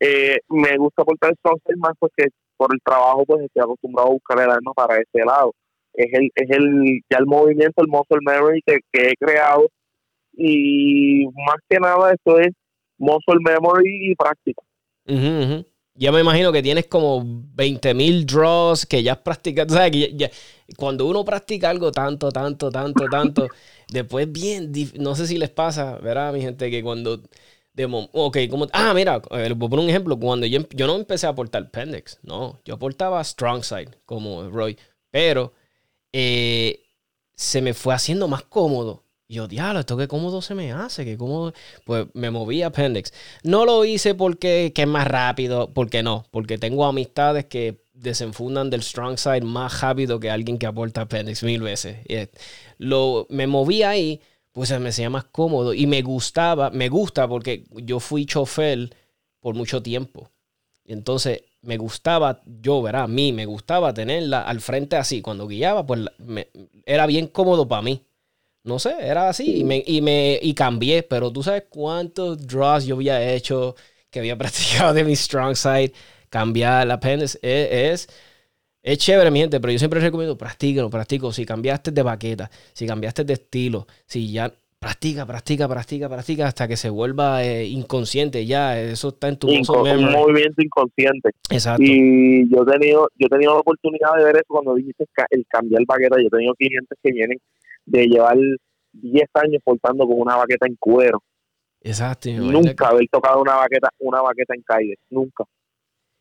Eh, 0.00 0.38
me 0.48 0.76
gusta 0.76 1.04
portar 1.04 1.30
el 1.30 1.36
side 1.36 1.76
más 1.76 1.92
porque 1.98 2.28
por 2.56 2.72
el 2.72 2.80
trabajo 2.84 3.24
pues 3.26 3.42
estoy 3.42 3.62
acostumbrado 3.62 4.08
a 4.08 4.12
buscar 4.12 4.40
el 4.40 4.50
arma 4.50 4.72
para 4.74 4.96
ese 4.96 5.24
lado. 5.24 5.52
Es 5.92 6.12
el, 6.12 6.30
es 6.34 6.50
el, 6.50 7.00
ya 7.08 7.18
el 7.18 7.26
movimiento, 7.26 7.82
el 7.82 7.88
muscle 7.88 8.18
memory 8.22 8.62
que, 8.66 8.78
que 8.92 9.08
he 9.08 9.14
creado 9.16 9.68
y 10.32 11.26
más 11.26 11.56
que 11.68 11.78
nada 11.78 12.12
esto 12.12 12.38
es 12.38 12.50
muscle 12.98 13.38
memory 13.40 14.10
y 14.10 14.14
práctica. 14.14 14.62
Ya 15.96 16.10
me 16.10 16.20
imagino 16.20 16.50
que 16.52 16.62
tienes 16.62 16.86
como 16.86 17.22
20.000 17.24 18.26
draws 18.26 18.84
que 18.84 19.02
ya 19.02 19.12
has 19.12 19.18
practicado. 19.18 19.76
que 19.90 20.30
cuando 20.76 21.06
uno 21.06 21.24
practica 21.24 21.70
algo 21.70 21.92
tanto, 21.92 22.30
tanto, 22.32 22.70
tanto, 22.70 23.08
tanto, 23.08 23.48
después 23.88 24.30
bien, 24.30 24.72
no 24.98 25.14
sé 25.14 25.26
si 25.28 25.38
les 25.38 25.50
pasa, 25.50 25.98
¿verdad, 25.98 26.32
mi 26.32 26.40
gente? 26.40 26.70
Que 26.70 26.82
cuando... 26.82 27.22
De, 27.72 27.86
ok, 27.86 28.38
como, 28.50 28.68
ah, 28.72 28.92
mira, 28.94 29.20
eh, 29.32 29.52
voy 29.56 29.66
a 29.66 29.70
poner 29.70 29.84
un 29.84 29.90
ejemplo. 29.90 30.18
Cuando 30.18 30.46
yo, 30.46 30.60
yo 30.70 30.86
no 30.86 30.94
empecé 30.94 31.26
a 31.26 31.34
portar 31.34 31.70
Pendex, 31.72 32.20
no, 32.22 32.60
yo 32.64 32.78
portaba 32.78 33.22
Strong 33.22 33.64
Side 33.64 33.98
como 34.06 34.48
Roy, 34.48 34.78
pero 35.10 35.54
eh, 36.12 36.84
se 37.34 37.60
me 37.62 37.74
fue 37.74 37.94
haciendo 37.94 38.28
más 38.28 38.42
cómodo 38.42 39.03
yo, 39.34 39.48
diablo, 39.48 39.80
esto 39.80 39.96
qué 39.96 40.08
cómodo 40.08 40.40
se 40.40 40.54
me 40.54 40.72
hace, 40.72 41.04
que 41.04 41.18
cómodo. 41.18 41.52
Pues 41.84 42.06
me 42.14 42.30
moví 42.30 42.62
a 42.62 42.68
Appendix. 42.68 43.12
No 43.42 43.64
lo 43.66 43.84
hice 43.84 44.14
porque 44.14 44.72
que 44.74 44.82
es 44.82 44.88
más 44.88 45.06
rápido, 45.06 45.70
porque 45.74 46.02
no, 46.02 46.24
porque 46.30 46.58
tengo 46.58 46.86
amistades 46.86 47.44
que 47.46 47.84
desenfundan 47.92 48.70
del 48.70 48.82
strong 48.82 49.18
side 49.18 49.42
más 49.42 49.80
rápido 49.80 50.18
que 50.18 50.30
alguien 50.30 50.58
que 50.58 50.66
aporta 50.66 51.02
Appendix 51.02 51.42
mil 51.42 51.62
veces. 51.62 51.98
lo, 52.78 53.26
me 53.30 53.46
moví 53.46 53.82
ahí, 53.82 54.20
pues 54.52 54.78
me 54.80 54.88
hacía 54.88 55.10
más 55.10 55.24
cómodo 55.24 55.74
y 55.74 55.86
me 55.86 56.02
gustaba, 56.02 56.70
me 56.70 56.88
gusta 56.88 57.28
porque 57.28 57.64
yo 57.70 58.00
fui 58.00 58.26
chofer 58.26 58.94
por 59.40 59.54
mucho 59.54 59.82
tiempo. 59.82 60.30
Entonces 60.84 61.42
me 61.62 61.76
gustaba, 61.78 62.42
yo, 62.46 62.82
verá, 62.82 63.04
a 63.04 63.08
mí 63.08 63.32
me 63.32 63.46
gustaba 63.46 63.94
tenerla 63.94 64.42
al 64.42 64.60
frente 64.60 64.96
así. 64.96 65.22
Cuando 65.22 65.46
guiaba, 65.46 65.86
pues 65.86 66.00
era 66.86 67.06
bien 67.06 67.26
cómodo 67.26 67.66
para 67.66 67.82
mí. 67.82 68.02
No 68.64 68.78
sé, 68.78 68.94
era 68.98 69.28
así. 69.28 69.58
Y 69.58 69.64
me, 69.64 69.82
y 69.86 70.00
me 70.00 70.38
y 70.40 70.54
cambié. 70.54 71.02
Pero 71.02 71.30
tú 71.30 71.42
sabes 71.42 71.64
cuántos 71.68 72.46
draws 72.46 72.86
yo 72.86 72.96
había 72.96 73.34
hecho, 73.34 73.76
que 74.10 74.20
había 74.20 74.36
practicado 74.38 74.94
de 74.94 75.04
mi 75.04 75.14
strong 75.14 75.54
side. 75.54 75.92
Cambiar 76.30 76.86
la 76.86 76.94
apéndice 76.94 77.38
es, 77.42 78.08
es, 78.82 78.98
chévere, 78.98 79.30
mi 79.30 79.40
gente, 79.40 79.60
pero 79.60 79.72
yo 79.72 79.78
siempre 79.78 80.00
recomiendo 80.00 80.36
practíquelo, 80.36 80.90
practico. 80.90 81.30
Si 81.30 81.44
cambiaste 81.44 81.92
de 81.92 82.02
baqueta, 82.02 82.50
si 82.72 82.86
cambiaste 82.86 83.22
de 83.22 83.34
estilo, 83.34 83.86
si 84.06 84.32
ya 84.32 84.52
practica, 84.80 85.24
practica, 85.24 85.68
practica, 85.68 86.08
practica 86.08 86.46
hasta 86.48 86.66
que 86.66 86.76
se 86.76 86.90
vuelva 86.90 87.44
eh, 87.44 87.66
inconsciente 87.66 88.44
ya. 88.46 88.80
Eso 88.80 89.08
está 89.08 89.28
en 89.28 89.36
tu 89.36 89.48
Inco 89.48 89.82
Un 89.82 90.10
movimiento 90.10 90.60
inconsciente. 90.60 91.30
Exacto. 91.50 91.82
Y 91.84 92.50
yo 92.50 92.62
he 92.62 92.78
tenido, 92.78 93.08
yo 93.16 93.26
he 93.26 93.30
tenido 93.30 93.54
la 93.54 93.60
oportunidad 93.60 94.16
de 94.16 94.24
ver 94.24 94.36
eso 94.36 94.46
cuando 94.48 94.74
dijiste 94.74 95.06
el 95.30 95.46
cambiar 95.48 95.82
baqueta. 95.86 96.16
Yo 96.20 96.26
he 96.26 96.30
tenido 96.30 96.54
clientes 96.54 96.98
que 97.02 97.12
vienen 97.12 97.38
de 97.86 98.06
llevar 98.06 98.36
10 98.92 99.24
años 99.34 99.62
portando 99.64 100.06
con 100.06 100.20
una 100.20 100.36
baqueta 100.36 100.66
en 100.66 100.76
cuero. 100.76 101.22
Exacto. 101.80 102.30
Nunca 102.30 102.88
haber 102.88 103.06
tocado 103.10 103.42
una 103.42 103.56
baqueta, 103.56 103.90
una 103.98 104.22
baqueta 104.22 104.54
en 104.54 104.62
calle, 104.62 104.94
nunca. 105.10 105.44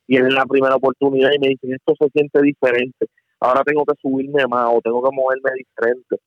Y 0.08 0.18
es 0.18 0.34
la 0.34 0.46
primera 0.46 0.76
oportunidad 0.76 1.32
y 1.32 1.40
me 1.40 1.50
dicen, 1.50 1.74
esto 1.74 1.94
se 1.98 2.10
siente 2.10 2.42
diferente. 2.42 3.08
Ahora 3.40 3.64
tengo 3.64 3.86
que 3.86 3.94
subirme 4.02 4.46
más 4.48 4.70
o 4.72 4.82
tengo 4.82 5.02
que 5.02 5.16
moverme 5.16 5.52
diferente. 5.58 6.18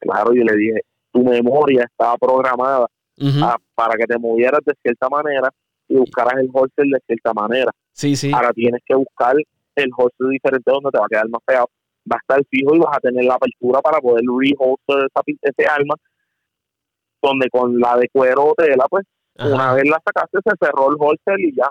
Claro, 0.00 0.34
yo 0.34 0.42
le 0.42 0.56
dije, 0.56 0.80
tu 1.12 1.22
memoria 1.22 1.84
estaba 1.84 2.16
programada 2.18 2.86
para 3.74 3.94
que 3.96 4.04
te 4.06 4.18
movieras 4.18 4.60
de 4.66 4.74
cierta 4.82 5.08
manera 5.08 5.50
y 5.88 5.96
buscaras 5.96 6.34
el 6.38 6.50
holster 6.52 6.84
de 6.84 6.98
cierta 7.06 7.32
manera. 7.32 7.72
Sí, 7.92 8.14
sí. 8.16 8.30
Ahora 8.34 8.52
tienes 8.52 8.82
que 8.84 8.94
buscar 8.94 9.36
el 9.36 9.90
holster 9.96 10.28
diferente 10.28 10.70
donde 10.70 10.90
te 10.90 10.98
va 10.98 11.06
a 11.06 11.08
quedar 11.08 11.28
más 11.28 11.40
pegado 11.46 11.70
va 12.10 12.16
a 12.16 12.20
estar 12.20 12.44
fijo 12.50 12.74
y 12.74 12.78
vas 12.78 12.96
a 12.96 13.00
tener 13.00 13.24
la 13.24 13.34
apertura 13.34 13.80
para 13.80 14.00
poder 14.00 14.24
reholster 14.24 15.08
esa, 15.08 15.22
ese 15.42 15.70
arma, 15.70 15.94
donde 17.22 17.48
con 17.50 17.78
la 17.78 17.96
de 17.96 18.08
cuero 18.08 18.46
o 18.46 18.54
tela, 18.54 18.86
pues 18.88 19.04
una 19.38 19.74
vez 19.74 19.84
la 19.88 20.00
sacaste, 20.04 20.38
se 20.44 20.56
cerró 20.58 20.90
el 20.90 20.96
holster 20.98 21.38
y 21.40 21.54
ya. 21.54 21.68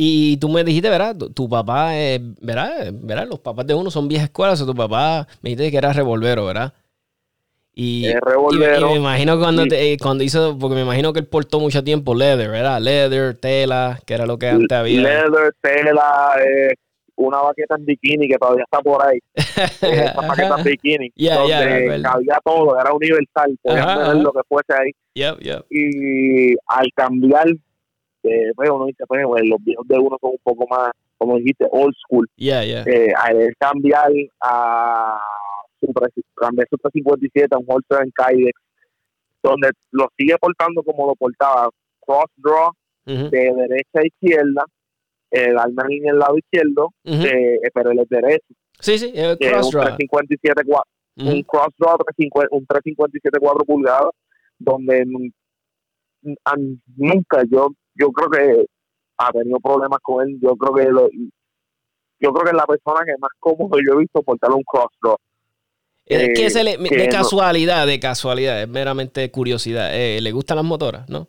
Y 0.00 0.36
tú 0.36 0.48
me 0.48 0.62
dijiste, 0.62 0.90
¿verdad? 0.90 1.16
Tu, 1.16 1.48
papá, 1.48 1.96
eh, 1.98 2.20
¿verdad? 2.40 2.92
¿verdad? 2.92 3.26
Los 3.28 3.40
papás 3.40 3.66
de 3.66 3.74
uno 3.74 3.90
son 3.90 4.06
viejas 4.06 4.28
escuelas, 4.28 4.60
o 4.60 4.66
tu 4.66 4.74
papá 4.74 5.26
me 5.42 5.50
dijiste 5.50 5.72
que 5.72 5.76
era 5.76 5.92
revolvero, 5.92 6.46
¿verdad? 6.46 6.72
Y, 7.74 8.08
y, 8.08 8.14
me 8.58 8.96
imagino 8.96 9.38
cuando, 9.38 9.62
eh, 9.70 9.96
cuando 10.00 10.24
hizo, 10.24 10.58
porque 10.58 10.74
me 10.74 10.82
imagino 10.82 11.12
que 11.12 11.20
él 11.20 11.26
portó 11.26 11.60
mucho 11.60 11.84
tiempo 11.84 12.14
leather, 12.14 12.50
¿verdad? 12.50 12.80
Leather, 12.80 13.36
tela, 13.38 14.00
que 14.04 14.14
era 14.14 14.26
lo 14.26 14.36
que 14.36 14.48
antes 14.48 14.76
había. 14.76 15.00
Leather, 15.00 15.54
tela, 15.60 16.34
eh, 16.44 16.74
una 17.18 17.38
baqueta 17.38 17.74
en 17.76 17.84
bikini 17.84 18.28
que 18.28 18.38
todavía 18.38 18.64
está 18.64 18.80
por 18.80 19.04
ahí. 19.04 19.18
Esa 19.34 20.20
baqueta 20.20 20.58
en 20.58 20.64
bikini. 20.64 21.12
donde 21.16 22.02
cabía 22.02 22.38
todo, 22.44 22.80
era 22.80 22.92
universal, 22.92 23.58
podías 23.62 24.08
ver 24.08 24.16
lo 24.16 24.32
que 24.32 24.40
fuese 24.48 24.72
ahí. 24.72 24.90
Y 25.70 26.54
al 26.66 26.86
cambiar, 26.94 27.48
eh, 28.22 28.52
pues 28.54 28.70
uno 28.70 28.86
dice, 28.86 29.04
pues, 29.06 29.24
pues, 29.26 29.42
los 29.48 29.62
viejos 29.64 29.86
de 29.88 29.98
uno 29.98 30.16
son 30.20 30.30
un 30.30 30.40
poco 30.42 30.66
más, 30.68 30.90
como 31.18 31.36
dijiste, 31.38 31.66
old 31.70 31.94
school. 32.06 32.28
Eh, 32.86 33.12
al 33.16 33.52
cambiar 33.58 34.10
a 34.40 35.18
su, 35.80 35.92
cambiar 36.34 36.68
su 36.70 36.76
357 36.76 37.48
a 37.50 37.58
un 37.58 37.64
holster 37.66 37.98
en 38.02 38.12
Kydex, 38.12 38.60
donde 39.42 39.70
lo 39.90 40.08
sigue 40.16 40.36
portando 40.38 40.82
como 40.84 41.08
lo 41.08 41.14
portaba, 41.16 41.68
cross 42.00 42.30
draw, 42.36 42.72
de 43.04 43.28
derecha 43.30 44.00
a 44.00 44.06
izquierda, 44.06 44.64
el 45.30 45.58
alma 45.58 45.84
en 45.88 46.08
el 46.08 46.18
lado 46.18 46.36
izquierdo, 46.38 46.92
eh, 47.04 47.60
pero 47.72 47.90
él 47.90 48.00
es 48.00 48.08
derecho. 48.08 48.54
Sí, 48.80 48.98
sí, 48.98 49.12
el 49.14 49.36
cross 49.38 49.74
un 49.74 49.80
357 49.80 50.62
un 51.16 51.42
cross 51.42 51.74
draw, 51.78 51.96
un 52.50 52.66
357 52.66 53.38
4 53.40 53.64
pulgadas, 53.64 54.10
donde 54.58 55.04
nunca 56.96 57.42
yo 57.50 57.70
yo 57.94 58.12
creo 58.12 58.30
que 58.30 58.66
ha 59.18 59.32
tenido 59.32 59.58
problemas 59.58 59.98
con 60.00 60.26
él. 60.26 60.38
Yo 60.40 60.56
creo 60.56 60.74
que 60.74 60.84
lo, 60.90 61.08
yo 62.20 62.32
creo 62.32 62.44
que 62.44 62.50
es 62.50 62.56
la 62.56 62.66
persona 62.66 63.04
que 63.04 63.18
más 63.18 63.30
cómodo 63.40 63.76
yo 63.84 63.94
he 63.94 63.98
visto 63.98 64.22
portar 64.22 64.52
un 64.52 64.62
cross 64.62 64.92
draw. 65.02 65.16
Que, 66.06 66.46
eh, 66.46 66.64
le, 66.64 66.78
de 66.78 67.08
casualidad, 67.10 67.86
de 67.86 68.00
casualidad, 68.00 68.62
es 68.62 68.68
meramente 68.68 69.30
curiosidad. 69.30 69.94
Eh, 69.94 70.20
¿Le 70.22 70.32
gustan 70.32 70.56
las 70.56 70.64
motoras? 70.64 71.08
¿No? 71.08 71.28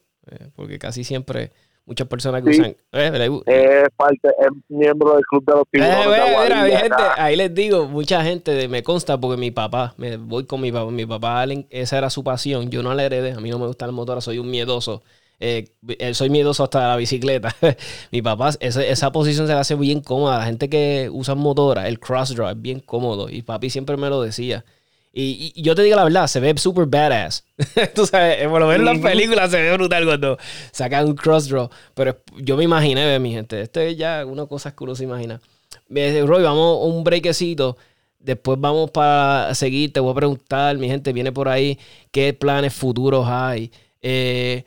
porque 0.55 0.77
casi 0.77 1.03
siempre 1.03 1.51
muchas 1.89 2.07
personas 2.07 2.43
que 2.43 2.51
usan. 2.51 2.75
Eh, 2.93 3.83
es 3.83 3.89
parte, 3.97 4.29
es 4.39 4.47
miembro 4.69 5.15
del 5.15 5.25
club 5.25 5.43
de 5.43 5.53
los 5.53 5.63
tiburones. 5.71 6.83
Eh, 6.83 6.89
ahí 7.17 7.35
les 7.35 7.53
digo, 7.53 7.87
mucha 7.87 8.23
gente 8.23 8.67
me 8.67 8.83
consta 8.83 9.19
porque 9.19 9.37
mi 9.37 9.49
papá, 9.49 9.95
me 9.97 10.17
voy 10.17 10.45
con 10.45 10.61
mi 10.61 10.71
papá, 10.71 10.91
mi 10.91 11.05
papá, 11.07 11.45
esa 11.71 11.97
era 11.97 12.09
su 12.11 12.23
pasión. 12.23 12.69
Yo 12.69 12.83
no 12.83 12.93
la 12.93 13.03
heredé, 13.03 13.31
a 13.31 13.39
mí 13.39 13.49
no 13.49 13.57
me 13.57 13.65
gusta 13.65 13.85
el 13.85 13.91
motor, 13.91 14.21
soy 14.21 14.37
un 14.37 14.51
miedoso. 14.51 15.01
Eh, 15.41 15.71
soy 16.13 16.29
miedoso 16.29 16.63
hasta 16.63 16.89
la 16.89 16.95
bicicleta. 16.95 17.55
mi 18.11 18.21
papá, 18.21 18.51
esa, 18.59 18.85
esa, 18.85 19.11
posición 19.11 19.47
se 19.47 19.53
le 19.53 19.59
hace 19.59 19.75
bien 19.75 20.01
cómoda. 20.01 20.37
La 20.37 20.45
gente 20.45 20.69
que 20.69 21.09
usa 21.11 21.33
motora, 21.33 21.87
el 21.87 21.99
cross 21.99 22.35
drive, 22.35 22.51
es 22.51 22.61
bien 22.61 22.79
cómodo. 22.81 23.29
Y 23.29 23.41
papi 23.41 23.69
siempre 23.71 23.97
me 23.97 24.09
lo 24.09 24.21
decía. 24.21 24.63
Y, 25.12 25.60
yo 25.62 25.74
te 25.76 25.82
digo 25.82 25.95
la 25.95 26.03
verdad, 26.03 26.28
se 26.28 26.39
ve 26.39 26.55
super 26.57 26.86
badass. 26.86 27.43
Tú 27.95 28.05
sabes, 28.05 28.47
por 28.47 28.60
lo 28.60 28.68
menos 28.68 28.88
en 28.88 29.01
las 29.01 29.12
películas 29.12 29.51
se 29.51 29.62
ve 29.62 29.74
brutal 29.74 30.05
cuando 30.05 30.38
sacan 30.72 31.07
un 31.07 31.16
cross 31.16 31.47
draw. 31.47 31.70
Pero 31.93 32.18
yo 32.38 32.57
me 32.57 32.64
imaginé, 32.64 33.18
mi 33.20 33.32
gente. 33.32 33.62
Esto 33.62 33.80
es 33.80 33.97
ya 33.97 34.26
una 34.26 34.45
cosa 34.45 34.76
que 34.76 34.84
uno 34.84 34.95
se 34.95 35.03
imagina. 35.03 35.41
Roy, 35.89 36.43
vamos 36.43 36.82
a 36.82 36.86
un 36.86 37.03
breakcito. 37.03 37.78
Después 38.20 38.60
vamos 38.60 38.91
para 38.91 39.53
seguir. 39.55 39.91
Te 39.93 39.99
voy 39.99 40.12
a 40.12 40.16
preguntar, 40.16 40.78
mi 40.78 40.88
gente, 40.88 41.14
viene 41.14 41.32
por 41.32 41.49
ahí. 41.49 41.80
¿Qué 42.12 42.34
planes 42.34 42.74
futuros 42.74 43.28
hay? 43.28 43.72
Eh, 44.01 44.64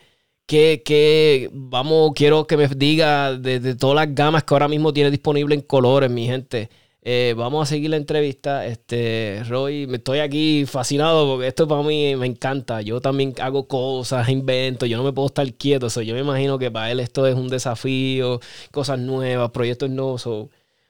¿qué, 0.47 1.49
vamos, 1.53 2.13
quiero 2.15 2.47
que 2.47 2.57
me 2.57 2.69
diga 2.69 3.35
de, 3.35 3.61
de 3.61 3.75
todas 3.75 3.97
las 3.97 4.15
gamas 4.15 4.45
que 4.45 4.55
ahora 4.55 4.69
mismo 4.69 4.93
tiene 4.93 5.11
disponible 5.11 5.55
en 5.55 5.63
colores, 5.63 6.11
mi 6.11 6.27
gente. 6.27 6.69
Eh, 7.05 7.35
vamos 7.37 7.69
a 7.69 7.71
seguir 7.71 7.91
la 7.91 7.97
entrevista. 7.97 8.65
Este, 8.67 9.43
Roy, 9.49 9.87
me 9.89 9.97
estoy 9.97 10.21
aquí 10.21 10.65
fascinado 10.67 11.27
porque 11.27 11.49
esto 11.49 11.67
para 11.67 11.83
mí 11.83 12.15
me 12.17 12.27
encanta. 12.27 12.81
Yo 12.81 13.01
también 13.01 13.35
hago 13.41 13.67
cosas, 13.67 14.29
invento, 14.29 14.87
yo 14.87 14.97
no 14.97 15.05
me 15.05 15.13
puedo 15.13 15.27
estar 15.27 15.53
quieto. 15.55 15.89
yo 16.03 16.15
me 16.15 16.21
imagino 16.21 16.59
que 16.59 16.71
para 16.71 16.91
él 16.93 17.01
esto 17.01 17.27
es 17.27 17.35
un 17.35 17.49
desafío, 17.49 18.41
cosas 18.71 18.99
nuevas, 19.01 19.51
proyectos 19.51 19.91
nuevos. 19.91 20.25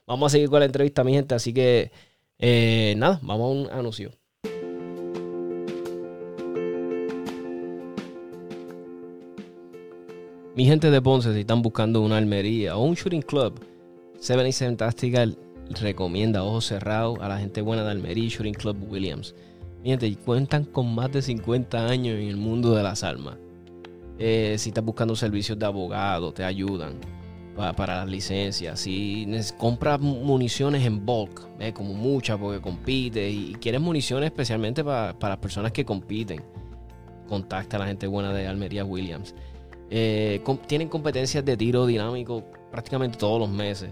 vamos 0.06 0.32
a 0.32 0.36
seguir 0.36 0.50
con 0.50 0.60
la 0.60 0.66
entrevista, 0.66 1.02
mi 1.04 1.12
gente. 1.14 1.34
Así 1.34 1.52
que, 1.54 1.90
eh, 2.38 2.94
nada, 2.98 3.18
vamos 3.22 3.44
a 3.44 3.72
un 3.72 3.78
anuncio. 3.78 4.12
Mi 10.54 10.66
gente 10.66 10.90
de 10.90 11.00
Ponce, 11.00 11.32
si 11.32 11.40
están 11.40 11.62
buscando 11.62 12.02
una 12.02 12.18
almería 12.18 12.76
o 12.76 12.84
un 12.84 12.94
shooting 12.94 13.22
club, 13.22 13.58
77 14.20 14.76
Tactical 14.76 15.38
recomienda 15.70 16.44
ojos 16.44 16.66
cerrados 16.66 17.18
a 17.20 17.28
la 17.28 17.38
gente 17.38 17.60
buena 17.60 17.84
de 17.84 17.90
Almería 17.90 18.28
Shooting 18.28 18.54
Club 18.54 18.76
Williams. 18.90 19.34
Mi 19.82 19.90
gente, 19.90 20.14
cuentan 20.16 20.64
con 20.64 20.94
más 20.94 21.10
de 21.10 21.22
50 21.22 21.86
años 21.86 22.18
en 22.18 22.28
el 22.28 22.36
mundo 22.36 22.74
de 22.74 22.82
las 22.82 23.02
armas. 23.02 23.36
Eh, 24.18 24.56
si 24.58 24.70
estás 24.70 24.84
buscando 24.84 25.16
servicios 25.16 25.58
de 25.58 25.66
abogado, 25.66 26.32
te 26.32 26.44
ayudan 26.44 27.00
para, 27.56 27.96
las 27.96 28.08
licencias. 28.08 28.80
Si 28.80 29.26
compras 29.58 30.00
municiones 30.00 30.84
en 30.84 31.04
bulk, 31.04 31.48
como 31.74 31.94
muchas 31.94 32.38
porque 32.38 32.60
compite 32.60 33.30
y, 33.30 33.54
quieres 33.60 33.80
municiones 33.80 34.26
especialmente 34.26 34.84
para, 34.84 35.18
para 35.18 35.34
las 35.34 35.40
personas 35.40 35.72
que 35.72 35.84
compiten, 35.84 36.42
contacta 37.28 37.76
a 37.76 37.80
la 37.80 37.86
gente 37.86 38.06
buena 38.06 38.32
de 38.32 38.46
Almería 38.46 38.84
Williams. 38.84 39.34
Eh, 39.90 40.42
tienen 40.66 40.88
competencias 40.88 41.44
de 41.44 41.54
tiro 41.56 41.84
dinámico 41.86 42.44
prácticamente 42.70 43.18
todos 43.18 43.38
los 43.38 43.50
meses. 43.50 43.90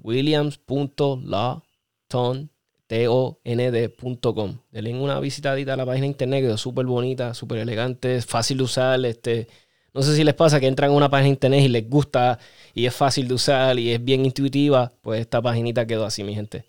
Williams.lawton.com 0.02 2.57
tond.com. 2.88 4.58
Denle 4.70 4.98
una 4.98 5.20
visitadita 5.20 5.74
a 5.74 5.76
la 5.76 5.86
página 5.86 6.02
de 6.02 6.08
internet, 6.08 6.42
quedó 6.42 6.56
súper 6.56 6.86
bonita, 6.86 7.34
súper 7.34 7.58
elegante, 7.58 8.20
fácil 8.22 8.58
de 8.58 8.64
usar. 8.64 9.04
Este, 9.04 9.46
no 9.94 10.02
sé 10.02 10.16
si 10.16 10.24
les 10.24 10.34
pasa 10.34 10.58
que 10.58 10.66
entran 10.66 10.90
a 10.90 10.94
una 10.94 11.10
página 11.10 11.24
de 11.24 11.30
internet 11.30 11.60
y 11.64 11.68
les 11.68 11.88
gusta 11.88 12.38
y 12.74 12.86
es 12.86 12.94
fácil 12.94 13.28
de 13.28 13.34
usar 13.34 13.78
y 13.78 13.92
es 13.92 14.02
bien 14.02 14.24
intuitiva. 14.24 14.90
Pues 15.02 15.20
esta 15.20 15.42
paginita 15.42 15.86
quedó 15.86 16.06
así, 16.06 16.24
mi 16.24 16.34
gente. 16.34 16.64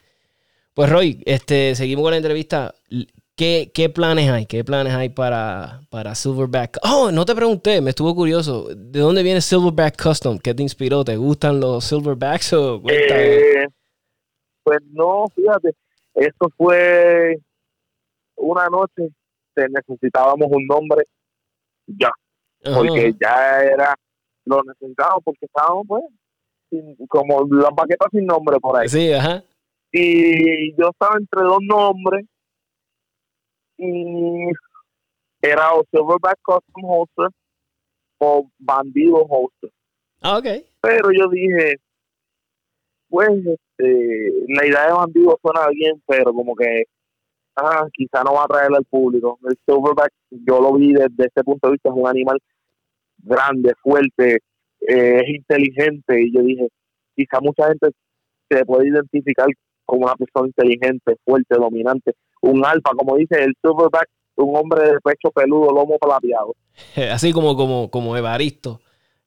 Pues 0.73 0.89
Roy, 0.89 1.23
este, 1.25 1.73
seguimos 1.75 2.03
con 2.03 2.11
la 2.11 2.17
entrevista. 2.17 2.75
¿Qué, 3.35 3.71
¿Qué, 3.73 3.89
planes 3.89 4.29
hay? 4.29 4.45
¿Qué 4.45 4.65
planes 4.65 4.93
hay 4.93 5.07
para, 5.07 5.81
para 5.89 6.13
Silverback? 6.13 6.79
Oh, 6.83 7.09
no 7.09 7.23
te 7.23 7.33
pregunté, 7.33 7.79
me 7.79 7.91
estuvo 7.91 8.13
curioso. 8.13 8.67
¿De 8.75 8.99
dónde 8.99 9.23
viene 9.23 9.39
Silverback 9.39 10.01
Custom? 10.01 10.37
¿Qué 10.37 10.53
te 10.53 10.61
inspiró? 10.61 11.05
¿Te 11.05 11.15
gustan 11.15 11.61
los 11.61 11.85
Silverbacks 11.85 12.51
o 12.51 12.81
eh, 12.89 13.65
pues 14.63 14.79
no, 14.91 15.25
fíjate 15.33 15.73
esto 16.19 16.49
fue 16.57 17.37
una 18.35 18.67
noche, 18.67 19.09
necesitábamos 19.55 20.47
un 20.51 20.65
nombre 20.65 21.05
ya, 21.85 22.11
porque 22.63 23.13
ya 23.19 23.61
era, 23.61 23.95
lo 24.45 24.61
necesitábamos 24.63 25.23
porque 25.23 25.45
estábamos 25.45 25.85
pues 25.87 26.03
como 27.07 27.45
las 27.49 27.73
baquetas 27.75 28.09
sin 28.11 28.25
nombre 28.25 28.59
por 28.59 28.77
ahí. 28.77 28.87
Sí, 28.87 29.11
ajá. 29.11 29.43
Y 29.91 30.71
yo 30.75 30.89
estaba 30.89 31.17
entre 31.17 31.41
dos 31.41 31.59
nombres 31.61 32.25
y 33.77 34.45
era 35.41 35.73
o 35.73 35.83
Silverback 35.89 36.37
Custom 36.43 36.83
Holster 36.85 37.29
o 38.19 38.47
Bandido 38.59 39.25
Holster. 39.27 39.71
Ah, 40.21 40.37
ok. 40.37 40.45
Pero 40.81 41.09
yo 41.11 41.27
dije, 41.29 41.77
pues 43.09 43.29
este, 43.29 44.33
la 44.47 44.65
idea 44.65 44.87
de 44.87 44.93
bandido 44.93 45.39
suena 45.41 45.67
bien, 45.69 46.01
pero 46.07 46.33
como 46.33 46.55
que 46.55 46.85
ah, 47.55 47.87
quizá 47.93 48.23
no 48.23 48.33
va 48.33 48.43
a 48.43 48.47
traer 48.47 48.71
al 48.75 48.85
público. 48.85 49.39
El 49.43 49.57
silverback, 49.65 50.11
yo 50.31 50.61
lo 50.61 50.73
vi 50.73 50.93
desde 50.93 51.25
ese 51.25 51.43
punto 51.43 51.67
de 51.67 51.73
vista, 51.73 51.89
es 51.89 51.95
un 51.95 52.07
animal 52.07 52.39
grande, 53.17 53.73
fuerte, 53.81 54.39
eh, 54.87 55.21
es 55.25 55.35
inteligente, 55.35 56.21
y 56.21 56.33
yo 56.33 56.41
dije, 56.41 56.67
quizá 57.15 57.39
mucha 57.41 57.67
gente 57.67 57.89
se 58.49 58.65
puede 58.65 58.89
identificar 58.89 59.47
como 59.85 60.05
una 60.05 60.15
persona 60.15 60.47
inteligente, 60.47 61.15
fuerte, 61.25 61.55
dominante, 61.55 62.13
un 62.41 62.63
alfa, 62.65 62.91
como 62.95 63.17
dice 63.17 63.43
el 63.43 63.53
silverback, 63.61 64.07
un 64.35 64.55
hombre 64.55 64.83
de 64.87 64.99
pecho 65.03 65.31
peludo, 65.31 65.73
lomo 65.73 65.97
plateado. 65.97 66.55
Así 67.11 67.33
como, 67.33 67.55
como, 67.57 67.89
como 67.89 68.15
Evaristo. 68.15 68.79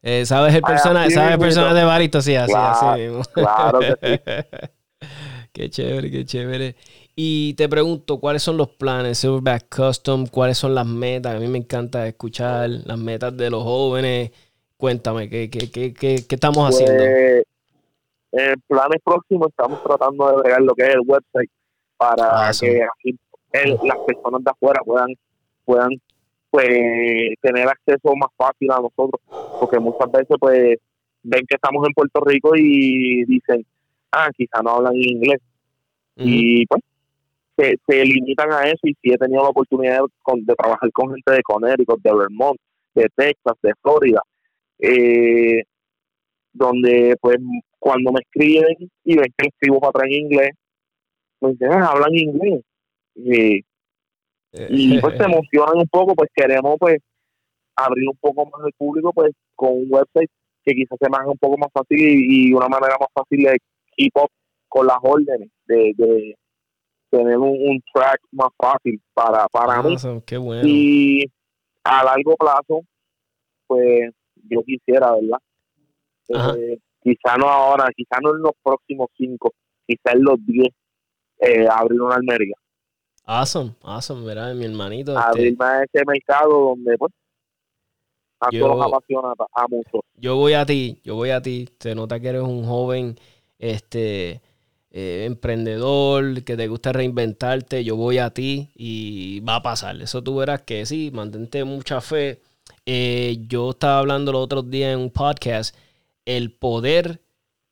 Eh, 0.03 0.27
¿Sabes 0.27 0.55
el 0.55 0.63
personaje, 0.63 1.11
¿sabes 1.11 1.35
el 1.35 1.39
personaje 1.39 1.75
de 1.75 1.85
Barito? 1.85 2.21
Sí, 2.21 2.35
así, 2.35 2.53
así 2.57 3.01
mismo. 3.01 3.23
Claro 3.33 3.79
que 3.79 3.97
sí. 4.03 5.07
qué 5.53 5.71
chévere, 5.71 6.11
qué 6.11 6.25
chévere. 6.25 6.77
Y 7.15 7.55
te 7.55 7.69
pregunto, 7.69 8.19
¿cuáles 8.19 8.43
son 8.43 8.57
los 8.57 8.69
planes 8.69 9.19
Silverback 9.19 9.75
Custom? 9.75 10.27
¿Cuáles 10.27 10.59
son 10.59 10.75
las 10.75 10.87
metas? 10.87 11.37
A 11.37 11.39
mí 11.39 11.47
me 11.47 11.59
encanta 11.59 12.07
escuchar 12.09 12.69
las 12.71 12.99
metas 12.99 13.37
de 13.37 13.51
los 13.51 13.63
jóvenes. 13.63 14.33
Cuéntame, 14.77 15.29
¿qué, 15.29 15.49
qué, 15.49 15.71
qué, 15.71 15.93
qué, 15.95 16.25
estamos 16.29 16.59
pues, 16.59 16.75
haciendo? 16.75 17.05
En 18.33 18.61
planes 18.67 19.01
próximos 19.05 19.49
estamos 19.51 19.83
tratando 19.85 20.27
de 20.27 20.37
agregar 20.37 20.63
lo 20.63 20.75
que 20.75 20.83
es 20.85 20.95
el 20.95 21.03
website 21.07 21.51
para 21.99 22.51
que 22.59 22.83
así 22.83 23.19
las 23.53 23.99
personas 24.07 24.43
de 24.43 24.51
afuera 24.51 24.81
puedan 24.85 25.15
puedan 25.65 25.91
pues 26.53 26.69
tener 27.41 27.67
acceso 27.67 28.15
más 28.15 28.29
fácil 28.37 28.71
a 28.71 28.77
nosotros, 28.77 29.23
porque 29.59 29.79
muchas 29.79 30.13
veces 30.13 30.37
pues 30.39 30.77
ven 31.23 31.47
que 31.49 31.55
estamos 31.55 31.83
en 31.89 31.95
Puerto 31.95 32.21
Rico 32.27 32.53
y 32.55 33.25
dicen, 33.25 33.65
ah, 34.13 34.29
quizá 34.37 34.61
no 34.63 34.73
hablan 34.73 34.95
inglés. 34.95 35.41
Y 36.15 36.67
pues 36.67 36.83
se, 37.57 37.77
se, 37.87 38.05
limitan 38.05 38.53
a 38.53 38.65
eso 38.65 38.81
y 38.83 38.95
si 39.01 39.15
he 39.15 39.17
tenido 39.17 39.43
la 39.43 39.49
oportunidad 39.49 40.01
de, 40.01 40.55
trabajar 40.55 40.93
con 40.93 41.15
gente 41.15 41.33
de 41.33 41.43
Connecticut, 41.43 42.03
de 42.03 42.15
Vermont, 42.15 42.61
de 42.95 43.09
Texas, 43.17 43.57
de 43.63 43.73
Florida, 43.81 44.21
eh, 44.79 45.63
donde 46.53 47.17
pues 47.19 47.39
cuando 47.79 48.13
me 48.13 48.21
escriben 48.21 48.91
y 49.05 49.17
ven 49.17 49.33
que 49.39 49.49
escribo 49.49 49.81
para 49.81 49.89
atrás 49.89 50.09
en 50.09 50.27
inglés, 50.27 50.51
me 51.41 51.53
dicen, 51.53 51.73
ah, 51.73 51.93
hablan 51.93 52.15
inglés. 52.15 52.61
Y 53.15 53.65
y 54.53 55.01
pues 55.01 55.17
se 55.17 55.25
emocionan 55.25 55.79
un 55.79 55.89
poco, 55.89 56.15
pues 56.15 56.31
queremos 56.35 56.77
pues 56.79 56.99
abrir 57.77 58.09
un 58.09 58.17
poco 58.21 58.45
más 58.47 58.67
el 58.67 58.73
público 58.75 59.13
pues 59.13 59.33
con 59.55 59.73
un 59.73 59.87
website 59.89 60.31
que 60.65 60.75
quizás 60.75 60.99
se 61.01 61.09
me 61.11 61.27
un 61.27 61.39
poco 61.39 61.59
más 61.59 61.71
fácil 61.73 61.99
y, 61.99 62.53
una 62.53 62.69
manera 62.69 62.97
más 62.99 63.09
fácil 63.13 63.45
de 63.45 63.59
keep 63.97 64.13
up 64.17 64.31
con 64.69 64.87
las 64.87 64.99
órdenes, 65.03 65.51
de, 65.67 66.35
tener 67.11 67.37
un, 67.37 67.83
track 67.93 68.21
más 68.31 68.49
fácil 68.57 69.01
para, 69.13 69.47
para 69.49 69.83
mí. 69.83 69.97
Y 70.65 71.25
a 71.85 72.05
largo 72.05 72.37
plazo, 72.37 72.81
pues 73.67 74.11
yo 74.49 74.63
quisiera, 74.63 75.13
¿verdad? 75.13 76.57
Eh, 76.57 76.79
quizá 77.03 77.37
no 77.37 77.49
ahora, 77.49 77.91
quizá 77.95 78.19
no 78.23 78.31
en 78.35 78.43
los 78.43 78.53
próximos 78.63 79.09
cinco, 79.17 79.53
quizá 79.87 80.13
en 80.13 80.25
los 80.25 80.39
diez, 80.47 80.73
eh, 81.41 81.67
abrir 81.71 82.01
una 82.01 82.15
almería. 82.15 82.55
Awesome, 83.25 83.75
awesome, 83.83 84.25
¿verdad? 84.25 84.55
Mi 84.55 84.65
hermanito. 84.65 85.17
Abrirme 85.17 85.65
este... 85.85 85.99
ese 85.99 86.05
mercado 86.07 86.51
donde, 86.51 86.99
pues, 86.99 87.13
a 88.41 88.49
yo, 88.51 88.67
todos 88.67 88.87
apasiona 88.87 89.33
a 89.55 89.69
muchos. 89.69 90.01
Yo 90.17 90.37
voy 90.37 90.55
a 90.55 90.67
ti, 90.67 91.01
yo 91.05 91.15
voy 91.15 91.31
a 91.31 91.41
ti. 91.41 91.69
Se 91.79 91.95
nota 91.95 92.19
que 92.19 92.29
eres 92.29 92.43
un 92.43 92.65
joven, 92.65 93.19
este, 93.59 94.41
eh, 94.91 95.25
emprendedor, 95.27 96.43
que 96.43 96.57
te 96.57 96.67
gusta 96.67 96.93
reinventarte. 96.93 97.85
Yo 97.85 97.97
voy 97.97 98.19
a 98.19 98.31
ti 98.31 98.71
y 98.75 99.41
va 99.41 99.57
a 99.57 99.63
pasar. 99.63 100.01
Eso 100.03 100.23
tú 100.23 100.37
verás 100.37 100.63
que 100.63 100.85
sí, 100.87 101.11
mantente 101.15 101.63
mucha 101.65 102.01
fe. 102.01 102.41
Eh, 102.85 103.39
yo 103.47 103.71
estaba 103.71 104.01
hablando 104.01 104.33
los 104.33 104.43
otros 104.43 104.69
días 104.69 104.93
en 104.95 104.99
un 104.99 105.11
podcast, 105.11 105.77
el 106.25 106.53
poder 106.53 107.21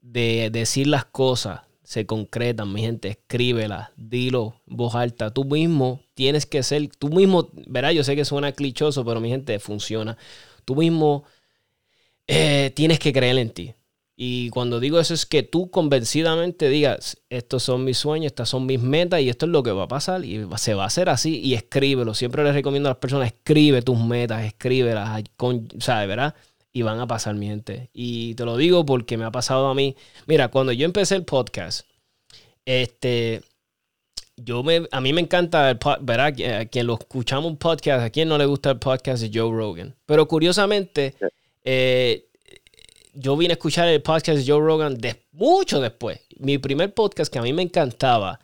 de 0.01 0.51
decir 0.51 0.87
las 0.87 1.05
cosas, 1.05 1.63
se 1.83 2.07
concretan, 2.07 2.73
mi 2.73 2.83
gente, 2.83 3.09
escríbela, 3.09 3.93
dilo 3.97 4.61
voz 4.67 4.95
alta. 4.95 5.33
Tú 5.33 5.45
mismo 5.45 6.03
tienes 6.15 6.47
que 6.47 6.63
ser, 6.63 6.89
tú 6.99 7.09
mismo, 7.09 7.51
verá, 7.67 7.93
yo 7.93 8.05
sé 8.05 8.17
que 8.17 8.25
suena 8.25 8.53
clichoso, 8.53 9.05
pero 9.05 9.21
mi 9.21 9.29
gente, 9.29 9.59
funciona. 9.59 10.17
Tú 10.65 10.77
mismo 10.77 11.25
eh, 12.27 12.73
tienes 12.75 12.99
que 12.99 13.13
creer 13.13 13.39
en 13.39 13.51
ti. 13.51 13.75
Y 14.23 14.51
cuando 14.51 14.81
digo 14.81 15.01
eso 15.01 15.15
es 15.15 15.25
que 15.25 15.43
tú 15.43 15.71
convencidamente 15.71 16.69
digas, 16.69 17.17
estos 17.31 17.63
son 17.63 17.85
mis 17.85 17.97
sueños, 17.97 18.27
estas 18.27 18.51
son 18.51 18.67
mis 18.67 18.79
metas 18.79 19.23
y 19.23 19.31
esto 19.31 19.47
es 19.47 19.51
lo 19.51 19.63
que 19.63 19.73
va 19.73 19.85
a 19.85 19.89
pasar 19.89 20.27
y 20.27 20.47
se 20.59 20.75
va 20.75 20.83
a 20.83 20.89
hacer 20.89 21.09
así 21.09 21.41
y 21.41 21.55
escríbelo. 21.55 22.13
Siempre 22.13 22.45
les 22.45 22.53
recomiendo 22.53 22.91
a 22.91 22.93
las 22.93 22.99
personas, 22.99 23.29
escribe 23.29 23.81
tus 23.81 23.99
metas, 23.99 24.45
escríbelas, 24.45 25.23
con, 25.39 25.69
¿sabes? 25.79 26.07
¿Verdad? 26.07 26.35
Y 26.73 26.83
van 26.83 27.01
a 27.01 27.07
pasar, 27.07 27.35
mi 27.35 27.47
gente. 27.47 27.91
Y 27.93 28.35
te 28.35 28.45
lo 28.45 28.57
digo 28.57 28.87
porque 28.87 29.17
me 29.17 29.25
ha 29.25 29.33
pasado 29.33 29.67
a 29.69 29.75
mí. 29.75 29.97
Mira, 30.27 30.49
cuando 30.49 30.73
yo 30.73 30.85
empecé 30.85 31.17
el 31.17 31.25
podcast, 31.25 31.87
este, 32.65 33.43
yo 34.37 34.63
me, 34.63 34.87
a 34.91 35.01
mí 35.01 35.13
me 35.13 35.21
encanta 35.21 35.71
el 35.71 35.79
¿verdad? 36.01 36.61
A 36.61 36.67
quien 36.67 36.87
lo 36.87 36.95
escuchamos 36.95 37.51
un 37.51 37.57
podcast, 37.57 38.05
a 38.05 38.11
quien 38.11 38.29
no 38.29 38.39
le 38.39 38.47
gusta 38.47 38.71
el 38.71 38.79
podcast 38.79 39.23
de 39.23 39.31
Joe 39.33 39.51
Rogan. 39.51 39.97
Pero 40.07 40.29
curiosamente, 40.29 41.15
eh, 41.65 42.29
yo 43.15 43.37
vine 43.37 43.53
a 43.53 43.57
escuchar 43.57 43.89
el 43.89 44.03
podcast 44.03 44.39
de 44.39 44.51
Joe 44.51 44.61
Rogan 44.61 44.97
de, 44.97 45.25
mucho 45.33 45.81
después. 45.81 46.21
Mi 46.39 46.59
primer 46.59 46.95
podcast 46.95 47.33
que 47.33 47.39
a 47.39 47.43
mí 47.43 47.53
me 47.53 47.63
encantaba 47.63 48.39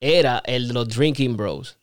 era 0.00 0.42
el 0.44 0.68
de 0.68 0.74
los 0.74 0.88
Drinking 0.88 1.36
Bros. 1.36 1.76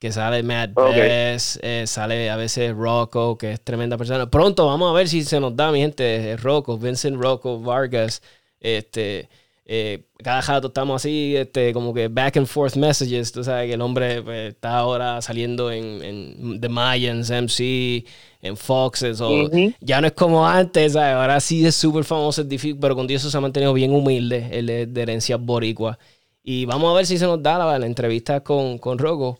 Que 0.00 0.10
sale 0.10 0.42
Matt 0.42 0.74
Bess, 0.74 1.60
eh, 1.62 1.84
sale 1.86 2.30
a 2.30 2.36
veces 2.36 2.74
Rocco, 2.74 3.36
que 3.36 3.52
es 3.52 3.60
tremenda 3.60 3.98
persona. 3.98 4.30
Pronto 4.30 4.66
vamos 4.66 4.90
a 4.90 4.94
ver 4.94 5.08
si 5.08 5.22
se 5.22 5.38
nos 5.38 5.54
da, 5.54 5.70
mi 5.70 5.80
gente, 5.80 6.36
Rocco, 6.38 6.78
Vincent 6.78 7.22
Rocco 7.22 7.60
Vargas. 7.60 8.22
Este, 8.58 9.28
eh, 9.72 10.02
cada 10.24 10.40
rato 10.40 10.66
estamos 10.66 11.00
así, 11.00 11.36
este, 11.36 11.72
como 11.72 11.94
que 11.94 12.08
back 12.08 12.38
and 12.38 12.48
forth 12.48 12.74
messages. 12.74 13.30
Tú 13.30 13.44
sabes 13.44 13.68
que 13.68 13.74
el 13.74 13.80
hombre 13.80 14.20
pues, 14.20 14.54
está 14.54 14.78
ahora 14.78 15.22
saliendo 15.22 15.70
en, 15.70 16.02
en, 16.02 16.60
The 16.60 16.68
Mayans, 16.68 17.30
MC, 17.30 18.04
en 18.42 18.56
Foxes. 18.56 19.20
O, 19.20 19.48
Ya 19.80 20.00
no 20.00 20.08
es 20.08 20.12
como 20.14 20.44
antes, 20.44 20.96
ahora 20.96 21.38
sí 21.38 21.64
es 21.64 21.76
súper 21.76 22.02
famoso, 22.02 22.42
pero 22.80 22.96
con 22.96 23.06
Dios 23.06 23.22
se 23.22 23.36
ha 23.36 23.40
mantenido 23.40 23.72
bien 23.72 23.92
humilde. 23.92 24.48
Él 24.50 24.70
es 24.70 24.92
de 24.92 25.02
herencia 25.02 25.36
boricua. 25.36 25.98
Y 26.42 26.64
vamos 26.64 26.90
a 26.90 26.96
ver 26.96 27.06
si 27.06 27.16
se 27.16 27.26
nos 27.26 27.40
da 27.40 27.58
la, 27.58 27.78
la 27.78 27.86
entrevista 27.86 28.40
con, 28.40 28.78
con 28.78 28.98
Rocco. 28.98 29.38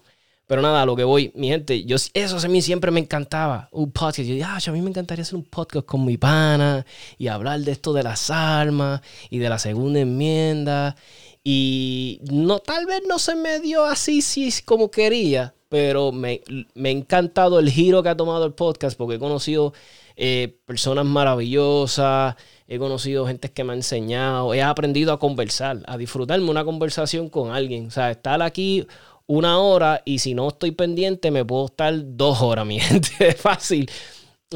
Pero 0.51 0.63
nada, 0.63 0.85
lo 0.85 0.97
que 0.97 1.05
voy, 1.05 1.31
mi 1.37 1.47
gente, 1.47 1.85
yo, 1.85 1.95
eso 1.95 2.37
a 2.37 2.49
mí 2.49 2.61
siempre 2.61 2.91
me 2.91 2.99
encantaba. 2.99 3.69
Un 3.71 3.93
podcast. 3.93 4.29
Yo 4.29 4.45
ah, 4.45 4.59
a 4.67 4.73
mí 4.73 4.83
me 4.83 4.91
encantaría 4.91 5.23
hacer 5.23 5.37
un 5.37 5.45
podcast 5.45 5.87
con 5.87 6.05
mi 6.05 6.17
pana 6.17 6.85
y 7.19 7.29
hablar 7.29 7.61
de 7.61 7.71
esto 7.71 7.93
de 7.93 8.03
las 8.03 8.31
armas 8.31 9.01
y 9.31 9.39
de 9.39 9.49
la 9.49 9.61
segunda 9.61 10.01
enmienda. 10.01 10.97
Y 11.45 12.21
no, 12.33 12.59
tal 12.59 12.87
vez 12.87 13.03
no 13.09 13.21
se 13.21 13.37
me 13.37 13.61
dio 13.61 13.85
así 13.85 14.23
sí, 14.23 14.51
como 14.65 14.91
quería, 14.91 15.55
pero 15.69 16.11
me, 16.11 16.41
me 16.75 16.89
ha 16.89 16.93
encantado 16.93 17.61
el 17.61 17.71
giro 17.71 18.03
que 18.03 18.09
ha 18.09 18.17
tomado 18.17 18.45
el 18.45 18.53
podcast 18.53 18.99
porque 18.99 19.15
he 19.15 19.21
conocido 19.21 19.73
eh, 20.17 20.59
personas 20.67 21.07
maravillosas, 21.07 22.35
he 22.69 22.79
conocido 22.79 23.27
gente 23.27 23.51
que 23.51 23.65
me 23.65 23.73
ha 23.73 23.77
enseñado, 23.77 24.53
he 24.53 24.63
aprendido 24.63 25.13
a 25.13 25.19
conversar, 25.19 25.83
a 25.87 25.97
disfrutarme 25.97 26.51
una 26.51 26.65
conversación 26.65 27.31
con 27.31 27.53
alguien. 27.53 27.87
O 27.87 27.91
sea, 27.91 28.11
estar 28.11 28.43
aquí 28.43 28.87
una 29.31 29.61
hora 29.61 30.03
y 30.05 30.19
si 30.19 30.35
no 30.35 30.49
estoy 30.49 30.73
pendiente 30.73 31.31
me 31.31 31.45
puedo 31.45 31.67
estar 31.67 31.95
dos 32.17 32.43
horas, 32.43 32.67
mi 32.67 32.81
gente. 32.81 33.11
Es 33.21 33.37
fácil. 33.37 33.89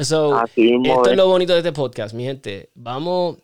So, 0.01 0.37
esto 0.43 1.09
es 1.09 1.15
lo 1.15 1.27
bonito 1.27 1.53
de 1.53 1.59
este 1.59 1.71
podcast, 1.71 2.13
mi 2.13 2.25
gente. 2.25 2.69
Vamos 2.75 3.37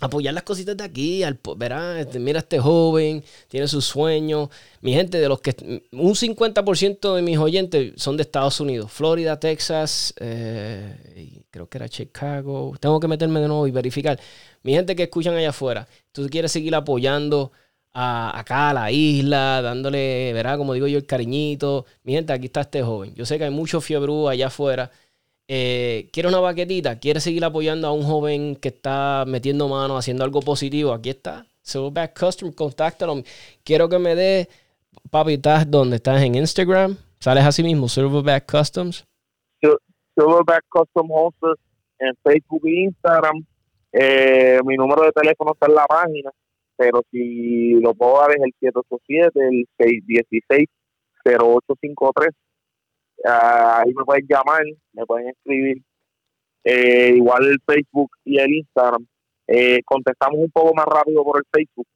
a 0.00 0.06
apoyar 0.06 0.34
las 0.34 0.42
cositas 0.42 0.76
de 0.76 0.84
aquí. 0.84 1.22
Al, 1.22 1.40
verá, 1.56 1.98
este, 1.98 2.18
mira 2.18 2.40
este 2.40 2.58
joven, 2.58 3.24
tiene 3.48 3.66
sus 3.68 3.86
sueños. 3.86 4.50
Mi 4.82 4.92
gente, 4.92 5.18
de 5.18 5.26
los 5.30 5.40
que 5.40 5.56
un 5.92 6.14
50% 6.14 7.14
de 7.14 7.22
mis 7.22 7.38
oyentes 7.38 7.94
son 7.96 8.18
de 8.18 8.24
Estados 8.24 8.60
Unidos, 8.60 8.92
Florida, 8.92 9.40
Texas, 9.40 10.12
eh, 10.20 11.40
creo 11.50 11.70
que 11.70 11.78
era 11.78 11.88
Chicago. 11.88 12.74
Tengo 12.78 13.00
que 13.00 13.08
meterme 13.08 13.40
de 13.40 13.48
nuevo 13.48 13.66
y 13.66 13.70
verificar. 13.70 14.20
Mi 14.62 14.74
gente 14.74 14.94
que 14.94 15.04
escuchan 15.04 15.34
allá 15.34 15.48
afuera, 15.48 15.88
tú 16.12 16.28
quieres 16.28 16.52
seguir 16.52 16.74
apoyando 16.74 17.52
acá 17.96 18.70
a 18.70 18.74
la 18.74 18.90
isla, 18.90 19.62
dándole, 19.62 20.32
verá, 20.34 20.58
como 20.58 20.74
digo 20.74 20.86
yo, 20.86 20.98
el 20.98 21.06
cariñito. 21.06 21.86
Mi 22.04 22.12
gente, 22.12 22.32
aquí 22.32 22.46
está 22.46 22.62
este 22.62 22.82
joven. 22.82 23.14
Yo 23.14 23.24
sé 23.24 23.38
que 23.38 23.44
hay 23.44 23.50
mucho 23.50 23.80
fiebre 23.80 24.12
allá 24.28 24.48
afuera. 24.48 24.90
Eh, 25.48 26.08
¿Quiere 26.12 26.28
una 26.28 26.40
baquetita? 26.40 26.98
¿Quiere 26.98 27.20
seguir 27.20 27.44
apoyando 27.44 27.88
a 27.88 27.92
un 27.92 28.02
joven 28.02 28.56
que 28.56 28.68
está 28.68 29.24
metiendo 29.26 29.68
mano, 29.68 29.96
haciendo 29.96 30.24
algo 30.24 30.40
positivo? 30.40 30.92
Aquí 30.92 31.10
está. 31.10 31.46
Silverback 31.62 32.18
Custom, 32.18 32.52
contáctalo. 32.52 33.22
Quiero 33.64 33.88
que 33.88 33.98
me 33.98 34.14
dé, 34.14 34.48
papi, 35.10 35.34
¿estás 35.34 35.70
donde 35.70 35.96
estás 35.96 36.20
en 36.22 36.34
Instagram? 36.34 36.96
¿Sales 37.18 37.44
así 37.44 37.62
mismo, 37.62 37.88
Silverback 37.88 38.50
Customs? 38.50 39.06
Silverback 40.14 40.64
Custom 40.68 41.10
Hosters 41.10 41.60
en 41.98 42.14
Facebook 42.22 42.62
e 42.66 42.84
Instagram. 42.84 43.44
Eh, 43.92 44.60
mi 44.64 44.76
número 44.76 45.02
de 45.02 45.12
teléfono 45.12 45.52
está 45.54 45.66
en 45.66 45.74
la 45.74 45.86
página 45.86 46.30
pero 46.76 47.02
si 47.10 47.72
lo 47.80 47.94
puedo 47.94 48.20
dar 48.20 48.30
es 48.30 48.42
el 48.42 48.52
787, 48.60 49.40
el 49.40 49.66
616-0853. 51.24 52.30
Ah, 53.24 53.82
ahí 53.82 53.92
me 53.94 54.04
pueden 54.04 54.26
llamar, 54.28 54.62
me 54.92 55.06
pueden 55.06 55.28
escribir. 55.28 55.82
Eh, 56.64 57.14
igual 57.16 57.46
el 57.46 57.58
Facebook 57.66 58.10
y 58.24 58.38
el 58.38 58.52
Instagram. 58.54 59.06
Eh, 59.48 59.80
contestamos 59.84 60.38
un 60.38 60.50
poco 60.50 60.74
más 60.74 60.86
rápido 60.86 61.22
por 61.22 61.38
el 61.38 61.44
Facebook, 61.52 61.86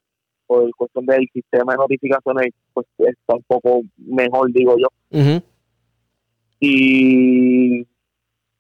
por 0.47 0.71
cuestión 0.77 1.07
del 1.07 1.29
sistema 1.33 1.73
de 1.73 1.79
notificaciones, 1.79 2.53
pues 2.73 2.87
está 2.99 3.35
un 3.35 3.43
poco 3.43 3.83
mejor, 3.97 4.53
digo 4.53 4.77
yo. 4.79 4.89
Y 6.61 7.87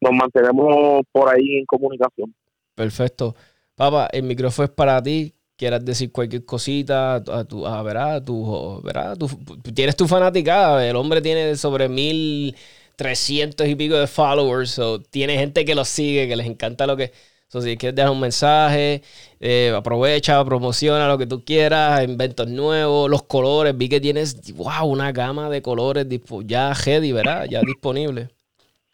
nos 0.00 0.12
mantenemos 0.12 1.02
por 1.12 1.32
ahí 1.32 1.58
en 1.58 1.66
comunicación. 1.66 2.34
Perfecto. 2.74 3.34
Papá, 3.74 4.08
el 4.12 4.24
micrófono 4.24 4.64
es 4.64 4.72
para 4.72 5.02
ti 5.02 5.34
quieras 5.60 5.84
decir 5.84 6.10
cualquier 6.10 6.46
cosita 6.46 7.16
a 7.16 7.44
tu, 7.44 7.66
a, 7.66 7.82
verá, 7.82 8.24
tu, 8.24 8.80
verá, 8.82 9.14
tu, 9.14 9.28
tienes 9.74 9.94
tu 9.94 10.08
fanaticada, 10.08 10.88
el 10.88 10.96
hombre 10.96 11.20
tiene 11.20 11.54
sobre 11.54 11.86
mil 11.86 12.56
trescientos 12.96 13.68
y 13.68 13.74
pico 13.74 13.96
de 13.96 14.06
followers, 14.06 14.78
o 14.78 15.00
tiene 15.02 15.36
gente 15.36 15.66
que 15.66 15.74
lo 15.74 15.84
sigue, 15.84 16.26
que 16.28 16.36
les 16.36 16.46
encanta 16.46 16.86
lo 16.86 16.96
que... 16.96 17.12
So, 17.48 17.60
si 17.60 17.76
quieres 17.76 17.96
dejar 17.96 18.12
un 18.12 18.20
mensaje, 18.20 19.02
eh, 19.40 19.72
aprovecha, 19.76 20.42
promociona 20.44 21.08
lo 21.08 21.18
que 21.18 21.26
tú 21.26 21.44
quieras, 21.44 22.04
inventos 22.04 22.46
nuevos, 22.48 23.10
los 23.10 23.24
colores. 23.24 23.76
Vi 23.76 23.88
que 23.88 24.00
tienes, 24.00 24.54
wow, 24.54 24.86
una 24.86 25.10
gama 25.10 25.50
de 25.50 25.60
colores 25.60 26.06
ya 26.46 26.72
ready, 26.72 27.10
¿verdad? 27.10 27.46
Ya 27.50 27.60
disponible. 27.60 28.28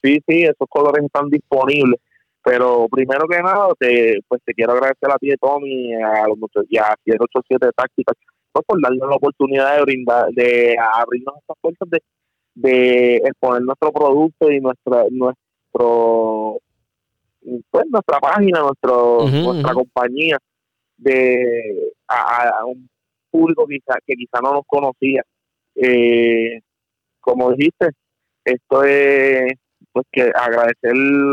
Sí, 0.03 0.21
sí, 0.27 0.43
esos 0.45 0.67
colores 0.71 1.05
están 1.05 1.29
disponibles. 1.29 2.01
Pero 2.47 2.87
primero 2.89 3.27
que 3.27 3.43
nada, 3.43 3.67
te, 3.77 4.21
pues 4.29 4.41
te 4.45 4.55
quiero 4.55 4.75
agradecer 4.75 5.11
a 5.11 5.19
ti, 5.19 5.35
Tommy, 5.41 5.95
a 5.95 6.29
los 6.29 6.39
y 6.69 6.79
a 6.79 6.95
787 7.05 7.71
Tácticas, 7.75 8.15
pues, 8.53 8.65
por 8.65 8.81
darnos 8.81 9.09
la 9.11 9.17
oportunidad 9.17 9.75
de 9.77 9.83
brindar, 9.83 10.29
de 10.31 10.77
abrirnos 10.79 11.35
estas 11.39 11.57
puertas 11.61 11.91
de, 11.91 12.01
de 12.55 13.17
exponer 13.17 13.63
nuestro 13.63 13.91
producto 13.91 14.49
y 14.53 14.61
nuestra 14.61 15.07
nuestro 15.11 16.61
pues 17.69 17.85
nuestra 17.91 18.21
página, 18.21 18.61
nuestro, 18.61 19.27
nuestra 19.29 19.75
compañía 19.75 20.39
de 20.99 21.93
a, 22.07 22.65
un 22.65 22.89
público 23.29 23.67
quizá, 23.67 23.99
que 24.07 24.15
quizá 24.15 24.39
no 24.41 24.53
nos 24.53 24.65
conocía. 24.69 25.25
Eh, 25.75 26.61
como 27.19 27.51
dijiste, 27.55 27.89
esto 28.45 28.85
es 28.85 29.53
pues 29.97 30.07
que 30.13 30.31
agradecer 30.39 30.93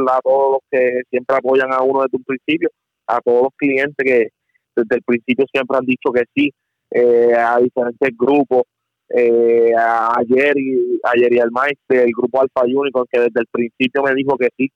a 0.10 0.22
todos 0.22 0.54
los 0.54 0.62
que 0.72 1.02
siempre 1.10 1.36
apoyan 1.36 1.74
a 1.74 1.82
uno 1.82 2.04
desde 2.04 2.16
un 2.18 2.24
principio, 2.24 2.70
a 3.08 3.20
todos 3.20 3.44
los 3.44 3.52
clientes 3.58 3.96
que 3.98 4.30
desde 4.74 4.96
el 4.96 5.02
principio 5.04 5.46
siempre 5.52 5.78
han 5.78 5.86
dicho 5.86 6.12
que 6.14 6.24
sí, 6.34 6.50
eh, 6.90 7.34
a 7.36 7.58
diferentes 7.58 8.10
grupos, 8.18 8.64
eh, 9.10 9.74
a 9.78 10.18
ayer 10.18 10.58
y 10.58 10.98
ayer 11.04 11.34
y 11.34 11.40
al 11.40 11.52
maestro, 11.52 12.00
el 12.00 12.12
grupo 12.18 12.40
Alfa 12.40 12.62
Unicorn 12.64 13.06
que 13.12 13.20
desde 13.20 13.42
el 13.42 13.48
principio 13.52 14.02
me 14.02 14.16
dijo 14.16 14.38
que 14.38 14.48
sí, 14.56 14.72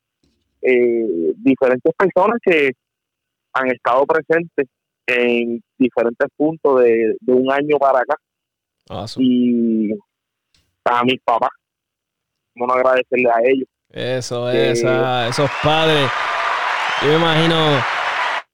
eh, 0.64 1.34
diferentes 1.38 1.94
personas 1.96 2.40
que 2.44 2.72
han 3.54 3.72
estado 3.72 4.06
presentes 4.06 4.68
en 5.06 5.64
diferentes 5.78 6.28
puntos 6.36 6.84
de, 6.84 7.16
un 7.28 7.50
año 7.54 7.78
para 7.78 8.00
acá. 8.00 8.18
Y 9.18 9.94
a 10.84 11.04
mis 11.06 11.22
papás, 11.24 11.52
como 12.54 12.68
no 12.68 12.74
agradecerle 12.74 13.30
a 13.30 13.40
ellos 13.46 13.68
eso, 13.92 14.50
esa, 14.50 15.28
esos 15.28 15.50
padres. 15.64 16.10
Yo 17.02 17.10
me 17.10 17.16
imagino 17.16 17.56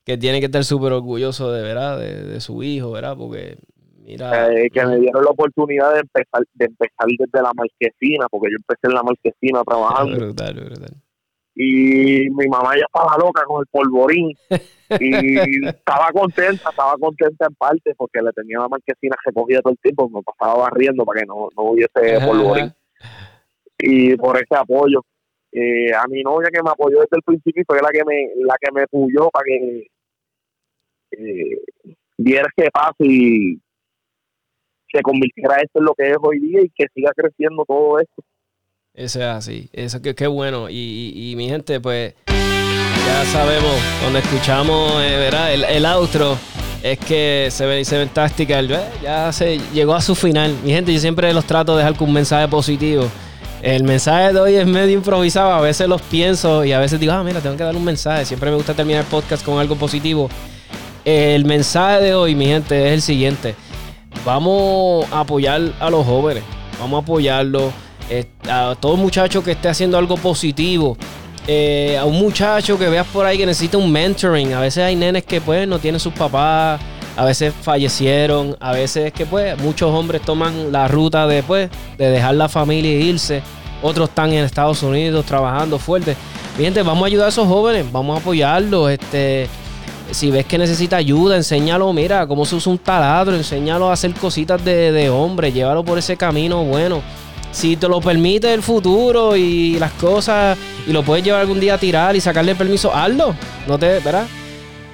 que 0.05 0.17
tienen 0.17 0.41
que 0.41 0.47
estar 0.47 0.63
súper 0.63 0.93
orgullosos 0.93 1.53
de 1.53 1.61
verdad, 1.61 1.99
de, 1.99 2.39
su 2.41 2.61
hijo, 2.63 2.91
¿verdad? 2.91 3.15
Porque 3.17 3.57
mira. 3.99 4.53
Eh, 4.53 4.69
que 4.69 4.85
me 4.85 4.97
dieron 4.97 5.23
la 5.23 5.31
oportunidad 5.31 5.93
de 5.93 6.01
empezar, 6.01 6.43
de 6.53 6.65
empezar 6.65 7.07
desde 7.17 7.41
la 7.41 7.51
marquesina, 7.53 8.27
porque 8.29 8.51
yo 8.51 8.57
empecé 8.57 8.87
en 8.87 8.93
la 8.93 9.03
marquesina 9.03 9.63
trabajando. 9.63 10.17
Brutal, 10.17 10.53
brutal. 10.53 10.93
Y 11.55 12.29
mi 12.31 12.47
mamá 12.47 12.75
ya 12.75 12.85
estaba 12.85 13.15
loca 13.17 13.43
con 13.45 13.61
el 13.61 13.67
polvorín. 13.67 14.35
y 14.99 15.67
estaba 15.67 16.11
contenta, 16.11 16.69
estaba 16.69 16.97
contenta 16.97 17.45
en 17.45 17.55
parte 17.55 17.93
porque 17.95 18.21
le 18.21 18.31
tenía 18.31 18.59
la 18.59 18.67
marquesina 18.67 19.15
recogida 19.23 19.61
todo 19.61 19.73
el 19.73 19.79
tiempo, 19.79 20.09
me 20.09 20.21
pasaba 20.23 20.63
barriendo 20.63 21.05
para 21.05 21.21
que 21.21 21.25
no, 21.27 21.49
no 21.55 21.63
hubiese 21.63 22.25
polvorín. 22.25 22.73
Y 23.77 24.15
por 24.15 24.37
ese 24.37 24.55
apoyo 24.55 25.03
eh, 25.53 25.93
a 25.93 26.07
mi 26.07 26.23
novia 26.23 26.49
que 26.51 26.63
me 26.63 26.71
apoyó 26.71 26.99
desde 26.99 27.17
el 27.17 27.21
principio 27.23 27.63
fue 27.67 27.79
la 27.81 27.89
que 27.89 28.03
me 28.03 28.29
la 28.43 28.55
que 28.59 28.71
me 28.71 28.87
puyó 28.87 29.29
para 29.29 29.43
que 29.45 29.87
eh, 31.11 31.61
vieras 32.17 32.51
qué 32.55 32.69
pasa 32.71 32.95
y 32.99 33.59
se 34.91 35.01
convirtiera 35.01 35.57
esto 35.57 35.79
en 35.79 35.85
lo 35.85 35.93
que 35.93 36.09
es 36.09 36.17
hoy 36.21 36.39
día 36.39 36.61
y 36.61 36.69
que 36.69 36.87
siga 36.93 37.11
creciendo 37.15 37.63
todo 37.67 37.99
esto. 37.99 38.23
Eso 38.95 39.19
es 39.19 39.25
así, 39.25 39.69
eso 39.73 40.01
que 40.01 40.15
qué 40.15 40.27
bueno. 40.27 40.69
Y, 40.69 41.13
y, 41.15 41.35
mi 41.35 41.49
gente, 41.49 41.79
pues 41.79 42.13
ya 42.27 43.25
sabemos, 43.25 43.75
cuando 44.01 44.19
escuchamos 44.19 44.91
eh, 45.03 45.17
¿verdad? 45.17 45.53
El, 45.53 45.63
el 45.65 45.85
outro, 45.85 46.37
es 46.83 46.99
que 46.99 47.47
se 47.49 47.65
ve, 47.65 47.85
se 47.85 47.97
ve 47.97 48.05
Tactical, 48.07 48.67
ya 49.01 49.31
se 49.31 49.57
llegó 49.73 49.95
a 49.95 50.01
su 50.01 50.15
final. 50.15 50.55
Mi 50.63 50.71
gente, 50.71 50.93
yo 50.93 50.99
siempre 50.99 51.33
los 51.33 51.45
trato 51.45 51.75
de 51.75 51.83
dejar 51.83 51.97
con 51.97 52.09
un 52.09 52.13
mensaje 52.13 52.47
positivo. 52.47 53.09
El 53.63 53.85
mensaje 53.85 54.33
de 54.33 54.41
hoy 54.41 54.55
es 54.55 54.67
medio 54.67 54.93
improvisado, 54.95 55.53
a 55.53 55.61
veces 55.61 55.87
los 55.87 56.01
pienso 56.01 56.65
y 56.65 56.73
a 56.73 56.79
veces 56.79 56.99
digo, 56.99 57.13
ah, 57.13 57.23
mira, 57.23 57.39
tengo 57.39 57.55
que 57.55 57.63
dar 57.63 57.73
un 57.73 57.85
mensaje. 57.85 58.25
Siempre 58.25 58.49
me 58.49 58.57
gusta 58.57 58.73
terminar 58.73 59.03
el 59.03 59.07
podcast 59.07 59.41
con 59.45 59.57
algo 59.57 59.77
positivo. 59.77 60.29
El 61.05 61.45
mensaje 61.45 62.01
de 62.01 62.13
hoy, 62.13 62.35
mi 62.35 62.47
gente, 62.47 62.87
es 62.87 62.91
el 62.91 63.01
siguiente. 63.01 63.55
Vamos 64.25 65.05
a 65.13 65.21
apoyar 65.21 65.61
a 65.79 65.89
los 65.89 66.05
jóvenes. 66.05 66.43
Vamos 66.77 66.99
a 66.99 67.03
apoyarlos. 67.03 67.71
Eh, 68.09 68.25
a 68.49 68.75
todo 68.77 68.97
muchacho 68.97 69.41
que 69.41 69.51
esté 69.51 69.69
haciendo 69.69 69.97
algo 69.97 70.17
positivo. 70.17 70.97
Eh, 71.47 71.97
a 71.97 72.03
un 72.03 72.19
muchacho 72.19 72.77
que 72.77 72.89
veas 72.89 73.07
por 73.07 73.25
ahí 73.25 73.37
que 73.37 73.45
necesita 73.45 73.77
un 73.77 73.89
mentoring. 73.89 74.53
A 74.53 74.59
veces 74.59 74.83
hay 74.83 74.97
nenes 74.97 75.23
que 75.23 75.39
pues 75.39 75.65
no 75.69 75.79
tienen 75.79 76.01
sus 76.01 76.11
papás, 76.11 76.81
a 77.15 77.25
veces 77.25 77.53
fallecieron, 77.61 78.55
a 78.59 78.71
veces 78.71 79.13
que 79.13 79.25
pues 79.25 79.57
muchos 79.59 79.91
hombres 79.91 80.21
toman 80.21 80.71
la 80.71 80.87
ruta 80.87 81.27
de, 81.27 81.43
pues, 81.43 81.69
de 81.97 82.09
dejar 82.09 82.35
la 82.35 82.49
familia 82.49 82.91
e 82.91 83.01
irse. 83.01 83.41
Otros 83.81 84.09
están 84.09 84.31
en 84.31 84.45
Estados 84.45 84.81
Unidos 84.83 85.25
trabajando 85.25 85.77
fuerte. 85.77 86.15
Gente, 86.57 86.81
vamos 86.83 87.03
a 87.03 87.07
ayudar 87.07 87.25
a 87.27 87.29
esos 87.29 87.47
jóvenes, 87.47 87.91
vamos 87.91 88.17
a 88.17 88.21
apoyarlos. 88.21 88.91
Este, 88.91 89.47
si 90.11 90.31
ves 90.31 90.45
que 90.45 90.57
necesita 90.57 90.97
ayuda, 90.97 91.35
enséñalo, 91.35 91.91
mira, 91.93 92.25
cómo 92.27 92.45
se 92.45 92.55
usa 92.55 92.71
un 92.71 92.77
taladro, 92.77 93.35
enséñalo 93.35 93.89
a 93.89 93.93
hacer 93.93 94.13
cositas 94.13 94.63
de, 94.63 94.91
de 94.91 95.09
hombre, 95.09 95.51
llévalo 95.51 95.83
por 95.83 95.97
ese 95.97 96.17
camino 96.17 96.63
bueno 96.63 97.01
si 97.53 97.77
te 97.77 97.87
lo 97.87 98.01
permite 98.01 98.51
el 98.51 98.63
futuro 98.63 99.35
y 99.35 99.77
las 99.77 99.91
cosas 99.93 100.57
y 100.87 100.91
lo 100.91 101.03
puedes 101.03 101.23
llevar 101.23 101.41
algún 101.41 101.59
día 101.59 101.75
a 101.75 101.77
tirar 101.77 102.15
y 102.15 102.19
sacarle 102.19 102.55
permiso, 102.55 102.93
hazlo. 102.93 103.35
No 103.67 103.77
te, 103.77 103.99
¿verdad? 103.99 104.25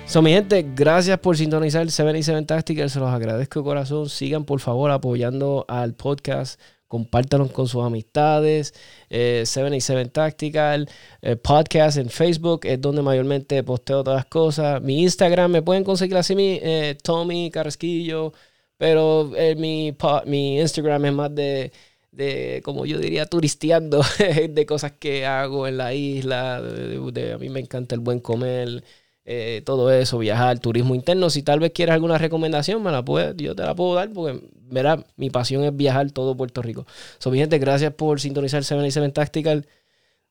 So, 0.10 0.24
mi 0.24 0.32
gente, 0.32 0.66
gracias 0.76 1.20
por 1.20 1.38
sintonizar 1.38 1.84
el 1.84 1.92
77 1.92 2.44
Tactical. 2.48 2.90
Se 2.90 3.00
los 3.00 3.10
agradezco 3.10 3.60
de 3.60 3.64
corazón. 3.64 4.10
Sigan, 4.10 4.44
por 4.44 4.60
favor, 4.60 4.90
apoyando 4.90 5.66
al 5.68 5.94
podcast. 5.94 6.60
Compártanlo 6.88 7.48
con 7.54 7.68
sus 7.68 7.84
amistades. 7.84 8.74
Eh, 9.12 9.44
77 9.46 10.10
Tactical. 10.10 10.90
Eh, 11.22 11.36
podcast 11.36 12.00
en 12.00 12.10
Facebook 12.10 12.62
es 12.64 12.82
donde 12.82 13.04
mayormente 13.04 13.62
posteo 13.64 14.04
todas 14.04 14.18
las 14.18 14.26
cosas. 14.26 14.82
Mi 14.82 15.04
Instagram 15.04 15.52
me 15.52 15.62
pueden 15.62 15.84
conseguir 15.84 16.18
así, 16.18 16.36
mi 16.36 16.60
eh, 16.60 16.98
Tommy 17.04 17.52
Carrasquillo. 17.52 18.34
Pero 18.78 19.32
eh, 19.36 19.56
mi, 19.56 19.96
mi 20.26 20.60
Instagram 20.60 21.06
es 21.06 21.14
más 21.14 21.36
de 21.36 21.72
de, 22.12 22.62
como 22.66 22.86
yo 22.86 22.98
diría, 22.98 23.26
turisteando, 23.28 24.02
de 24.50 24.66
cosas 24.66 24.94
que 24.94 25.26
hago 25.28 25.68
en 25.68 25.78
la 25.78 25.94
isla. 25.94 26.58
a 26.58 27.38
mí 27.38 27.50
me 27.50 27.60
encanta 27.60 27.96
el 27.96 28.02
buen 28.02 28.20
comer, 28.20 28.84
eh, 29.32 29.62
todo 29.64 29.92
eso, 29.92 30.18
viajar, 30.18 30.58
turismo 30.58 30.96
interno. 30.96 31.30
Si 31.30 31.44
tal 31.44 31.60
vez 31.60 31.72
quieres 31.72 31.94
alguna 31.94 32.18
recomendación, 32.18 32.82
me 32.82 32.92
la 32.92 33.06
puedes, 33.06 33.38
yo 33.38 33.56
te 33.56 33.62
la 33.62 33.76
puedo 33.76 33.94
dar 33.94 34.12
porque, 34.12 34.42
verá, 34.72 35.06
mi 35.18 35.30
pasión 35.30 35.64
es 35.64 35.76
viajar 35.76 36.10
todo 36.10 36.36
Puerto 36.36 36.64
Rico. 36.64 36.88
So, 37.20 37.30
mi 37.30 37.38
gente, 37.38 37.60
gracias 37.60 37.94
por 37.94 38.20
sintonizar 38.20 38.64
77 38.64 39.12
Tactical. 39.12 39.68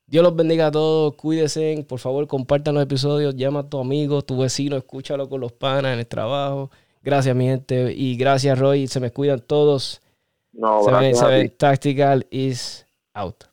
Dios 0.09 0.25
los 0.25 0.35
bendiga 0.35 0.67
a 0.67 0.71
todos, 0.73 1.15
cuídense, 1.15 1.87
por 1.89 2.01
favor 2.01 2.27
compartan 2.27 2.75
los 2.75 2.83
episodios, 2.83 3.37
llama 3.37 3.61
a 3.61 3.69
tu 3.69 3.79
amigo, 3.79 4.23
tu 4.23 4.37
vecino, 4.39 4.77
escúchalo 4.77 5.29
con 5.29 5.43
los 5.43 5.53
panas 5.53 5.93
en 5.93 6.01
el 6.01 6.07
trabajo. 6.09 6.73
Gracias 7.01 7.37
mi 7.37 7.45
gente 7.45 7.93
y 7.95 8.17
gracias 8.17 8.59
Roy, 8.59 8.89
se 8.89 8.99
me 8.99 9.13
cuidan 9.13 9.39
todos. 9.39 10.01
No, 10.53 10.81
Tactical 11.57 12.27
is 12.33 12.85
out. 13.15 13.45